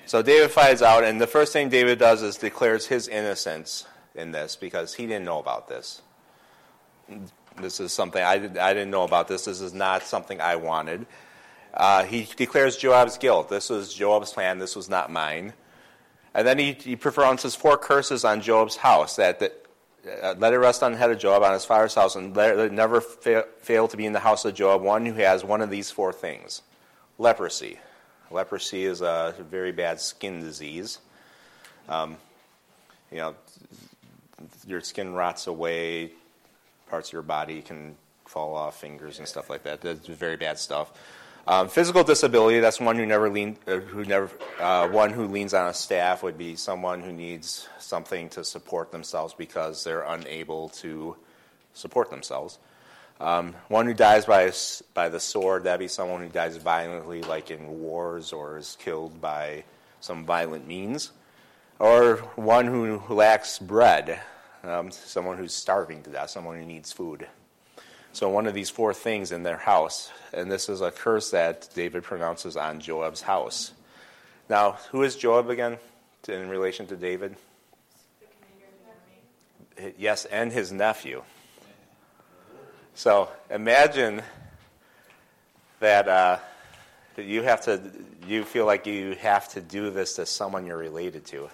So 0.06 0.22
David 0.22 0.50
finds 0.50 0.82
out, 0.82 1.02
and 1.02 1.20
the 1.20 1.26
first 1.26 1.52
thing 1.52 1.68
David 1.68 1.98
does 1.98 2.22
is 2.22 2.36
declares 2.36 2.86
his 2.86 3.08
innocence 3.08 3.86
in 4.14 4.30
this 4.30 4.54
because 4.56 4.94
he 4.94 5.06
didn't 5.06 5.24
know 5.24 5.40
about 5.40 5.68
this. 5.68 6.00
This 7.60 7.80
is 7.80 7.92
something 7.92 8.22
I, 8.22 8.38
did, 8.38 8.58
I 8.58 8.72
didn't 8.72 8.90
know 8.90 9.04
about 9.04 9.28
this. 9.28 9.46
This 9.46 9.60
is 9.60 9.74
not 9.74 10.02
something 10.02 10.40
I 10.40 10.56
wanted. 10.56 11.06
Uh, 11.76 12.04
he 12.04 12.26
declares 12.36 12.76
Joab's 12.76 13.18
guilt. 13.18 13.48
This 13.50 13.68
was 13.68 13.92
Joab's 13.92 14.32
plan. 14.32 14.58
This 14.58 14.74
was 14.74 14.88
not 14.88 15.12
mine. 15.12 15.52
And 16.34 16.46
then 16.46 16.58
he, 16.58 16.72
he 16.72 16.96
pronounces 16.96 17.54
four 17.54 17.76
curses 17.76 18.24
on 18.24 18.40
Joab's 18.40 18.76
house 18.76 19.16
that, 19.16 19.40
that 19.40 19.66
uh, 20.22 20.34
let 20.38 20.52
it 20.52 20.58
rest 20.58 20.82
on 20.82 20.92
the 20.92 20.98
head 20.98 21.10
of 21.10 21.18
Joab 21.18 21.42
on 21.42 21.52
his 21.52 21.64
father's 21.64 21.94
house, 21.94 22.16
and 22.16 22.34
let 22.36 22.58
it 22.58 22.72
never 22.72 23.00
fa- 23.00 23.46
fail 23.60 23.88
to 23.88 23.96
be 23.96 24.06
in 24.06 24.12
the 24.12 24.20
house 24.20 24.44
of 24.44 24.54
Joab 24.54 24.80
one 24.80 25.04
who 25.04 25.14
has 25.14 25.44
one 25.44 25.60
of 25.60 25.70
these 25.70 25.90
four 25.90 26.12
things 26.12 26.62
leprosy. 27.18 27.78
Leprosy 28.30 28.84
is 28.84 29.00
a 29.00 29.34
very 29.50 29.72
bad 29.72 30.00
skin 30.00 30.40
disease. 30.40 30.98
Um, 31.88 32.16
you 33.10 33.18
know, 33.18 33.34
your 34.66 34.80
skin 34.80 35.14
rots 35.14 35.46
away, 35.46 36.12
parts 36.88 37.08
of 37.08 37.12
your 37.12 37.22
body 37.22 37.62
can 37.62 37.96
fall 38.26 38.54
off, 38.54 38.80
fingers 38.80 39.18
and 39.18 39.28
stuff 39.28 39.48
like 39.48 39.62
that. 39.62 39.80
That's 39.80 40.06
very 40.08 40.36
bad 40.36 40.58
stuff. 40.58 40.92
Um, 41.48 41.68
physical 41.68 42.02
disability, 42.02 42.58
that's 42.58 42.80
one 42.80 42.96
who 42.96 43.06
never 43.06 43.30
lean, 43.30 43.56
uh, 43.68 43.76
who 43.76 44.04
never, 44.04 44.28
uh, 44.58 44.88
one 44.88 45.10
who 45.10 45.28
leans 45.28 45.54
on 45.54 45.68
a 45.68 45.74
staff 45.74 46.24
would 46.24 46.36
be 46.36 46.56
someone 46.56 47.00
who 47.00 47.12
needs 47.12 47.68
something 47.78 48.28
to 48.30 48.42
support 48.42 48.90
themselves 48.90 49.32
because 49.32 49.84
they're 49.84 50.02
unable 50.02 50.70
to 50.70 51.16
support 51.72 52.10
themselves. 52.10 52.58
Um, 53.20 53.54
one 53.68 53.86
who 53.86 53.94
dies 53.94 54.26
by, 54.26 54.52
by 54.92 55.08
the 55.08 55.20
sword, 55.20 55.64
that'd 55.64 55.78
be 55.78 55.86
someone 55.86 56.20
who 56.20 56.28
dies 56.28 56.56
violently, 56.56 57.22
like 57.22 57.52
in 57.52 57.80
wars, 57.80 58.32
or 58.32 58.58
is 58.58 58.76
killed 58.80 59.20
by 59.20 59.62
some 60.00 60.26
violent 60.26 60.66
means. 60.66 61.12
Or 61.78 62.16
one 62.34 62.66
who 62.66 63.00
lacks 63.08 63.60
bread, 63.60 64.20
um, 64.64 64.90
someone 64.90 65.38
who's 65.38 65.54
starving 65.54 66.02
to 66.02 66.10
death, 66.10 66.30
someone 66.30 66.58
who 66.58 66.66
needs 66.66 66.92
food. 66.92 67.28
So, 68.16 68.30
one 68.30 68.46
of 68.46 68.54
these 68.54 68.70
four 68.70 68.94
things 68.94 69.30
in 69.30 69.42
their 69.42 69.58
house, 69.58 70.10
and 70.32 70.50
this 70.50 70.70
is 70.70 70.80
a 70.80 70.90
curse 70.90 71.32
that 71.32 71.68
David 71.74 72.02
pronounces 72.02 72.56
on 72.56 72.80
Joab's 72.80 73.20
house. 73.20 73.72
Now, 74.48 74.78
who 74.90 75.02
is 75.02 75.16
Joab 75.16 75.50
again 75.50 75.76
in 76.26 76.48
relation 76.48 76.86
to 76.86 76.96
David? 76.96 77.36
Yes, 79.98 80.24
and 80.24 80.50
his 80.50 80.72
nephew. 80.72 81.24
So, 82.94 83.28
imagine 83.50 84.22
that, 85.80 86.08
uh, 86.08 86.38
you 87.18 87.42
have 87.42 87.60
to, 87.66 87.82
you 88.26 88.44
feel 88.44 88.64
like 88.64 88.86
you 88.86 89.14
have 89.16 89.46
to 89.50 89.60
do 89.60 89.90
this 89.90 90.16
to 90.16 90.24
someone 90.24 90.64
you're 90.64 90.78
related 90.78 91.26
to. 91.26 91.50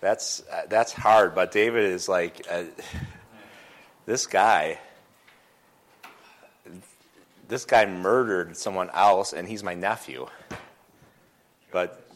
That's 0.00 0.42
uh, 0.50 0.62
that's 0.70 0.94
hard, 0.94 1.34
but 1.34 1.52
David 1.52 1.84
is 1.84 2.08
like, 2.08 2.46
uh, 2.50 2.62
this 4.06 4.26
guy 4.26 4.78
this 7.50 7.64
guy 7.64 7.84
murdered 7.84 8.56
someone 8.56 8.90
else 8.94 9.32
and 9.32 9.46
he's 9.46 9.64
my 9.64 9.74
nephew. 9.74 10.26
But 11.72 12.08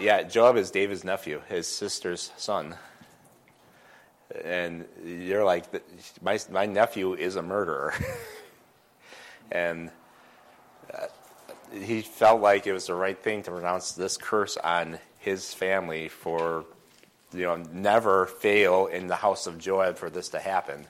yeah, 0.00 0.24
Joab 0.24 0.56
is 0.56 0.72
David's 0.72 1.04
nephew, 1.04 1.40
his 1.48 1.68
sister's 1.68 2.32
son. 2.36 2.74
And 4.44 4.86
you're 5.04 5.44
like, 5.44 5.66
my, 6.20 6.38
my 6.50 6.66
nephew 6.66 7.14
is 7.14 7.36
a 7.36 7.42
murderer. 7.42 7.94
and 9.52 9.90
uh, 10.92 11.06
he 11.72 12.00
felt 12.00 12.40
like 12.40 12.66
it 12.66 12.72
was 12.72 12.88
the 12.88 12.94
right 12.94 13.18
thing 13.18 13.44
to 13.44 13.52
pronounce 13.52 13.92
this 13.92 14.16
curse 14.16 14.56
on 14.56 14.98
his 15.20 15.54
family 15.54 16.08
for, 16.08 16.64
you 17.32 17.42
know, 17.42 17.56
never 17.72 18.26
fail 18.26 18.86
in 18.86 19.06
the 19.06 19.14
house 19.14 19.46
of 19.46 19.58
Joab 19.58 19.96
for 19.96 20.10
this 20.10 20.30
to 20.30 20.40
happen. 20.40 20.86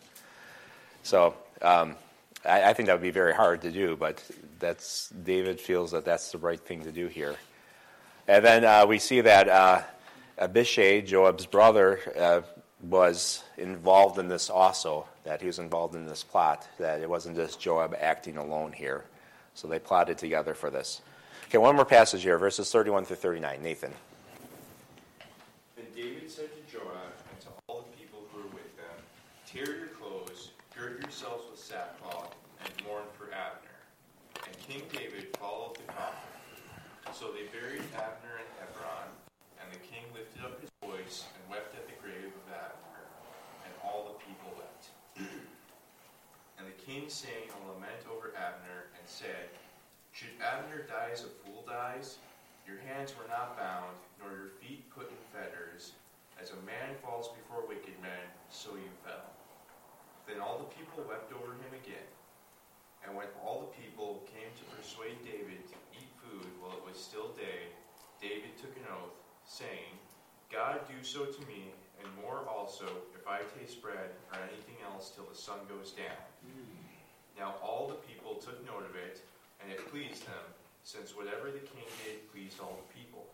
So 1.03 1.35
um, 1.61 1.97
I, 2.45 2.71
I, 2.71 2.73
think 2.73 2.87
that 2.87 2.95
would 2.95 3.03
be 3.03 3.11
very 3.11 3.35
hard 3.35 3.63
to 3.63 3.71
do, 3.71 3.97
but 3.97 4.23
that's 4.59 5.11
David 5.11 5.61
feels 5.61 5.91
that 5.91 6.05
that's 6.05 6.33
the 6.33 6.39
right 6.39 6.61
thing 6.61 6.85
to 6.85 6.93
do 6.93 7.09
here. 7.09 7.37
And 8.29 8.45
then 8.45 8.65
uh, 8.65 8.87
we 8.87 8.99
see 8.99 9.21
that 9.23 9.49
uh, 9.49 9.83
Abishai, 10.39 11.01
Joab's 11.01 11.47
brother, 11.47 12.01
uh, 12.19 12.43
was 12.81 13.43
involved 13.59 14.19
in 14.19 14.29
this 14.29 14.49
also. 14.49 15.07
That 15.25 15.41
he 15.41 15.47
was 15.47 15.59
involved 15.59 15.95
in 15.95 16.07
this 16.07 16.23
plot. 16.23 16.67
That 16.79 17.01
it 17.01 17.11
wasn't 17.11 17.37
just 17.37 17.61
Joab 17.61 17.97
acting 17.99 18.37
alone 18.37 18.73
here. 18.73 19.05
So 19.55 19.69
they 19.69 19.79
plotted 19.79 20.19
together 20.19 20.55
for 20.55 20.71
this. 20.71 21.01
Okay, 21.47 21.59
one 21.59 21.77
more 21.77 21.85
passage 21.85 22.23
here, 22.23 22.39
verses 22.39 22.71
31 22.71 23.05
through 23.05 23.17
39. 23.17 23.63
Nathan. 23.63 23.93
And 25.77 25.87
David 25.95 26.31
said 26.31 26.49
to 26.55 26.73
Joab 26.73 26.89
and 27.31 27.41
to 27.41 27.49
all 27.69 27.83
the 27.91 27.97
people 27.97 28.21
who 28.33 28.39
were 28.39 28.49
with 28.49 28.77
them, 28.77 28.97
Tear 29.47 29.77
your 29.77 29.89
Gird 30.83 31.12
with 31.23 31.55
sackcloth 31.55 32.35
and 32.59 32.73
mourn 32.83 33.07
for 33.15 33.31
Abner. 33.31 33.79
And 34.43 34.59
King 34.59 34.83
David 34.91 35.31
followed 35.39 35.79
the 35.79 35.87
coffin. 35.87 36.35
So 37.15 37.31
they 37.31 37.47
buried 37.55 37.87
Abner 37.95 38.43
in 38.43 38.49
Hebron, 38.59 39.07
and 39.63 39.71
the 39.71 39.79
king 39.87 40.03
lifted 40.11 40.43
up 40.43 40.59
his 40.59 40.75
voice 40.83 41.31
and 41.39 41.43
wept 41.47 41.79
at 41.79 41.87
the 41.87 41.95
grave 42.03 42.27
of 42.27 42.47
Abner, 42.51 43.07
and 43.63 43.71
all 43.87 44.11
the 44.11 44.19
people 44.19 44.51
wept. 44.59 44.91
and 46.59 46.67
the 46.67 46.79
king 46.83 47.07
sang 47.07 47.47
a 47.55 47.59
lament 47.71 48.03
over 48.11 48.35
Abner 48.35 48.91
and 48.99 49.07
said, 49.07 49.47
Should 50.11 50.35
Abner 50.43 50.91
die 50.91 51.15
as 51.15 51.23
a 51.23 51.31
fool 51.47 51.63
dies? 51.71 52.19
Your 52.67 52.83
hands 52.83 53.15
were 53.15 53.31
not 53.31 53.55
bound, 53.55 53.95
nor 54.19 54.35
your 54.35 54.53
feet 54.59 54.91
put 54.91 55.07
in 55.07 55.23
fetters. 55.31 55.95
As 56.43 56.51
a 56.51 56.67
man 56.67 56.99
falls 56.99 57.31
before 57.31 57.63
wicked 57.63 57.95
men, 58.03 58.27
so 58.51 58.75
you 58.75 58.91
fell. 59.07 59.32
Then 60.27 60.41
all 60.41 60.59
the 60.59 60.71
people 60.75 61.03
wept 61.09 61.33
over 61.35 61.53
him 61.59 61.75
again. 61.75 62.09
And 63.03 63.19
when 63.19 63.27
all 63.43 63.67
the 63.67 63.75
people 63.75 64.23
came 64.31 64.51
to 64.55 64.65
persuade 64.77 65.19
David 65.27 65.67
to 65.75 65.79
eat 65.99 66.11
food 66.23 66.47
while 66.63 66.79
it 66.79 66.85
was 66.87 66.95
still 66.95 67.35
day, 67.35 67.75
David 68.23 68.55
took 68.55 68.71
an 68.79 68.87
oath, 68.95 69.19
saying, 69.43 69.99
God 70.47 70.87
do 70.87 71.03
so 71.03 71.27
to 71.27 71.41
me, 71.51 71.75
and 71.99 72.07
more 72.23 72.47
also, 72.47 72.87
if 73.19 73.27
I 73.27 73.43
taste 73.59 73.83
bread 73.83 74.15
or 74.31 74.39
anything 74.39 74.79
else 74.87 75.11
till 75.11 75.27
the 75.27 75.35
sun 75.35 75.67
goes 75.67 75.91
down. 75.91 76.23
Hmm. 76.47 76.79
Now 77.35 77.59
all 77.59 77.91
the 77.91 77.99
people 78.07 78.39
took 78.39 78.63
note 78.63 78.87
of 78.87 78.95
it, 78.95 79.25
and 79.59 79.73
it 79.73 79.83
pleased 79.91 80.27
them, 80.27 80.47
since 80.85 81.17
whatever 81.17 81.51
the 81.51 81.65
king 81.65 81.87
did 82.07 82.31
pleased 82.31 82.61
all 82.61 82.79
the 82.79 82.91
people. 82.95 83.27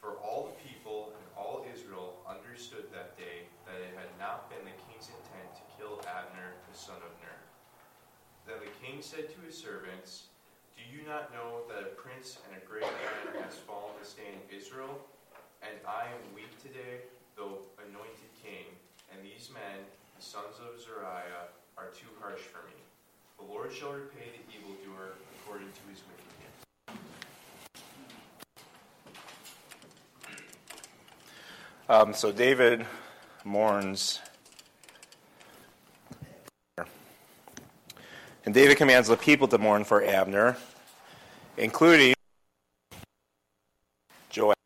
For 0.00 0.20
all 0.20 0.52
the 0.52 0.58
people 0.60 1.16
and 1.16 1.24
all 1.32 1.64
Israel 1.64 2.20
understood 2.28 2.92
that 2.92 3.16
day 3.16 3.48
that 3.64 3.80
it 3.80 3.96
had 3.96 4.12
not 4.20 4.52
been 4.52 4.60
the 4.68 4.76
king's 4.84 5.08
intent 5.08 5.53
kill 5.78 6.00
Abner 6.06 6.54
the 6.70 6.76
son 6.76 6.96
of 7.02 7.12
Ner. 7.22 7.38
Then 8.46 8.58
the 8.60 8.72
king 8.84 9.00
said 9.00 9.30
to 9.30 9.38
his 9.46 9.56
servants, 9.56 10.28
Do 10.76 10.82
you 10.84 11.06
not 11.06 11.32
know 11.32 11.64
that 11.68 11.82
a 11.82 11.94
prince 11.96 12.38
and 12.46 12.56
a 12.56 12.62
great 12.66 12.82
man 12.82 13.42
has 13.42 13.56
fallen 13.56 13.94
to 14.00 14.06
stay 14.06 14.28
in 14.30 14.40
Israel? 14.54 15.00
And 15.62 15.80
I 15.88 16.12
am 16.12 16.34
weak 16.34 16.52
today, 16.60 17.08
though 17.36 17.64
anointed 17.80 18.30
king, 18.42 18.68
and 19.12 19.24
these 19.24 19.48
men, 19.52 19.80
the 20.16 20.22
sons 20.22 20.60
of 20.60 20.80
Zeruiah, 20.80 21.48
are 21.76 21.88
too 21.96 22.12
harsh 22.20 22.40
for 22.40 22.60
me. 22.68 22.76
The 23.38 23.44
Lord 23.44 23.72
shall 23.72 23.92
repay 23.92 24.30
the 24.36 24.44
evildoer 24.52 25.16
according 25.40 25.68
to 25.68 25.82
his 25.90 26.02
wickedness. 26.04 26.24
Um, 31.88 32.14
so 32.14 32.32
David 32.32 32.86
mourns. 33.44 34.20
And 38.44 38.52
David 38.52 38.76
commands 38.76 39.08
the 39.08 39.16
people 39.16 39.48
to 39.48 39.58
mourn 39.58 39.84
for 39.84 40.04
Abner, 40.04 40.56
including 41.56 42.14
Joab. 44.28 44.56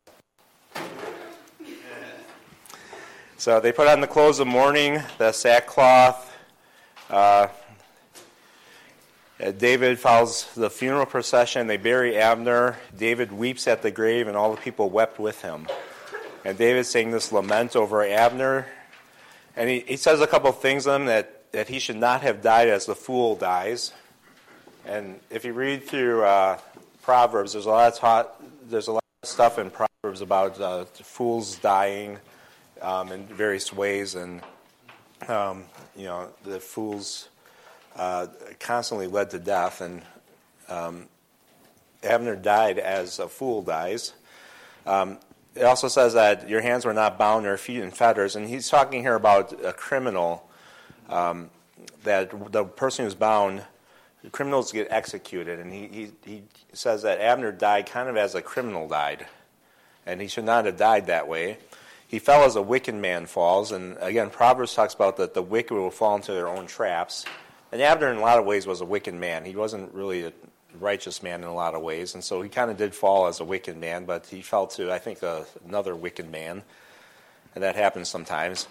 So 3.37 3.61
they 3.61 3.71
put 3.71 3.87
on 3.87 4.01
the 4.01 4.07
clothes 4.07 4.39
of 4.39 4.47
mourning, 4.47 5.01
the 5.17 5.31
sackcloth. 5.31 6.35
Uh, 7.09 7.47
uh, 9.41 9.51
David 9.51 9.97
follows 9.97 10.53
the 10.55 10.69
funeral 10.69 11.05
procession. 11.05 11.67
They 11.67 11.77
bury 11.77 12.17
Abner. 12.17 12.77
David 12.97 13.31
weeps 13.31 13.65
at 13.69 13.81
the 13.81 13.91
grave, 13.91 14.27
and 14.27 14.35
all 14.35 14.53
the 14.53 14.59
people 14.59 14.89
wept 14.89 15.17
with 15.17 15.41
him. 15.41 15.67
And 16.43 16.57
David 16.57 16.85
sang 16.85 17.11
this 17.11 17.31
lament 17.31 17.77
over 17.77 18.03
Abner. 18.03 18.67
And 19.55 19.69
he, 19.69 19.79
he 19.87 19.95
says 19.95 20.19
a 20.19 20.27
couple 20.27 20.51
things 20.51 20.83
to 20.83 20.91
him 20.91 21.05
that, 21.05 21.38
that 21.51 21.67
he 21.67 21.79
should 21.79 21.95
not 21.95 22.21
have 22.21 22.41
died 22.41 22.67
as 22.67 22.85
the 22.85 22.95
fool 22.95 23.35
dies. 23.35 23.93
And 24.85 25.19
if 25.29 25.45
you 25.45 25.53
read 25.53 25.83
through 25.83 26.23
uh, 26.23 26.59
Proverbs, 27.01 27.53
there's 27.53 27.65
a 27.65 27.69
lot 27.69 27.91
of 27.91 27.99
taught, 27.99 28.69
there's 28.69 28.87
a 28.87 28.93
lot 28.93 29.03
of 29.23 29.29
stuff 29.29 29.59
in 29.59 29.71
Proverbs 29.71 30.21
about 30.21 30.59
uh, 30.59 30.85
fools 30.85 31.57
dying 31.57 32.17
um, 32.81 33.11
in 33.11 33.25
various 33.25 33.73
ways, 33.73 34.15
and 34.15 34.41
um, 35.27 35.65
you 35.95 36.05
know 36.05 36.29
the 36.43 36.59
fools 36.59 37.29
uh, 37.95 38.27
constantly 38.59 39.07
led 39.07 39.29
to 39.31 39.39
death. 39.39 39.81
And 39.81 40.01
um, 40.69 41.07
Abner 42.03 42.35
died 42.35 42.79
as 42.79 43.19
a 43.19 43.27
fool 43.27 43.61
dies. 43.61 44.13
Um, 44.85 45.17
it 45.55 45.63
also 45.63 45.87
says 45.87 46.13
that 46.13 46.47
your 46.47 46.61
hands 46.61 46.85
were 46.85 46.93
not 46.93 47.17
bound 47.17 47.45
or 47.45 47.57
feet 47.57 47.81
in 47.81 47.91
fetters, 47.91 48.35
and 48.35 48.47
he's 48.47 48.69
talking 48.69 49.01
here 49.01 49.15
about 49.15 49.53
a 49.63 49.73
criminal. 49.73 50.48
Um, 51.09 51.49
that 52.03 52.51
the 52.51 52.65
person 52.65 53.05
who's 53.05 53.15
bound, 53.15 53.63
criminals 54.31 54.71
get 54.71 54.87
executed, 54.89 55.59
and 55.59 55.71
he, 55.71 55.87
he, 55.87 56.11
he 56.25 56.43
says 56.73 57.03
that 57.03 57.19
Abner 57.19 57.51
died 57.51 57.85
kind 57.85 58.09
of 58.09 58.17
as 58.17 58.35
a 58.35 58.41
criminal 58.41 58.87
died, 58.87 59.27
and 60.05 60.21
he 60.21 60.27
should 60.27 60.45
not 60.45 60.65
have 60.65 60.77
died 60.77 61.07
that 61.07 61.27
way. 61.27 61.57
He 62.07 62.19
fell 62.19 62.43
as 62.43 62.55
a 62.55 62.61
wicked 62.61 62.95
man 62.95 63.27
falls, 63.27 63.71
and 63.71 63.97
again, 64.01 64.29
Proverbs 64.29 64.73
talks 64.73 64.93
about 64.93 65.17
that 65.17 65.33
the 65.33 65.41
wicked 65.41 65.73
will 65.73 65.91
fall 65.91 66.15
into 66.15 66.33
their 66.33 66.47
own 66.47 66.65
traps. 66.67 67.25
And 67.71 67.81
Abner, 67.81 68.11
in 68.11 68.17
a 68.17 68.21
lot 68.21 68.39
of 68.39 68.45
ways, 68.45 68.65
was 68.65 68.81
a 68.81 68.85
wicked 68.85 69.13
man. 69.13 69.45
He 69.45 69.55
wasn't 69.55 69.93
really 69.93 70.23
a 70.23 70.33
righteous 70.79 71.21
man 71.21 71.41
in 71.41 71.47
a 71.47 71.53
lot 71.53 71.75
of 71.75 71.81
ways, 71.81 72.15
and 72.15 72.23
so 72.23 72.41
he 72.41 72.49
kind 72.49 72.71
of 72.71 72.77
did 72.77 72.95
fall 72.95 73.27
as 73.27 73.39
a 73.39 73.45
wicked 73.45 73.77
man, 73.77 74.05
but 74.05 74.25
he 74.25 74.41
fell 74.41 74.67
to, 74.67 74.91
I 74.91 74.99
think, 74.99 75.21
a, 75.21 75.45
another 75.67 75.95
wicked 75.95 76.31
man, 76.31 76.63
and 77.53 77.63
that 77.63 77.75
happens 77.75 78.09
sometimes. 78.09 78.67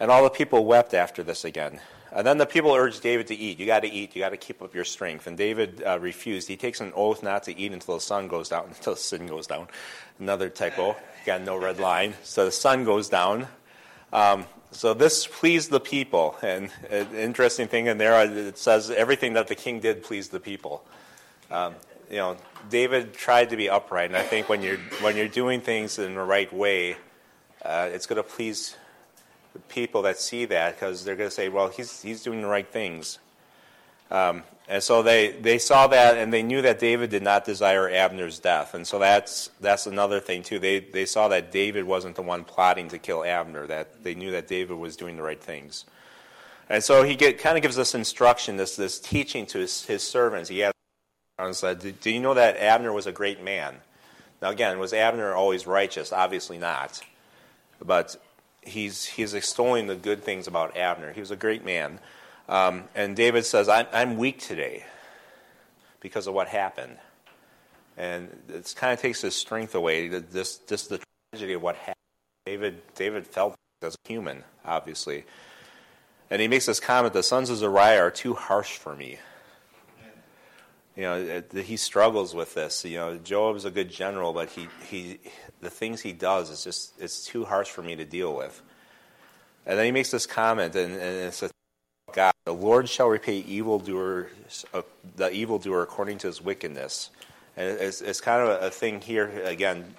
And 0.00 0.10
all 0.10 0.24
the 0.24 0.30
people 0.30 0.64
wept 0.64 0.94
after 0.94 1.22
this 1.22 1.44
again. 1.44 1.80
And 2.14 2.26
then 2.26 2.36
the 2.36 2.46
people 2.46 2.74
urged 2.74 3.02
David 3.02 3.28
to 3.28 3.34
eat. 3.34 3.58
You 3.58 3.66
got 3.66 3.80
to 3.80 3.90
eat. 3.90 4.14
You 4.14 4.20
got 4.20 4.30
to 4.30 4.36
keep 4.36 4.60
up 4.60 4.74
your 4.74 4.84
strength. 4.84 5.26
And 5.26 5.36
David 5.36 5.82
uh, 5.82 5.98
refused. 5.98 6.46
He 6.48 6.56
takes 6.56 6.80
an 6.80 6.92
oath 6.94 7.22
not 7.22 7.44
to 7.44 7.58
eat 7.58 7.72
until 7.72 7.94
the 7.94 8.00
sun 8.00 8.28
goes 8.28 8.48
down. 8.50 8.66
Until 8.68 8.94
the 8.94 9.00
sun 9.00 9.26
goes 9.26 9.46
down. 9.46 9.68
Another 10.18 10.50
typo. 10.50 10.96
Got 11.24 11.42
no 11.42 11.56
red 11.56 11.80
line. 11.80 12.14
So 12.22 12.44
the 12.44 12.52
sun 12.52 12.84
goes 12.84 13.08
down. 13.08 13.46
Um, 14.12 14.44
so 14.72 14.92
this 14.92 15.26
pleased 15.26 15.70
the 15.70 15.80
people. 15.80 16.36
And 16.42 16.70
an 16.90 17.14
interesting 17.14 17.68
thing 17.68 17.86
in 17.86 17.96
there, 17.96 18.22
it 18.24 18.58
says 18.58 18.90
everything 18.90 19.34
that 19.34 19.48
the 19.48 19.54
king 19.54 19.80
did 19.80 20.02
pleased 20.02 20.32
the 20.32 20.40
people. 20.40 20.84
Um, 21.50 21.74
you 22.10 22.18
know, 22.18 22.36
David 22.68 23.14
tried 23.14 23.50
to 23.50 23.56
be 23.56 23.70
upright, 23.70 24.10
and 24.10 24.16
I 24.16 24.22
think 24.22 24.48
when 24.48 24.62
you're 24.62 24.76
when 25.00 25.16
you're 25.16 25.28
doing 25.28 25.62
things 25.62 25.98
in 25.98 26.14
the 26.14 26.20
right 26.20 26.52
way, 26.52 26.96
uh, 27.64 27.88
it's 27.90 28.06
going 28.06 28.18
to 28.18 28.22
please 28.22 28.76
people 29.68 30.02
that 30.02 30.18
see 30.18 30.44
that 30.46 30.74
because 30.74 31.04
they're 31.04 31.16
going 31.16 31.28
to 31.30 31.34
say, 31.34 31.48
"Well, 31.48 31.68
he's 31.68 32.02
he's 32.02 32.22
doing 32.22 32.42
the 32.42 32.48
right 32.48 32.70
things." 32.70 33.18
Um, 34.10 34.42
and 34.68 34.82
so 34.82 35.02
they, 35.02 35.32
they 35.32 35.58
saw 35.58 35.86
that, 35.88 36.16
and 36.16 36.32
they 36.32 36.42
knew 36.42 36.62
that 36.62 36.78
David 36.78 37.10
did 37.10 37.22
not 37.22 37.44
desire 37.44 37.88
Abner's 37.88 38.38
death, 38.38 38.74
and 38.74 38.86
so 38.86 38.98
that's 38.98 39.50
that's 39.60 39.86
another 39.86 40.20
thing 40.20 40.42
too. 40.42 40.58
They 40.58 40.80
they 40.80 41.06
saw 41.06 41.28
that 41.28 41.50
David 41.50 41.84
wasn't 41.84 42.16
the 42.16 42.22
one 42.22 42.44
plotting 42.44 42.88
to 42.88 42.98
kill 42.98 43.24
Abner; 43.24 43.66
that 43.66 44.04
they 44.04 44.14
knew 44.14 44.30
that 44.32 44.48
David 44.48 44.76
was 44.76 44.96
doing 44.96 45.16
the 45.16 45.22
right 45.22 45.40
things. 45.40 45.84
And 46.68 46.82
so 46.82 47.02
he 47.02 47.16
get, 47.16 47.38
kind 47.38 47.58
of 47.58 47.62
gives 47.62 47.78
us 47.78 47.94
instruction, 47.94 48.56
this 48.56 48.76
this 48.76 48.98
teaching 48.98 49.44
to 49.46 49.58
his, 49.58 49.84
his 49.84 50.02
servants. 50.02 50.48
He 50.48 50.64
said, 51.52 52.00
Do 52.00 52.10
you 52.10 52.20
know 52.20 52.34
that 52.34 52.56
Abner 52.56 52.92
was 52.92 53.06
a 53.06 53.12
great 53.12 53.42
man? 53.42 53.76
Now, 54.40 54.50
again, 54.50 54.78
was 54.78 54.92
Abner 54.92 55.34
always 55.34 55.66
righteous? 55.66 56.12
Obviously 56.12 56.58
not. 56.58 57.00
But 57.84 58.16
he's, 58.62 59.04
he's 59.04 59.34
extolling 59.34 59.86
the 59.86 59.96
good 59.96 60.22
things 60.22 60.46
about 60.46 60.76
Abner. 60.76 61.12
He 61.12 61.20
was 61.20 61.30
a 61.30 61.36
great 61.36 61.64
man. 61.64 61.98
Um, 62.48 62.84
and 62.94 63.14
David 63.14 63.44
says, 63.44 63.68
I'm, 63.68 63.86
I'm 63.92 64.16
weak 64.16 64.40
today 64.40 64.84
because 66.00 66.26
of 66.26 66.34
what 66.34 66.48
happened. 66.48 66.98
And 67.96 68.30
it 68.48 68.72
kind 68.76 68.92
of 68.92 69.00
takes 69.00 69.20
his 69.20 69.34
strength 69.34 69.74
away, 69.74 70.08
this, 70.08 70.56
this 70.56 70.86
the 70.86 71.00
tragedy 71.32 71.52
of 71.52 71.62
what 71.62 71.76
happened. 71.76 71.96
David, 72.46 72.82
David 72.94 73.26
felt 73.26 73.54
as 73.82 73.94
a 73.94 74.08
human, 74.08 74.44
obviously. 74.64 75.24
And 76.30 76.40
he 76.40 76.48
makes 76.48 76.66
this 76.66 76.80
comment 76.80 77.14
the 77.14 77.22
sons 77.22 77.50
of 77.50 77.58
Zeruiah 77.58 78.00
are 78.00 78.10
too 78.10 78.34
harsh 78.34 78.78
for 78.78 78.96
me 78.96 79.18
you 80.96 81.02
know 81.02 81.42
he 81.54 81.76
struggles 81.76 82.34
with 82.34 82.54
this. 82.54 82.84
You 82.84 82.98
know 82.98 83.18
joab's 83.18 83.64
a 83.64 83.70
good 83.70 83.90
general 83.90 84.32
but 84.32 84.50
he, 84.50 84.68
he 84.88 85.18
the 85.60 85.70
things 85.70 86.00
he 86.00 86.12
does 86.12 86.50
is 86.50 86.64
just 86.64 87.00
it's 87.00 87.24
too 87.24 87.44
harsh 87.44 87.68
for 87.68 87.82
me 87.82 87.96
to 87.96 88.04
deal 88.04 88.34
with. 88.34 88.60
And 89.64 89.78
then 89.78 89.86
he 89.86 89.92
makes 89.92 90.10
this 90.10 90.26
comment 90.26 90.74
and, 90.74 90.92
and 90.92 91.02
it 91.28 91.34
says 91.34 91.52
god 92.12 92.32
the 92.44 92.52
lord 92.52 92.88
shall 92.88 93.08
repay 93.08 93.38
evildoers 93.38 94.66
uh, 94.74 94.82
the 95.16 95.32
evildoer 95.32 95.82
according 95.82 96.18
to 96.18 96.26
his 96.26 96.42
wickedness. 96.42 97.10
And 97.56 97.78
it's, 97.80 98.00
it's 98.00 98.20
kind 98.20 98.42
of 98.42 98.48
a, 98.62 98.66
a 98.66 98.70
thing 98.70 99.00
here 99.00 99.28
again 99.44 99.94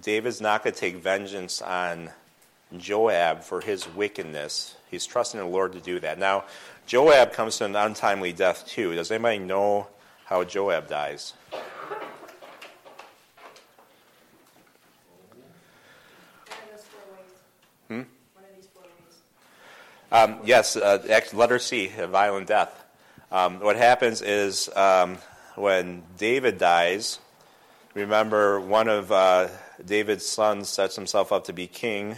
david's 0.00 0.40
not 0.40 0.64
going 0.64 0.74
to 0.74 0.80
take 0.80 0.96
vengeance 0.96 1.62
on 1.62 2.10
joab 2.76 3.42
for 3.44 3.60
his 3.60 3.86
wickedness. 3.94 4.74
He's 4.90 5.06
trusting 5.06 5.38
the 5.38 5.46
lord 5.46 5.72
to 5.74 5.80
do 5.80 6.00
that. 6.00 6.18
Now 6.18 6.44
joab 6.86 7.32
comes 7.32 7.58
to 7.58 7.66
an 7.66 7.76
untimely 7.76 8.32
death 8.32 8.66
too. 8.66 8.94
Does 8.94 9.12
anybody 9.12 9.38
know 9.38 9.86
how 10.24 10.44
Joab 10.44 10.88
dies. 10.88 11.34
Hmm? 17.88 18.02
Um, 20.10 20.38
yes, 20.44 20.76
uh, 20.76 21.20
letter 21.32 21.58
C, 21.58 21.90
a 21.98 22.06
violent 22.06 22.46
death. 22.46 22.84
Um, 23.30 23.60
what 23.60 23.76
happens 23.76 24.22
is 24.22 24.68
um, 24.76 25.18
when 25.56 26.02
David 26.16 26.58
dies, 26.58 27.18
remember 27.94 28.60
one 28.60 28.88
of 28.88 29.10
uh, 29.10 29.48
David's 29.84 30.24
sons 30.24 30.68
sets 30.68 30.94
himself 30.96 31.32
up 31.32 31.44
to 31.44 31.52
be 31.52 31.66
king, 31.66 32.16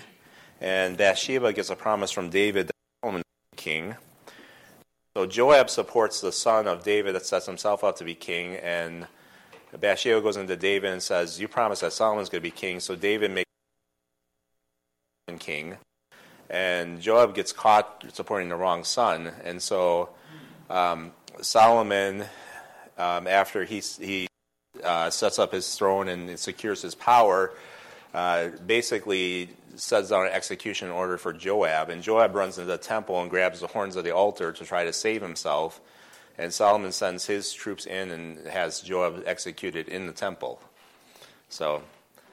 and 0.60 0.96
Bathsheba 0.96 1.52
gets 1.52 1.70
a 1.70 1.76
promise 1.76 2.10
from 2.10 2.28
David 2.28 2.68
that 2.68 2.76
Solomon 3.02 3.22
king. 3.56 3.96
So 5.16 5.24
Joab 5.24 5.70
supports 5.70 6.20
the 6.20 6.30
son 6.30 6.68
of 6.68 6.84
David 6.84 7.14
that 7.14 7.24
sets 7.24 7.46
himself 7.46 7.82
up 7.82 7.96
to 7.96 8.04
be 8.04 8.14
king, 8.14 8.56
and 8.56 9.06
Bathsheba 9.80 10.20
goes 10.20 10.36
into 10.36 10.56
David 10.56 10.92
and 10.92 11.02
says, 11.02 11.40
"You 11.40 11.48
promised 11.48 11.80
that 11.80 11.94
Solomon's 11.94 12.28
going 12.28 12.42
to 12.42 12.46
be 12.46 12.50
king." 12.50 12.80
So 12.80 12.94
David 12.94 13.30
makes 13.30 13.48
him 15.26 15.38
king, 15.38 15.78
and 16.50 17.00
Joab 17.00 17.34
gets 17.34 17.50
caught 17.50 18.04
supporting 18.12 18.50
the 18.50 18.56
wrong 18.56 18.84
son, 18.84 19.32
and 19.42 19.62
so 19.62 20.10
um, 20.68 21.12
Solomon 21.40 22.26
um, 22.98 23.26
after 23.26 23.64
he, 23.64 23.80
he 23.98 24.28
uh, 24.84 25.08
sets 25.08 25.38
up 25.38 25.50
his 25.50 25.74
throne 25.76 26.08
and 26.08 26.38
secures 26.38 26.82
his 26.82 26.94
power, 26.94 27.52
uh, 28.12 28.48
basically 28.66 29.48
sets 29.76 30.10
down 30.10 30.26
an 30.26 30.32
execution 30.32 30.90
order 30.90 31.18
for 31.18 31.32
Joab. 31.32 31.90
And 31.90 32.02
Joab 32.02 32.34
runs 32.34 32.58
into 32.58 32.70
the 32.70 32.78
temple 32.78 33.20
and 33.20 33.30
grabs 33.30 33.60
the 33.60 33.66
horns 33.68 33.96
of 33.96 34.04
the 34.04 34.14
altar 34.14 34.52
to 34.52 34.64
try 34.64 34.84
to 34.84 34.92
save 34.92 35.22
himself. 35.22 35.80
And 36.38 36.52
Solomon 36.52 36.92
sends 36.92 37.26
his 37.26 37.52
troops 37.52 37.86
in 37.86 38.10
and 38.10 38.46
has 38.48 38.80
Joab 38.80 39.22
executed 39.26 39.88
in 39.88 40.06
the 40.06 40.12
temple. 40.12 40.60
So, 41.48 41.82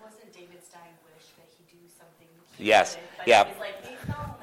Wasn't 0.04 0.34
David's 0.34 0.68
dying 0.70 0.92
wish 1.06 1.26
that 1.38 1.48
he 1.58 1.78
do 1.78 1.84
something? 1.98 2.28
Yes. 2.58 2.98
Yeah. 3.26 3.48
like, 3.60 3.86
hey, 3.86 3.96
Solomon. 4.06 4.36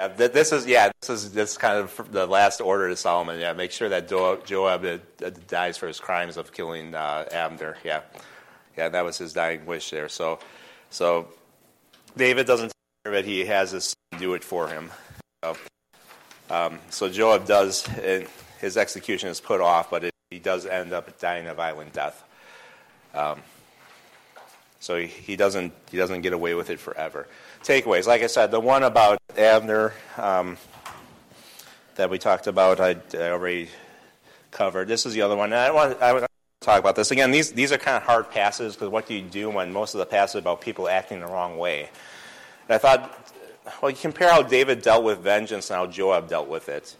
I- 0.00 0.08
th- 0.08 0.32
this 0.32 0.50
is 0.52 0.66
yeah, 0.66 0.90
this 1.00 1.10
is 1.10 1.32
this 1.32 1.52
is 1.52 1.58
kind 1.58 1.78
of 1.78 2.10
the 2.10 2.26
last 2.26 2.60
order 2.60 2.88
to 2.88 2.96
Solomon. 2.96 3.38
Yeah, 3.38 3.52
make 3.52 3.70
sure 3.70 3.88
that 3.90 4.08
Jo- 4.08 4.40
Joab 4.44 4.84
uh, 4.84 4.98
uh, 5.24 5.30
dies 5.46 5.76
for 5.76 5.86
his 5.86 6.00
crimes 6.00 6.36
of 6.38 6.52
killing 6.52 6.94
uh, 6.94 7.26
Abner. 7.30 7.76
Yeah, 7.84 8.00
yeah, 8.78 8.88
that 8.88 9.04
was 9.04 9.18
his 9.18 9.34
dying 9.34 9.66
wish 9.66 9.90
there. 9.90 10.08
So, 10.08 10.38
so 10.88 11.28
David 12.16 12.46
doesn't 12.46 12.72
care 13.04 13.14
that 13.14 13.24
he 13.24 13.44
has 13.46 13.70
his 13.70 13.84
son 13.84 14.20
do 14.20 14.34
it 14.34 14.44
for 14.44 14.68
him. 14.68 14.90
So, 15.44 15.56
um, 16.50 16.78
so 16.90 17.08
Joab 17.08 17.46
does 17.46 17.86
his 18.60 18.76
execution 18.76 19.28
is 19.28 19.40
put 19.40 19.60
off, 19.60 19.90
but 19.90 20.04
it, 20.04 20.12
he 20.30 20.38
does 20.38 20.66
end 20.66 20.92
up 20.92 21.18
dying 21.18 21.46
a 21.46 21.54
violent 21.54 21.92
death. 21.92 22.22
Um, 23.14 23.40
so 24.78 24.98
he, 24.98 25.06
he 25.06 25.36
doesn't 25.36 25.72
he 25.90 25.96
doesn't 25.96 26.22
get 26.22 26.32
away 26.32 26.54
with 26.54 26.70
it 26.70 26.80
forever. 26.80 27.26
Takeaways, 27.62 28.06
like 28.06 28.22
I 28.22 28.26
said, 28.26 28.50
the 28.50 28.60
one 28.60 28.82
about 28.82 29.18
Abner 29.36 29.92
um, 30.16 30.56
that 31.96 32.08
we 32.08 32.18
talked 32.18 32.46
about, 32.46 32.80
I, 32.80 32.96
I 33.14 33.30
already 33.30 33.68
covered. 34.50 34.88
This 34.88 35.04
is 35.04 35.12
the 35.12 35.22
other 35.22 35.36
one. 35.36 35.52
And 35.52 35.60
I 35.60 35.70
want 35.70 36.00
I 36.02 36.26
talk 36.60 36.78
about 36.78 36.94
this 36.94 37.10
again. 37.10 37.30
These 37.30 37.52
these 37.52 37.72
are 37.72 37.78
kind 37.78 37.96
of 37.96 38.02
hard 38.02 38.30
passes 38.30 38.74
because 38.74 38.90
what 38.90 39.06
do 39.06 39.14
you 39.14 39.22
do 39.22 39.48
when 39.48 39.72
most 39.72 39.94
of 39.94 39.98
the 39.98 40.06
passes 40.06 40.36
about 40.36 40.60
people 40.60 40.88
acting 40.88 41.20
the 41.20 41.26
wrong 41.26 41.56
way? 41.56 41.88
And 42.68 42.74
I 42.74 42.78
thought, 42.78 43.32
well, 43.80 43.90
you 43.90 43.96
compare 43.96 44.30
how 44.30 44.42
David 44.42 44.82
dealt 44.82 45.02
with 45.02 45.20
vengeance 45.20 45.70
and 45.70 45.78
how 45.78 45.86
Joab 45.86 46.28
dealt 46.28 46.48
with 46.48 46.68
it. 46.68 46.96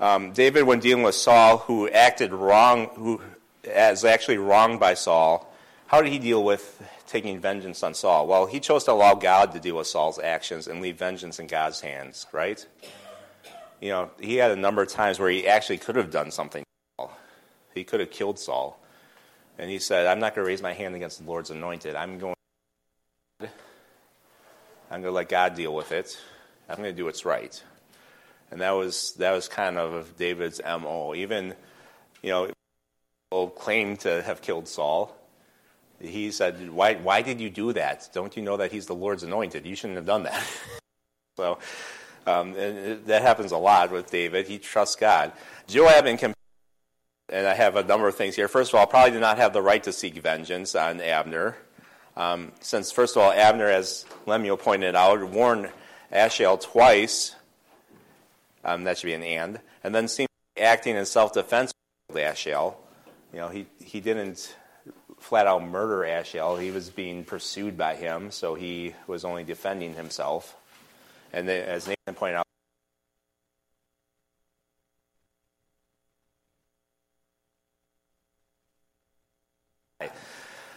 Um, 0.00 0.32
David, 0.32 0.64
when 0.64 0.80
dealing 0.80 1.02
with 1.02 1.14
Saul, 1.14 1.58
who 1.58 1.88
acted 1.88 2.32
wrong, 2.32 2.88
who 2.94 3.22
is 3.62 4.04
actually 4.04 4.38
wronged 4.38 4.80
by 4.80 4.94
Saul, 4.94 5.50
how 5.86 6.02
did 6.02 6.12
he 6.12 6.18
deal 6.18 6.44
with 6.44 6.82
taking 7.06 7.40
vengeance 7.40 7.82
on 7.82 7.94
Saul? 7.94 8.26
Well, 8.26 8.44
he 8.44 8.60
chose 8.60 8.84
to 8.84 8.92
allow 8.92 9.14
God 9.14 9.52
to 9.52 9.60
deal 9.60 9.76
with 9.76 9.86
Saul's 9.86 10.18
actions 10.18 10.68
and 10.68 10.82
leave 10.82 10.98
vengeance 10.98 11.38
in 11.38 11.46
God's 11.46 11.80
hands, 11.80 12.26
right? 12.32 12.66
You 13.80 13.90
know, 13.90 14.10
he 14.20 14.36
had 14.36 14.50
a 14.50 14.56
number 14.56 14.82
of 14.82 14.88
times 14.88 15.18
where 15.18 15.30
he 15.30 15.46
actually 15.46 15.78
could 15.78 15.96
have 15.96 16.10
done 16.10 16.30
something. 16.30 16.64
He 17.74 17.84
could 17.84 18.00
have 18.00 18.10
killed 18.10 18.38
Saul. 18.38 18.78
And 19.58 19.70
he 19.70 19.78
said, 19.78 20.06
I'm 20.06 20.18
not 20.18 20.34
going 20.34 20.44
to 20.44 20.48
raise 20.48 20.62
my 20.62 20.72
hand 20.72 20.94
against 20.94 21.22
the 21.22 21.30
Lord's 21.30 21.50
anointed. 21.50 21.94
I'm 21.94 22.18
going 22.18 22.34
I'm 23.40 25.00
going 25.00 25.04
to 25.04 25.10
let 25.10 25.28
God 25.28 25.54
deal 25.54 25.74
with 25.74 25.92
it. 25.92 26.18
I'm 26.68 26.76
going 26.76 26.90
to 26.90 26.96
do 26.96 27.06
what's 27.06 27.24
right. 27.24 27.60
And 28.50 28.60
that 28.60 28.72
was 28.72 29.12
that 29.14 29.32
was 29.32 29.48
kind 29.48 29.76
of 29.76 30.16
David's 30.16 30.60
MO. 30.64 31.14
Even, 31.14 31.54
you 32.22 32.30
know, 32.30 33.48
claimed 33.48 34.00
to 34.00 34.22
have 34.22 34.40
killed 34.40 34.68
Saul. 34.68 35.16
He 36.00 36.30
said, 36.30 36.70
why, 36.70 36.94
why 36.94 37.22
did 37.22 37.40
you 37.40 37.50
do 37.50 37.72
that? 37.72 38.10
Don't 38.12 38.36
you 38.36 38.42
know 38.42 38.56
that 38.56 38.70
he's 38.72 38.86
the 38.86 38.94
Lord's 38.94 39.22
anointed? 39.22 39.64
You 39.64 39.74
shouldn't 39.74 39.96
have 39.96 40.06
done 40.06 40.24
that. 40.24 40.46
so 41.36 41.58
um, 42.26 42.54
and 42.56 43.04
that 43.06 43.22
happens 43.22 43.52
a 43.52 43.58
lot 43.58 43.90
with 43.90 44.10
David. 44.10 44.46
He 44.46 44.58
trusts 44.58 44.96
God. 44.96 45.32
Joab, 45.66 46.04
comp- 46.18 46.36
and 47.28 47.46
I 47.46 47.54
have 47.54 47.76
a 47.76 47.82
number 47.82 48.08
of 48.08 48.16
things 48.16 48.36
here. 48.36 48.48
First 48.48 48.70
of 48.70 48.76
all, 48.76 48.82
I 48.82 48.86
probably 48.86 49.12
did 49.12 49.20
not 49.20 49.38
have 49.38 49.52
the 49.52 49.62
right 49.62 49.82
to 49.84 49.92
seek 49.92 50.14
vengeance 50.16 50.74
on 50.74 51.00
Abner. 51.00 51.56
Um, 52.16 52.52
since, 52.60 52.92
first 52.92 53.16
of 53.16 53.22
all, 53.22 53.32
Abner, 53.32 53.68
as 53.68 54.06
Lemuel 54.26 54.56
pointed 54.56 54.94
out, 54.94 55.22
warned 55.30 55.70
Asahel 56.12 56.58
twice. 56.58 57.34
Um, 58.64 58.84
that 58.84 58.98
should 58.98 59.06
be 59.06 59.14
an 59.14 59.22
and. 59.22 59.60
And 59.82 59.94
then 59.94 60.08
seemed 60.08 60.28
acting 60.58 60.96
in 60.96 61.06
self 61.06 61.32
defense 61.32 61.72
with 62.08 62.18
Asahel. 62.18 62.76
You 63.32 63.40
know, 63.40 63.48
he, 63.48 63.66
he 63.84 64.00
didn't 64.00 64.54
flat 65.18 65.46
out 65.46 65.64
murder 65.66 66.04
Asahel, 66.04 66.56
He 66.56 66.70
was 66.70 66.90
being 66.90 67.24
pursued 67.24 67.78
by 67.78 67.96
him, 67.96 68.30
so 68.30 68.54
he 68.54 68.94
was 69.06 69.24
only 69.24 69.42
defending 69.42 69.94
himself. 69.94 70.54
And 71.32 71.48
as 71.48 71.88
Nathan 71.88 72.14
pointed 72.14 72.36
out, 72.36 72.43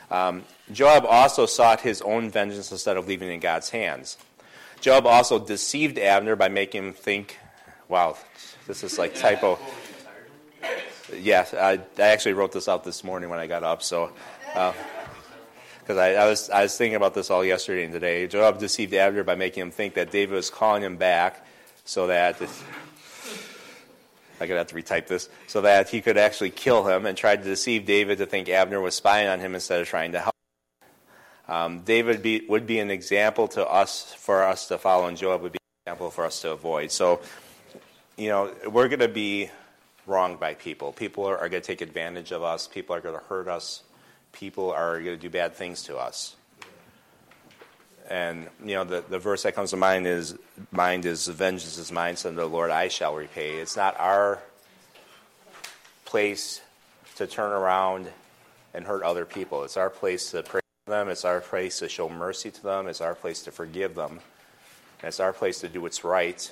um, 0.09 0.43
Joab 0.71 1.05
also 1.05 1.45
sought 1.45 1.81
his 1.81 2.01
own 2.01 2.29
vengeance 2.29 2.71
instead 2.71 2.97
of 2.97 3.07
leaving 3.07 3.29
it 3.29 3.33
in 3.33 3.39
God's 3.39 3.69
hands. 3.69 4.17
Joab 4.79 5.05
also 5.05 5.39
deceived 5.39 5.97
Abner 5.97 6.35
by 6.35 6.49
making 6.49 6.85
him 6.85 6.93
think, 6.93 7.37
wow, 7.87 8.17
this 8.67 8.83
is 8.83 8.97
like 8.97 9.15
typo. 9.15 9.57
Yes, 11.13 11.53
I, 11.53 11.79
I 11.97 12.01
actually 12.01 12.33
wrote 12.33 12.51
this 12.51 12.67
out 12.67 12.83
this 12.83 13.03
morning 13.03 13.29
when 13.29 13.39
I 13.39 13.47
got 13.47 13.63
up. 13.63 13.81
So, 13.81 14.11
because 14.53 15.97
I, 15.97 16.13
I 16.13 16.25
was 16.27 16.49
I 16.49 16.63
was 16.63 16.77
thinking 16.77 16.95
about 16.95 17.13
this 17.13 17.31
all 17.31 17.45
yesterday 17.45 17.85
and 17.85 17.93
today. 17.93 18.27
Joab 18.27 18.59
deceived 18.59 18.93
Abner 18.93 19.23
by 19.23 19.35
making 19.35 19.61
him 19.61 19.71
think 19.71 19.93
that 19.95 20.11
David 20.11 20.35
was 20.35 20.49
calling 20.49 20.83
him 20.83 20.97
back, 20.97 21.45
so 21.85 22.07
that 22.07 22.41
I'm 24.39 24.47
gonna 24.47 24.59
have 24.59 24.67
to 24.67 24.75
retype 24.75 25.07
this, 25.07 25.29
so 25.47 25.61
that 25.61 25.89
he 25.89 26.01
could 26.01 26.17
actually 26.17 26.51
kill 26.51 26.87
him, 26.87 27.05
and 27.05 27.17
tried 27.17 27.43
to 27.43 27.49
deceive 27.49 27.85
David 27.85 28.19
to 28.19 28.25
think 28.25 28.49
Abner 28.49 28.79
was 28.79 28.95
spying 28.95 29.27
on 29.27 29.39
him 29.39 29.55
instead 29.55 29.81
of 29.81 29.87
trying 29.87 30.11
to 30.13 30.19
help. 30.19 30.33
Um, 31.47 31.81
David 31.81 32.21
be, 32.21 32.45
would 32.49 32.67
be 32.67 32.79
an 32.79 32.91
example 32.91 33.47
to 33.49 33.65
us 33.65 34.13
for 34.13 34.43
us 34.43 34.67
to 34.67 34.77
follow, 34.77 35.07
and 35.07 35.17
Joab 35.17 35.41
would 35.41 35.53
be 35.53 35.59
an 35.59 35.91
example 35.91 36.11
for 36.11 36.25
us 36.25 36.41
to 36.41 36.51
avoid. 36.51 36.91
So, 36.91 37.21
you 38.17 38.29
know, 38.29 38.53
we're 38.69 38.89
going 38.89 38.99
to 38.99 39.07
be 39.07 39.49
wronged 40.05 40.39
by 40.39 40.55
people. 40.55 40.91
People 40.91 41.25
are, 41.25 41.37
are 41.37 41.49
going 41.49 41.61
to 41.61 41.67
take 41.67 41.81
advantage 41.81 42.31
of 42.31 42.43
us. 42.43 42.67
People 42.67 42.95
are 42.95 43.01
going 43.01 43.17
to 43.17 43.25
hurt 43.25 43.47
us. 43.47 43.83
People 44.33 44.71
are 44.71 44.99
going 44.99 45.15
to 45.15 45.21
do 45.21 45.29
bad 45.29 45.53
things 45.53 45.83
to 45.83 45.97
us. 45.97 46.35
And 48.09 48.47
you 48.63 48.75
know, 48.75 48.83
the, 48.83 49.03
the 49.07 49.19
verse 49.19 49.43
that 49.43 49.53
comes 49.53 49.71
to 49.71 49.77
mind 49.77 50.07
is 50.07 50.37
mind 50.71 51.05
is 51.05 51.27
vengeance 51.27 51.77
is 51.77 51.91
mine, 51.91 52.15
son 52.15 52.31
of 52.31 52.37
the 52.37 52.45
Lord, 52.45 52.71
I 52.71 52.87
shall 52.87 53.15
repay. 53.15 53.55
It's 53.55 53.75
not 53.75 53.99
our 53.99 54.39
place 56.05 56.61
to 57.15 57.27
turn 57.27 57.51
around 57.51 58.07
and 58.73 58.85
hurt 58.85 59.03
other 59.03 59.25
people. 59.25 59.63
It's 59.63 59.75
our 59.75 59.89
place 59.89 60.31
to 60.31 60.43
pray 60.43 60.61
for 60.85 60.91
them. 60.91 61.09
It's 61.09 61.25
our 61.25 61.41
place 61.41 61.79
to 61.79 61.89
show 61.89 62.07
mercy 62.07 62.49
to 62.51 62.63
them. 62.63 62.87
It's 62.87 63.01
our 63.01 63.15
place 63.15 63.43
to 63.43 63.51
forgive 63.51 63.95
them. 63.95 64.19
And 64.99 65.09
it's 65.09 65.19
our 65.19 65.33
place 65.33 65.59
to 65.59 65.67
do 65.67 65.81
what's 65.81 66.03
right 66.03 66.49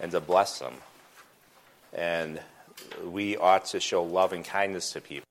and 0.00 0.10
to 0.10 0.20
bless 0.20 0.58
them. 0.58 0.74
And 1.92 2.40
we 3.04 3.36
ought 3.36 3.66
to 3.66 3.80
show 3.80 4.02
love 4.02 4.32
and 4.32 4.44
kindness 4.44 4.92
to 4.92 5.00
people. 5.00 5.24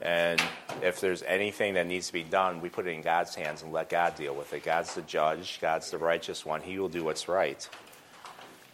And 0.00 0.42
if 0.82 1.00
there's 1.00 1.22
anything 1.22 1.74
that 1.74 1.86
needs 1.86 2.08
to 2.08 2.12
be 2.12 2.22
done, 2.22 2.60
we 2.60 2.68
put 2.68 2.86
it 2.86 2.90
in 2.90 3.00
God's 3.02 3.34
hands 3.34 3.62
and 3.62 3.72
let 3.72 3.88
God 3.88 4.14
deal 4.14 4.34
with 4.34 4.52
it. 4.52 4.62
God's 4.62 4.94
the 4.94 5.02
judge, 5.02 5.58
God's 5.60 5.90
the 5.90 5.98
righteous 5.98 6.44
one. 6.44 6.60
He 6.60 6.78
will 6.78 6.88
do 6.88 7.02
what's 7.02 7.28
right. 7.28 7.66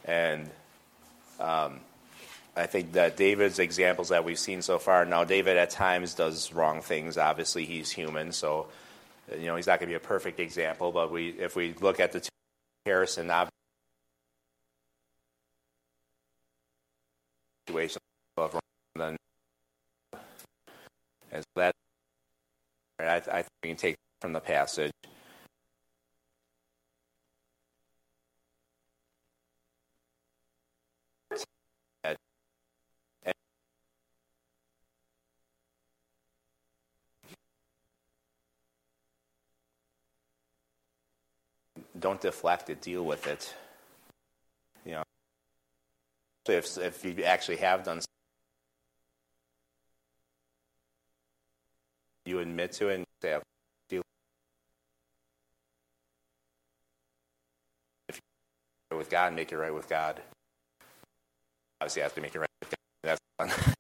And 0.05 0.51
um, 1.39 1.81
I 2.57 2.67
think 2.67 2.93
that 2.93 3.17
David's 3.17 3.59
examples 3.59 4.09
that 4.09 4.25
we've 4.25 4.39
seen 4.39 4.63
so 4.63 4.79
far, 4.79 5.05
now 5.05 5.25
David 5.25 5.57
at 5.57 5.71
times 5.71 6.15
does 6.15 6.53
wrong 6.53 6.83
things. 6.83 7.17
Obviously, 7.17 7.65
he's 7.65 7.91
human, 7.91 8.33
so 8.33 8.67
you 9.39 9.47
know 9.47 9.57
he's 9.57 9.67
not 9.67 9.79
going 9.79 9.89
to 9.89 9.93
be 9.93 9.97
a 9.97 10.01
perfect 10.01 10.41
example. 10.41 10.93
But 10.93 11.13
we, 11.13 11.31
if 11.31 11.55
we 11.57 11.75
look 11.81 12.01
at 12.01 12.13
the 12.13 12.21
two 12.21 12.29
comparison, 12.85 13.31
obviously, 13.31 13.53
situation 17.67 18.01
of 18.37 18.59
and 21.33 21.43
so 21.43 21.61
that 21.61 21.75
I, 23.01 23.17
I 23.17 23.43
think 23.43 23.49
we 23.63 23.69
can 23.71 23.77
take 23.77 23.97
from 24.21 24.33
the 24.33 24.41
passage. 24.41 24.93
Don't 41.99 42.21
deflect 42.21 42.69
it. 42.69 42.83
Deal 42.83 43.05
with 43.05 43.27
it. 43.29 43.55
You 44.85 44.93
know, 44.93 45.03
if 46.49 46.77
if 46.79 47.05
you 47.05 47.23
actually 47.23 47.59
have 47.59 47.85
done 47.85 48.01
you 52.81 52.87
to 52.89 52.95
and 52.95 53.05
deal 53.21 53.43
if 58.09 58.21
you're 58.91 58.99
with 58.99 59.11
God, 59.11 59.35
make 59.35 59.53
it 59.53 59.57
right 59.57 59.75
with 59.75 59.89
God. 59.89 60.21
Obviously, 61.81 62.01
you 62.01 62.05
have 62.05 62.15
to 62.15 62.21
make 62.21 62.35
it 62.35 62.39
right 62.39 62.49
with 62.61 62.71
God. 62.71 63.19
That's 63.39 63.55
fun. 63.55 63.72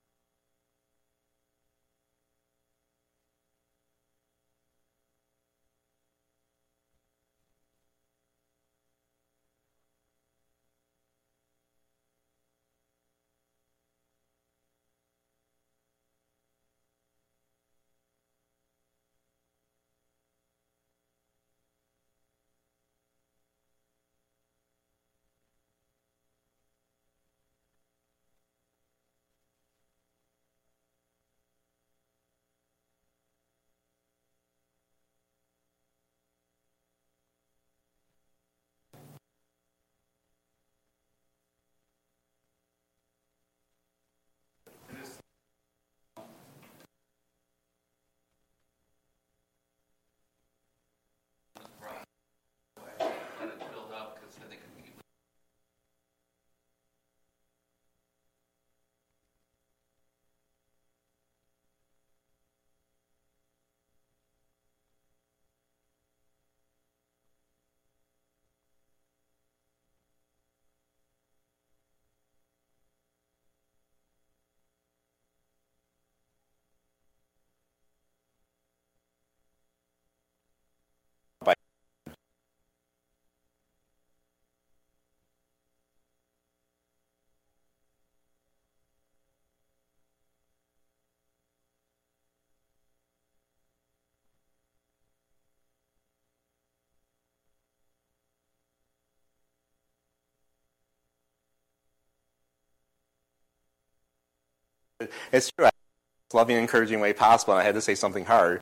It's 105.32 105.50
true. 105.52 105.66
It's 105.66 106.34
loving 106.34 106.56
and 106.56 106.62
encouraging 106.62 107.00
way 107.00 107.12
possible, 107.12 107.54
and 107.54 107.62
I 107.62 107.64
had 107.64 107.74
to 107.74 107.80
say 107.80 107.94
something 107.94 108.24
hard. 108.24 108.60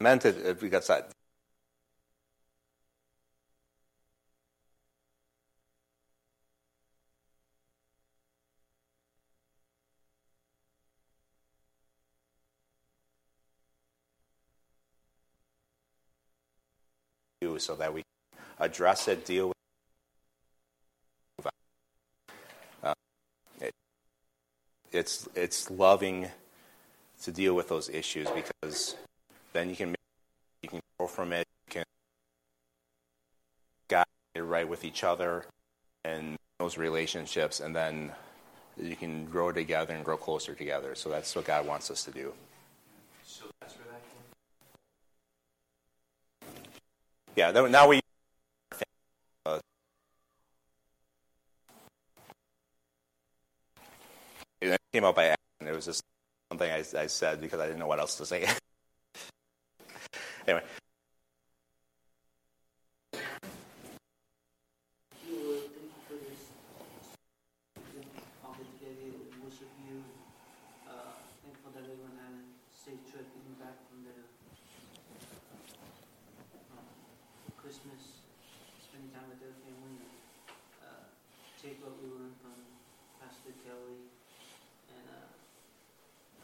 I 0.00 0.04
meant 0.04 0.24
it 0.24 0.46
uh, 0.46 0.54
because 0.54 0.86
that. 0.88 1.10
So 17.58 17.74
that 17.76 17.92
we 17.92 18.02
address 18.60 19.08
it, 19.08 19.24
deal 19.24 19.48
with 19.48 21.46
uh, 22.82 22.94
it. 23.60 23.72
It's 24.92 25.28
it's 25.34 25.70
loving 25.70 26.28
to 27.22 27.32
deal 27.32 27.54
with 27.54 27.68
those 27.68 27.88
issues 27.88 28.28
because 28.30 28.96
then 29.52 29.68
you 29.68 29.76
can 29.76 29.90
make, 29.90 29.96
you 30.62 30.68
can 30.68 30.80
grow 30.98 31.08
from 31.08 31.32
it, 31.32 31.46
you 31.66 31.72
can 31.72 31.84
get 33.88 34.06
it 34.34 34.40
right 34.40 34.68
with 34.68 34.84
each 34.84 35.04
other 35.04 35.44
and 36.04 36.36
those 36.58 36.78
relationships, 36.78 37.60
and 37.60 37.74
then 37.74 38.12
you 38.80 38.96
can 38.96 39.26
grow 39.26 39.52
together 39.52 39.94
and 39.94 40.04
grow 40.04 40.16
closer 40.16 40.54
together. 40.54 40.94
So 40.94 41.08
that's 41.08 41.34
what 41.34 41.44
God 41.44 41.66
wants 41.66 41.90
us 41.90 42.04
to 42.04 42.10
do. 42.10 42.32
So 43.24 43.44
that's 43.60 43.74
where 43.74 43.86
that 43.92 44.00
came 46.54 47.64
Yeah. 47.64 47.68
Now 47.68 47.88
we. 47.88 48.00
It 54.60 54.80
came 54.92 55.04
out 55.04 55.14
by 55.14 55.26
accident. 55.26 55.70
It 55.70 55.74
was 55.74 55.84
just 55.84 56.02
something 56.50 56.70
I, 56.70 56.84
I 56.98 57.06
said 57.06 57.40
because 57.40 57.60
I 57.60 57.66
didn't 57.66 57.78
know 57.78 57.86
what 57.86 58.00
else 58.00 58.16
to 58.16 58.26
say. 58.26 58.42
anyway. 60.46 60.62
Lord, 65.28 65.60
thank 65.70 65.92
you 65.92 66.00
for 66.08 66.16
this 66.18 66.50
opportunity 68.44 69.12
to 69.12 69.18
worship 69.44 69.70
you. 69.86 70.02
Uh, 70.88 71.14
thankful 71.44 71.70
that 71.76 71.84
everyone 71.84 72.16
had 72.18 72.34
a 72.34 72.42
safe 72.72 72.98
trip 73.12 73.26
getting 73.30 73.54
back 73.62 73.76
from 73.86 74.02
their 74.02 74.24
um, 76.74 76.86
Christmas, 77.60 78.24
spending 78.82 79.10
time 79.14 79.28
with 79.30 79.38
their 79.38 79.54
family. 79.62 80.00
Uh, 80.82 81.06
take 81.62 81.78
what 81.84 81.94
we 82.02 82.08
learned 82.10 82.34
from 82.42 82.56
Pastor 83.20 83.52
Kelly 83.62 84.08
and 84.88 85.04
uh, 85.12 85.28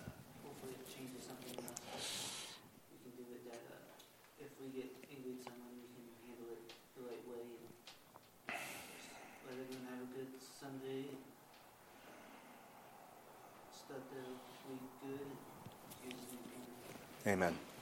uh, 0.00 0.12
hopefully 0.44 0.76
it 0.76 0.84
changes 0.88 1.24
something 1.24 1.52
in 1.56 1.64
us. 1.64 2.60
We 2.92 2.96
can 3.00 3.12
do 3.16 3.24
it 3.32 3.42
that 3.48 3.62
uh, 3.72 4.44
if 4.44 4.52
we 4.60 4.68
get 4.74 4.88
angry 5.08 5.40
at 5.40 5.42
someone, 5.48 5.72
we 5.80 5.88
can 5.96 6.04
handle 6.28 6.48
it 6.52 6.62
the 6.96 7.02
right 7.08 7.24
way. 7.28 7.44
And, 7.44 7.72
let 9.44 9.60
everyone 9.60 9.86
have 9.92 10.02
a 10.04 10.10
good 10.24 10.40
Sunday. 10.40 11.04
Start 13.72 14.02
the 14.10 14.70
week 14.70 14.80
good. 15.02 15.36
Amen. 17.26 17.73